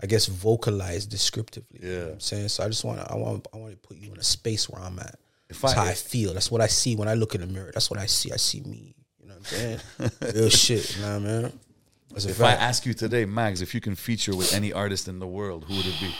[0.00, 1.80] I guess, vocalize descriptively.
[1.82, 2.04] You know Yeah.
[2.04, 2.48] what I'm saying.
[2.48, 3.00] So I just want.
[3.00, 3.46] to I want.
[3.52, 5.18] I want to put you in a space where I'm at.
[5.48, 6.34] If That's I- how I feel.
[6.34, 7.70] That's what I see when I look in the mirror.
[7.74, 8.30] That's what I see.
[8.32, 8.94] I see me.
[9.20, 9.80] You know what I'm saying?
[10.34, 10.96] Real shit.
[10.96, 11.52] You know what I mean?
[12.12, 15.18] That's If I ask you today, Mags, if you can feature with any artist in
[15.18, 16.14] the world, who would it be?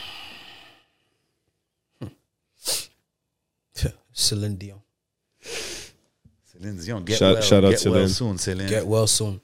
[2.00, 3.88] Hmm.
[4.12, 4.80] Celine Dion.
[5.40, 7.04] Celine Dion.
[7.04, 8.68] Get Shout- well, shout out get well soon, Celine.
[8.68, 9.40] Get well soon.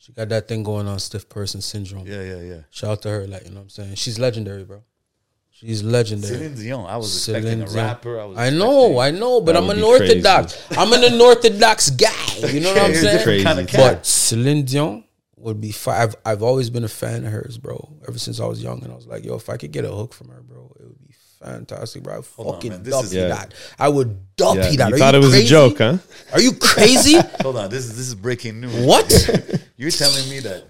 [0.00, 2.06] She got that thing going on, stiff person syndrome.
[2.06, 2.60] yeah, yeah, yeah.
[2.70, 3.94] Shout out to her, like you know what I'm saying.
[3.96, 4.82] She's legendary, bro.
[5.52, 6.36] She's legendary.
[6.36, 6.86] Celine Dion.
[6.88, 8.18] I was Celine expecting a rapper.
[8.18, 8.38] I was.
[8.38, 10.58] I know, I know, but That I'm an be orthodox.
[10.70, 12.08] I'm an orthodox guy.
[12.48, 13.22] You know what I'm saying?
[13.24, 13.44] crazy.
[13.44, 14.06] Kinda But- cat.
[14.06, 15.04] Celine Dion
[15.36, 15.70] would be.
[15.70, 17.76] Fi- I've I've always been a fan of hers, bro.
[18.08, 19.90] Ever since I was young, and I was like, yo, if I could get a
[19.92, 22.14] hook from her, bro, it would be fantastic, bro.
[22.14, 22.82] I would on, fucking man.
[22.82, 23.28] This is- dumpy Yeah.
[23.28, 23.54] that.
[23.78, 24.88] I would dumpy Yeah, that.
[24.88, 25.46] you Are thought you it was crazy?
[25.46, 25.98] a joke, huh?
[26.32, 27.18] Are you crazy?
[27.42, 27.68] Hold on.
[27.68, 28.86] This is this is breaking news.
[28.86, 29.06] what?
[29.80, 30.64] You're telling me that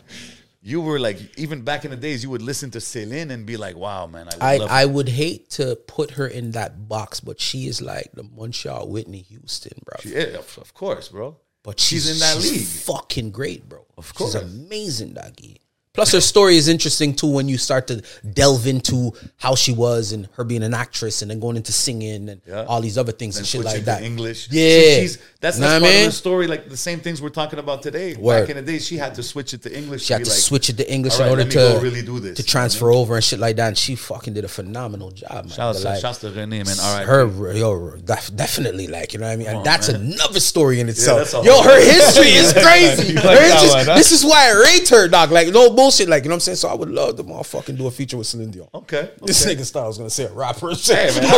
[0.62, 3.56] you were like even back in the days you would listen to Celine and be
[3.56, 6.88] like, "Wow, man, I, would I, love I would hate to put her in that
[6.88, 9.96] box, but she is like the Montreal Whitney Houston, bro.
[10.04, 11.36] Yeah, of, of course, bro.
[11.64, 12.96] But She's she's, in that she's league.
[12.96, 13.84] Fucking great, bro.
[13.98, 14.34] Of course.
[14.34, 15.60] She's amazing, doggy.
[16.00, 20.12] Plus, her story is interesting too when you start to delve into how she was
[20.12, 22.64] and her being an actress and then going into singing and Yeah.
[22.64, 24.02] all these other things And and shit like that.
[24.02, 24.48] English.
[24.50, 25.00] Yeah.
[25.00, 26.06] She's, that's, that's part mean?
[26.06, 26.46] of the story.
[26.46, 28.14] Like the same things we're talking about today.
[28.14, 28.40] Word.
[28.40, 30.04] Back in the day, she had to switch it to English.
[30.04, 32.36] She had to like, switch it to English "All in order to really do this,"
[32.38, 33.68] to you know transfer over and shit like that.
[33.68, 35.48] And she fucking did a phenomenal job, man.
[35.48, 36.76] Shout But, out, like, to Renee, man.
[36.80, 39.90] All right, her yo def- definitely like you know what I mean and on, that's
[39.92, 40.00] man.
[40.12, 44.50] another story in itself a yo her history is crazy Her history- this is why
[44.50, 46.74] I rate her dog like no bullshit like you know what I'm saying so I
[46.74, 49.10] would love to motherfucking do a feature with Celine Dion Okay.
[49.22, 51.36] this nigga style I was gonna say a rapper Hey, man, I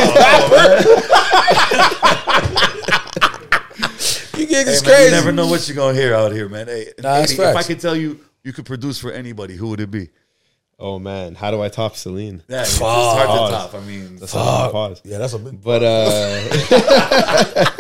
[4.38, 6.66] you get Hey, man, crazy you never know what you're gonna hear out here, man.
[6.68, 9.80] Hey, Nah, that's if I could tell you, you could produce for anybody, who would
[9.80, 10.11] it be?
[10.78, 12.42] Oh man, how do I top Celine?
[12.48, 13.74] Yeah, it's, it's hard to top.
[13.74, 15.00] I mean, That's a long pause.
[15.05, 16.40] yeah that's a big But uh,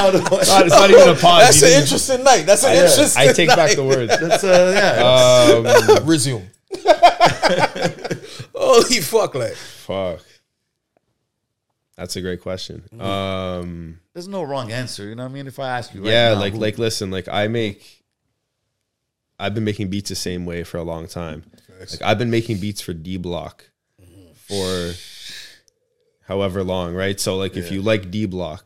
[0.00, 0.28] how do I?
[0.28, 1.42] God, it's not even a pause.
[1.44, 2.82] that's You an didn't- interesting night that's an Yeah.
[2.90, 4.18] interesting I take back the words.
[4.20, 5.98] That's uh, yeah.
[5.98, 6.48] Um, resume
[8.54, 10.20] holy fuck like fuck.
[11.96, 12.82] That's a great question.
[12.98, 15.04] Um, There's no wrong answer.
[15.04, 15.46] You know what I mean?
[15.46, 18.04] If I ask you, right yeah, now, like who- like listen, like I make.
[19.38, 21.44] I've been making beats the same way for a long time.
[21.78, 23.64] Like I've been making beats for D Block
[24.34, 24.92] for
[26.26, 27.18] however long, right?
[27.18, 28.64] So like if you like D Block,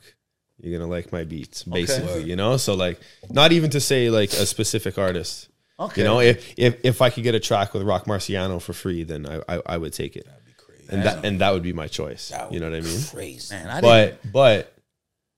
[0.64, 2.22] you're gonna like my beats, basically.
[2.24, 3.00] You know, so like
[3.30, 5.48] not even to say like a specific artist.
[5.78, 8.72] okay, You know, if if if I could get a track with Roc Marciano for
[8.72, 10.26] free, then I I, I would take it.
[10.26, 10.86] That'd be crazy.
[10.90, 12.32] And that and that would be my choice.
[12.50, 13.00] You know what I mean?
[13.10, 14.74] crazy man, I didn't, But but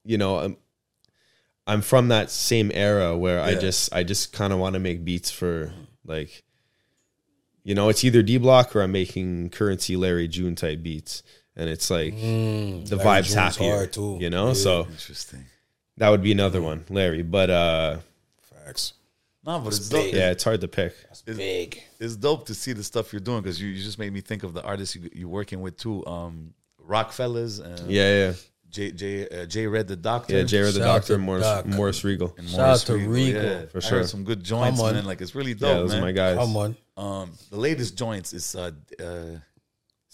[0.04, 0.56] you know, I'm
[1.66, 5.04] I'm from that same era where I just I just kind of want to make
[5.04, 5.72] beats for
[6.04, 6.44] like
[7.64, 11.24] you know, it's either D Block or I'm making Currency Larry June type beats.
[11.56, 14.18] And it's like Mm, the Larry vibes June's happier, hard, too.
[14.20, 14.48] you know.
[14.48, 14.52] Yeah.
[14.54, 15.44] So interesting.
[15.96, 17.22] that would be another one, Larry.
[17.22, 17.98] But uh,
[18.42, 18.92] facts
[19.44, 20.12] No, but it's big.
[20.12, 20.14] dope.
[20.14, 20.92] yeah, it's hard to pick.
[21.10, 24.12] It's, big it's dope to see the stuff you're doing because you, you just made
[24.12, 26.04] me think of the artists you, you're working with too.
[26.06, 26.52] Um,
[26.86, 28.32] Rockfellas and Yeah, yeah,
[28.70, 30.36] J J uh, J Red the Doctor.
[30.36, 30.42] yeah.
[30.44, 31.66] Jared the Shout Doctor, to Morris Doc.
[31.66, 32.34] Morris Regal.
[32.38, 33.66] and Shout Morris out to Regal, yeah.
[33.66, 33.98] for I sure.
[34.00, 34.94] heard some good joints, Come on.
[34.94, 35.04] man.
[35.06, 35.98] Like it's really Yeah, dope, those man.
[36.02, 36.36] are my guys.
[36.36, 39.38] come on Um, the latest joints is uh, uh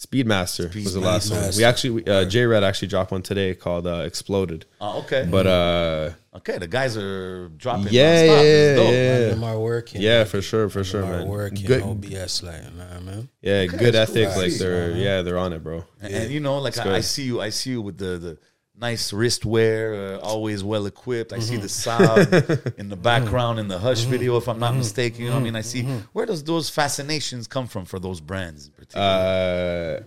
[0.05, 1.51] Speedmaster was the last one.
[1.55, 4.65] We actually, we, uh, J Red actually dropped one today called uh, Exploded.
[4.81, 5.27] Oh, okay.
[5.29, 7.87] But uh, okay, the guys are dropping.
[7.91, 8.43] yeah, nonstop.
[8.43, 10.01] yeah, yeah, Them are working.
[10.01, 11.27] yeah, for sure, for sure, man.
[11.27, 11.65] working.
[11.65, 13.29] Good, No BS, like, nah, man.
[13.41, 14.23] yeah, good that's cool.
[14.23, 14.35] ethic.
[14.37, 15.85] Like they're, yeah, they're on it, bro.
[16.01, 16.95] And, and, you know, like I.
[16.95, 18.37] I see you, I see you with the the
[18.83, 21.31] nice wristwear, uh, always well equipped.
[21.31, 22.03] I see the mm-hmm.
[22.03, 24.11] Saab in the background in the Hush mm-hmm.
[24.11, 24.79] video, if I'm not mm-hmm.
[24.79, 25.23] mistaken.
[25.23, 25.55] You know I mean?
[25.55, 25.83] I see.
[26.11, 28.67] Where does those fascinations come from for those brands?
[28.67, 29.05] In particular?
[29.05, 30.03] Uh,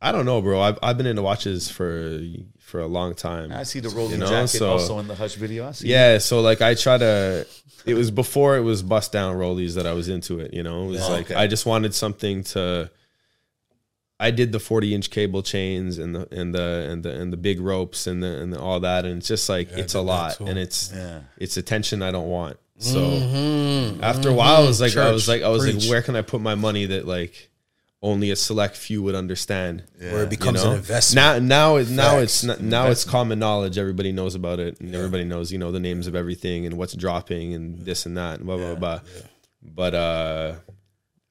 [0.00, 0.60] I don't know, bro.
[0.60, 2.20] I've I've been into watches for
[2.58, 3.52] for a long time.
[3.52, 5.68] I see the rolling you know, jacket so- also in the Hush video.
[5.68, 5.88] I see.
[5.88, 7.46] Yeah, so like I try to.
[7.84, 10.52] It was before it was bust down rollies that I was into it.
[10.52, 11.06] You know, it was Yeah.
[11.06, 11.34] like Okay.
[11.36, 12.90] I just wanted something to.
[14.18, 17.36] I did the forty inch cable chains and the and the and the and the
[17.36, 20.36] big ropes and the and the, all that, and it's just like it's a lot,
[20.38, 20.46] too.
[20.46, 21.20] and it's Yeah.
[21.36, 22.56] it's attention I don't want.
[22.78, 23.00] So
[24.02, 25.82] after a while, I was like, I was like, I was preach.
[25.84, 27.50] like, where can I put my money that like
[28.02, 29.82] only a select few would understand?
[29.98, 30.72] Where it you becomes know?
[30.72, 31.46] an investment.
[31.46, 32.60] Now, now, it, now it's Facts.
[32.60, 33.78] not, now it's common knowledge.
[33.78, 36.94] Everybody knows about it, and everybody knows you know the names of everything and what's
[36.94, 39.00] dropping and this and that and blah blah blah.
[39.62, 40.54] But uh,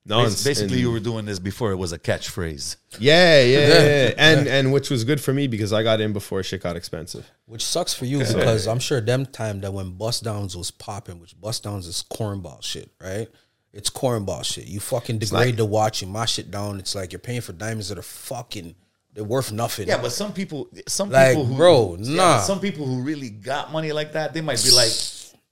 [0.06, 2.76] no, Bas- it's- Basically, and- you were doing this before it was a catchphrase.
[3.00, 3.68] yeah, yeah, yeah,
[4.08, 4.14] yeah.
[4.18, 7.30] and and which was good for me because I got in before shit got expensive.
[7.46, 11.20] Which sucks for you because I'm sure them time that when Bust Downs was popping,
[11.20, 13.28] which Bust Downs is cornball shit, right?
[13.74, 14.68] It's cornball shit.
[14.68, 16.80] You fucking degrade the watch, you mash it down.
[16.80, 18.74] It's like you're paying for diamonds that are fucking
[19.14, 19.88] they're worth nothing.
[19.88, 22.40] Yeah, but some people, some Like, people who, bro, yeah, nah.
[22.42, 24.92] some people who really got money like that, they might be like,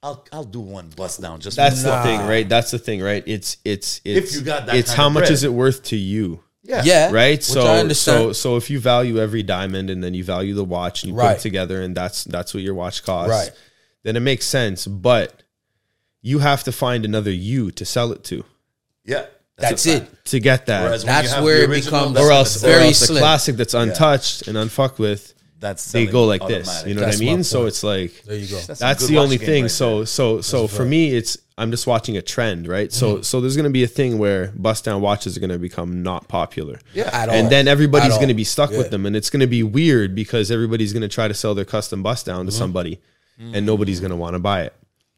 [0.04, 2.02] "I'll, I'll do one bust down just That's the Nah.
[2.04, 2.48] thing, right?
[2.48, 3.22] That's the thing, right?
[3.26, 5.32] It's it's it's you got that it's kind how of much bread.
[5.32, 6.40] is it worth to you?
[6.62, 7.32] yeah, yeah, right?
[7.38, 8.18] Which so I understand.
[8.28, 11.14] so so if you value every diamond and then you value the watch and you
[11.14, 11.36] put Right.
[11.36, 13.50] it together and that's that's what your watch costs, Right.
[14.04, 15.42] Then it makes sense, but
[16.22, 18.44] you have to find another you to sell it to
[19.04, 19.26] yeah.
[19.56, 20.24] That's a it.
[20.26, 22.54] to get that, Whereas when That's you have where it original, becomes- that's or else,
[22.56, 23.20] it's or very else the slim.
[23.20, 25.33] classic that's untouched and unfucked with,
[25.64, 26.84] that's they go like this.
[26.86, 27.44] You know That's what I mean?
[27.44, 28.58] So it's like there you go.
[28.60, 29.62] That's, that's the only thing.
[29.64, 30.06] right so there.
[30.06, 32.92] so so for me, it's I'm just watching a trend, right?
[32.92, 33.22] So Mm-hmm.
[33.22, 36.78] so there's gonna be a thing where bust down watches are gonna become not popular.
[36.92, 37.34] yeah, At all.
[37.34, 38.44] and then everybody's At going to all.
[38.44, 38.78] be stuck Yeah.
[38.78, 41.54] with them and it's going to be weird because everybody's going to try to sell
[41.54, 42.58] their custom bust down to Mm-hmm.
[42.58, 43.00] somebody
[43.38, 44.74] and nobody's going to want to buy it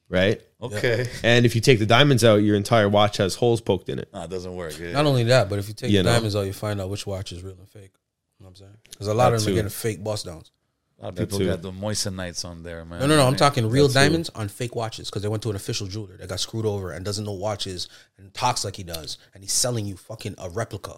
[0.09, 3.89] right okay, and if you take the diamonds out your entire watch has holes poked
[3.89, 4.79] in it nah, it doesn't work.
[4.79, 4.93] Yeah.
[4.93, 6.13] Not only that, but if you take You the know?
[6.15, 7.93] diamonds out, you find out which watch is real and fake.
[8.39, 8.77] You know what I'm saying?
[8.91, 9.53] Because a lot That of them too.
[9.53, 10.51] are getting fake bust downs.
[10.99, 11.47] A lot of people too.
[11.47, 13.01] got the moissanites on there, man.
[13.01, 13.23] No, no, no.
[13.27, 13.39] I'm Man.
[13.39, 14.03] talking real That's true.
[14.03, 16.91] diamonds on fake watches because they went to an official jeweler that got screwed over
[16.91, 20.49] and doesn't know watches and talks like he does, and he's selling you fucking a
[20.49, 20.95] replica,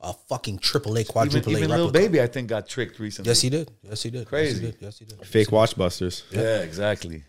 [0.00, 1.82] a fucking triple A, Even, quadruple A even replica.
[1.82, 3.28] Lil Baby, I think got tricked recently.
[3.28, 3.70] Yes, he did.
[3.82, 4.26] Yes, he did.
[4.26, 4.52] Crazy.
[4.54, 4.76] Yes, he did.
[4.80, 5.26] Yes, he did.
[5.26, 7.24] fake watch busters yeah, exactly.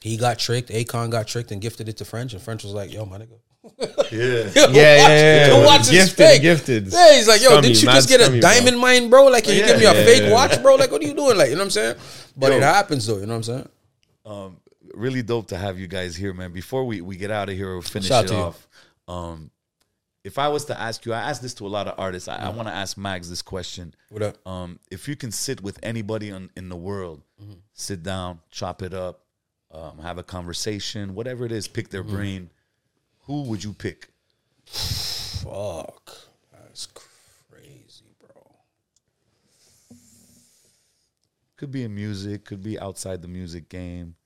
[0.00, 0.70] He got tricked.
[0.70, 3.38] Akon got tricked and gifted it to French, and French was like, "Yo, my nigga."
[3.80, 5.64] Yeah, yeah yeah yeah, The yeah.
[5.66, 6.42] watch is gifted fake.
[6.42, 8.50] gifted Yeah, he's like, yo, Scummy, didn't you just get a scummy, bro.
[8.50, 9.26] diamond mine, bro?
[9.28, 10.32] Like, can you Yeah, give me a yeah, fake yeah.
[10.32, 10.74] watch, bro?
[10.74, 11.36] Like, what are you doing?
[11.38, 11.96] Like, you know what I'm saying?
[12.36, 12.56] But Yo.
[12.58, 13.18] it happens though.
[13.18, 13.66] You know what I'm
[14.24, 14.48] saying?
[14.94, 16.52] really dope to have you guys here, man.
[16.52, 18.68] Before we, we get out of here or finish Shout it to off,
[19.08, 19.50] um,
[20.22, 22.28] if I was to ask you, I asked this to a lot of artists.
[22.28, 23.94] I, I want to ask Mags this question.
[24.10, 24.46] What up?
[24.46, 27.54] Um, if you can sit with anybody on, in the world, Mm-hmm.
[27.72, 29.20] sit down, chop it up,
[29.72, 32.14] um, have a conversation, whatever it is, pick their Mm-hmm.
[32.16, 32.50] brain.
[33.32, 34.08] Who would you pick?
[34.66, 36.12] Fuck,
[36.52, 36.86] that's
[37.48, 38.42] crazy, bro.
[41.56, 44.16] Could be in music, could be outside the music game.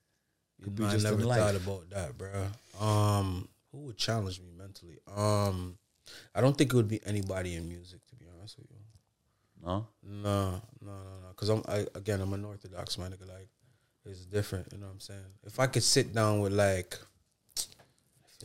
[0.60, 1.38] Could be I just never in life.
[1.38, 2.48] thought about that, bro.
[2.84, 4.98] Um, who would challenge me mentally?
[5.16, 5.78] Um,
[6.34, 9.64] I don't think it would be anybody in music, to be honest with you.
[9.64, 9.86] No?
[10.02, 11.28] No, no, no, no.
[11.28, 13.12] Because I'm I, again, I'm an orthodox man.
[13.12, 13.28] Nigga.
[13.28, 13.50] Like,
[14.04, 14.66] it's different.
[14.72, 15.20] You know what I'm saying?
[15.44, 16.98] If I could sit down with like,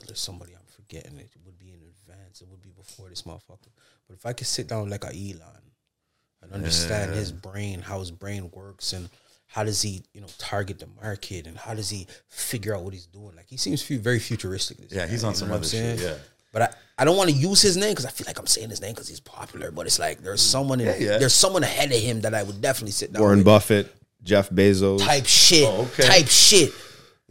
[0.08, 1.18] there's somebody I'm forgetting.
[1.20, 2.42] It would be in advance.
[2.42, 3.72] It would be before this motherfucker.
[4.08, 5.62] But if I could sit down like a Elon
[6.42, 9.10] and understand his brain, how his brain works, and
[9.48, 12.94] how does he, you know, target the market, and how does he figure out what
[12.94, 13.36] he's doing?
[13.36, 14.78] Like, he seems very futuristic.
[14.78, 16.16] this Yeah, guy, he's on some other shit, yeah.
[16.54, 18.70] But I, I don't want to use his name because I feel like I'm saying
[18.70, 19.72] his name because he's popular.
[19.72, 20.52] But it's like there's mm.
[20.52, 21.18] someone in, Yeah, yeah.
[21.18, 23.46] there's someone ahead of him that I would definitely sit down Warren with.
[23.46, 25.68] Buffett Jeff Bezos Type shit.
[25.68, 26.04] Oh, okay.
[26.08, 26.74] Type shit.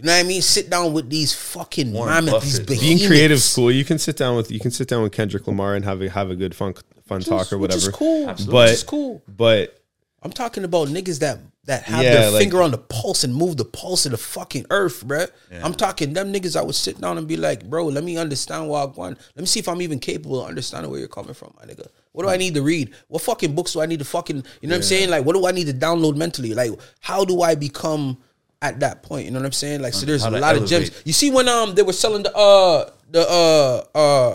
[0.01, 0.41] You know what I mean?
[0.43, 2.77] Sit down with these fucking Warren mammoth, these Buffett, bro.
[2.77, 3.01] behemoths.
[3.03, 5.47] being creative is cool you can sit down with you can sit down with Kendrick
[5.47, 6.75] Lamar and have a have a good fun
[7.07, 8.27] fun talk or Which whatever is cool.
[8.27, 9.23] but Which is cool.
[9.29, 9.77] but
[10.23, 13.35] I'm talking about niggas that that have Yeah, their like- finger on the pulse and
[13.35, 15.29] move the pulse of the fucking earth, bruh.
[15.63, 18.69] I'm talking them niggas I would sit down and be like, bro, let me understand
[18.69, 19.13] where I'm going.
[19.37, 21.87] Let me see if I'm even capable of understanding where you're coming from, my nigga.
[22.13, 22.93] What do I need to read?
[23.09, 25.11] What fucking books do I need to fucking, you know what I'm saying?
[25.11, 26.55] Like, what do I need to download mentally?
[26.55, 26.71] Like,
[27.01, 28.19] how do I become
[28.63, 29.25] at that point?
[29.27, 29.81] You know what I'm saying?
[29.83, 30.91] Like, so there's How a to lot of gems.
[31.05, 34.35] You see when um they were selling the uh the uh uh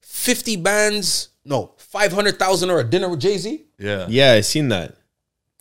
[0.00, 3.64] 50 bands, no, five hundred thousand or a dinner with Jay Z.
[3.78, 4.06] Yeah.
[4.08, 4.94] Yeah, I seen that.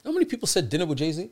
[0.03, 1.29] How many people said dinner with Jay Z?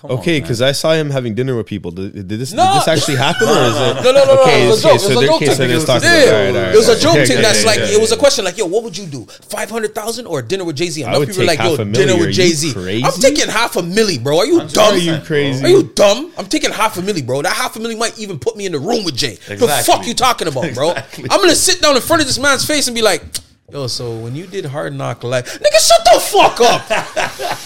[0.00, 1.90] Come Okay, because I saw him having dinner with people.
[1.90, 2.64] Did, did this No.
[2.64, 3.94] did this actually happen, or is it?
[4.04, 4.42] No, no, no, no.
[4.42, 5.00] Okay, it was a joke.
[5.00, 5.54] so it was a joke okay, thing.
[5.56, 7.42] so there's Yeah, about- all right, all right, it was a joke okay, thing.
[7.42, 9.26] That's yeah, like yeah, it was a question like, yo, what would you do?
[9.48, 11.02] Five hundred thousand or dinner with Jay Z?
[11.02, 12.74] And enough people like, yo, dinner with Jay Z."
[13.04, 14.38] I'm taking half a milli, bro.
[14.38, 14.94] Are you dumb?
[14.94, 15.64] Are you crazy?
[15.64, 16.30] Are you dumb?
[16.38, 17.42] I'm taking half a milli, bro.
[17.42, 19.34] That half a milli might even put me in the room with Jay.
[19.48, 20.90] The fuck you talking about, bro?
[20.90, 21.26] Exactly.
[21.28, 23.22] I'm gonna sit down in front of this man's face and be like,
[23.70, 26.86] yo, so when you did Hard Knock Life, nigga, shut the fuck up.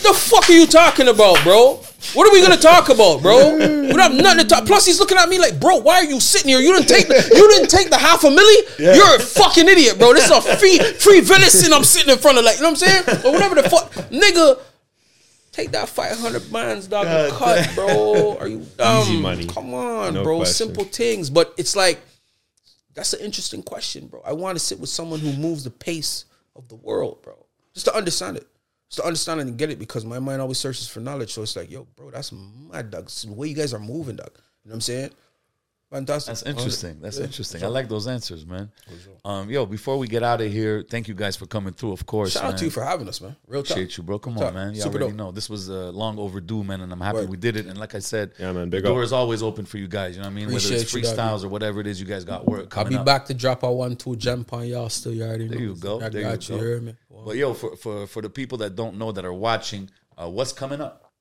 [0.03, 1.81] the fuck are you talking about, bro?
[2.15, 3.57] What are we gonna talk about, bro?
[3.57, 4.67] We don't have nothing to talk.
[4.67, 6.59] Plus, he's looking at me like, bro, why are you sitting here?
[6.59, 8.79] You didn't take the, you didn't take the half a milli.
[8.79, 10.13] You're a fucking idiot, bro.
[10.13, 11.73] This is a free free venison.
[11.73, 13.25] I'm sitting in front of like, you know what I'm saying?
[13.25, 14.59] Or whatever the fuck, nigga.
[15.53, 18.39] Take that 500 bands, dog, and cut, bro.
[18.39, 19.03] Are you dumb?
[19.03, 19.47] Easy money.
[19.47, 20.39] Come on, No bro.
[20.39, 20.69] question.
[20.69, 22.01] Simple things, but it's like
[22.95, 24.23] that's an interesting question, bro.
[24.25, 26.27] I want to sit with someone who moves the pace
[26.57, 27.47] of the world, bro.
[27.75, 28.47] Just to understand it.
[28.89, 31.33] Just to understand it and get it because my mind always searches for knowledge.
[31.33, 33.09] So it's like, yo, bro, that's mad, dog.
[33.09, 34.31] The way you guys are moving, dog.
[34.65, 35.11] You know what I'm saying?
[35.93, 36.29] Fantastic.
[36.33, 37.01] That's interesting.
[37.03, 37.63] That's interesting.
[37.63, 38.71] I like those answers, man.
[39.27, 41.93] Um, yo, before we get out of here, thank you guys for coming through.
[41.93, 43.37] Of course, Shout out to you for having us, man.
[43.47, 43.73] Real talk.
[43.73, 44.19] Appreciate you, bro.
[44.19, 44.55] Come Real on, talk.
[44.55, 44.75] man.
[44.75, 45.17] You Super already dope.
[45.19, 47.29] know this was uh, long overdue, man, and I'm happy Word.
[47.29, 47.67] we did it.
[47.67, 49.05] And like I said, Yeah, man, the big door up.
[49.05, 50.17] is always open for you guys.
[50.17, 50.47] You know what I mean?
[50.47, 52.97] Whether Appreciate it's you, freestyles or whatever it is, you guys got work I'll be
[52.97, 53.05] up.
[53.05, 54.89] back to drop a one, two jump on y'all.
[54.89, 55.51] Still, you already know.
[55.57, 56.01] There you go.
[56.01, 56.61] I there got you you.
[56.61, 56.67] go.
[56.67, 56.95] hear me?
[57.25, 60.53] But yo, for, for for the people that don't know that are watching, uh, what's
[60.55, 61.12] coming up?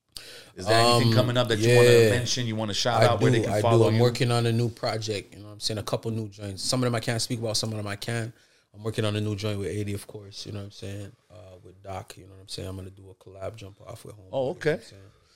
[0.55, 2.45] Is there anything coming up that you want to Um, mention?
[2.45, 3.23] You want to shout I out do.
[3.23, 3.61] where they can I do.
[3.61, 4.01] follow I'm you?
[4.01, 5.33] working on a new project.
[5.33, 6.61] You know, what I'm saying a couple new joints.
[6.63, 7.57] Some of them I can't speak about.
[7.57, 8.33] Some of them I can.
[8.73, 10.45] I'm working on a new joint with 80, of course.
[10.45, 11.11] You know what I'm saying?
[11.29, 12.15] Uh, with Doc.
[12.17, 12.67] You know what I'm saying?
[12.67, 14.27] I'm gonna do a collab jump off with home.
[14.31, 14.79] Oh, okay.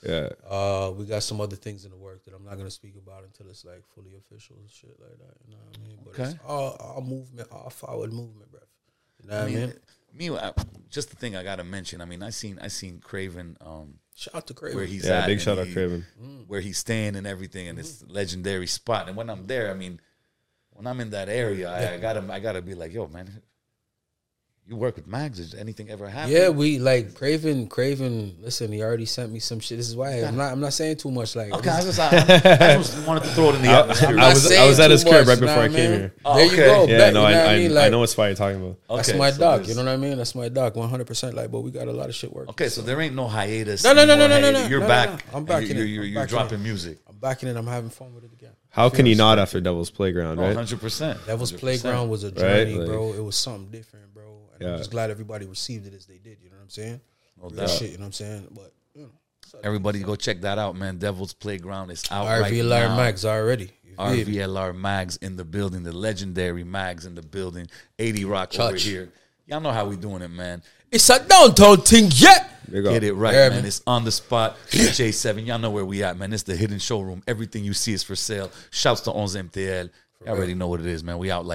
[0.05, 0.29] Yeah.
[0.47, 3.23] Uh, we got some other things in the work that I'm not gonna speak about
[3.23, 5.35] until it's like fully official and shit like that.
[5.47, 5.97] You know what I mean?
[6.03, 6.39] But it's Okay.
[6.45, 8.59] all, all movement, all forward movement, bro.
[9.23, 9.73] You know what I I mean?
[10.13, 10.51] mean, me, I,
[10.89, 12.01] just the thing I gotta mention.
[12.01, 13.57] I mean, I seen I seen Craven.
[13.61, 14.77] Um, Shout out to Craven.
[14.77, 16.05] where he's Yeah, at big and shout out he- Craven.
[16.21, 16.47] Mm.
[16.47, 19.07] where he's staying and everything, and it's a legendary spot.
[19.09, 19.99] And when I'm there, I mean,
[20.71, 23.41] when I'm in that area, I, I gotta I gotta be like, yo, man,
[24.67, 25.37] you work with Mags.
[25.51, 26.31] Did anything ever happen?
[26.31, 27.67] Yeah, we like Craven.
[27.67, 29.77] Craven, listen, he already sent me some shit.
[29.77, 30.51] This is why I'm not.
[30.51, 31.35] I'm not saying too much.
[31.35, 34.09] Like, Okay, I just, I, I just wanted to throw it in the atmosphere.
[34.09, 35.99] I'm I was- I was at his crib right you know before I came mean?
[35.99, 36.13] here.
[36.25, 36.65] Oh, there you okay.
[36.65, 36.85] go.
[36.87, 37.77] Yeah, Bet, no, you I, know what I, I mean?
[37.77, 38.77] I know what spot you're talking about.
[38.89, 39.67] Okay, That's my so dog.
[39.67, 40.17] You know what I mean?
[40.17, 40.75] That's my dog.
[40.75, 41.35] One hundred percent.
[41.35, 42.49] Like, but we got a lot of shit working.
[42.49, 43.83] Okay, so there ain't no hiatus.
[43.83, 44.67] No, no, no, no, no, no, no.
[44.67, 45.09] You're No, no, back.
[45.31, 45.37] no.
[45.37, 45.79] I'm back You're, in it.
[45.81, 46.63] you're, you're, I'm you're back in dropping it.
[46.63, 46.97] music.
[47.07, 47.55] I'm backing it.
[47.55, 48.51] I'm having fun with it again.
[48.69, 50.47] How can you not after Devil's Playground, oh, right?
[50.55, 50.81] 100.
[50.81, 53.13] percent Devil's Playground was a journey, Like- bro.
[53.13, 54.13] It was something different,
[54.59, 56.37] And I'm just glad everybody received it as they did.
[56.41, 57.01] You know what I'm saying?
[57.41, 57.69] No doubt.
[57.69, 57.91] shit.
[57.91, 58.47] You know what I'm saying?
[58.51, 59.09] But you know,
[59.63, 60.97] Everybody go check that out, man.
[60.97, 62.97] Devil's Playground is out right RVLR now.
[62.97, 63.71] Max already.
[63.97, 65.83] RVLR Mags in the building.
[65.83, 67.67] The legendary Mags in the building.
[67.99, 69.11] 80 Rock over here.
[69.45, 70.61] Y'all know how we doing it, man.
[70.91, 72.47] It's a downtown thing, yeah.
[72.71, 73.59] Get it right, Yeah, man.
[73.59, 73.65] man.
[73.65, 74.57] It's on the spot.
[74.71, 76.33] J7, y'all know where we at, man.
[76.33, 77.21] It's the hidden showroom.
[77.27, 78.51] Everything you see is for sale.
[78.71, 79.89] Shouts to 11 MTL.
[80.25, 81.17] Y'all already know what it is, man.
[81.19, 81.53] We out like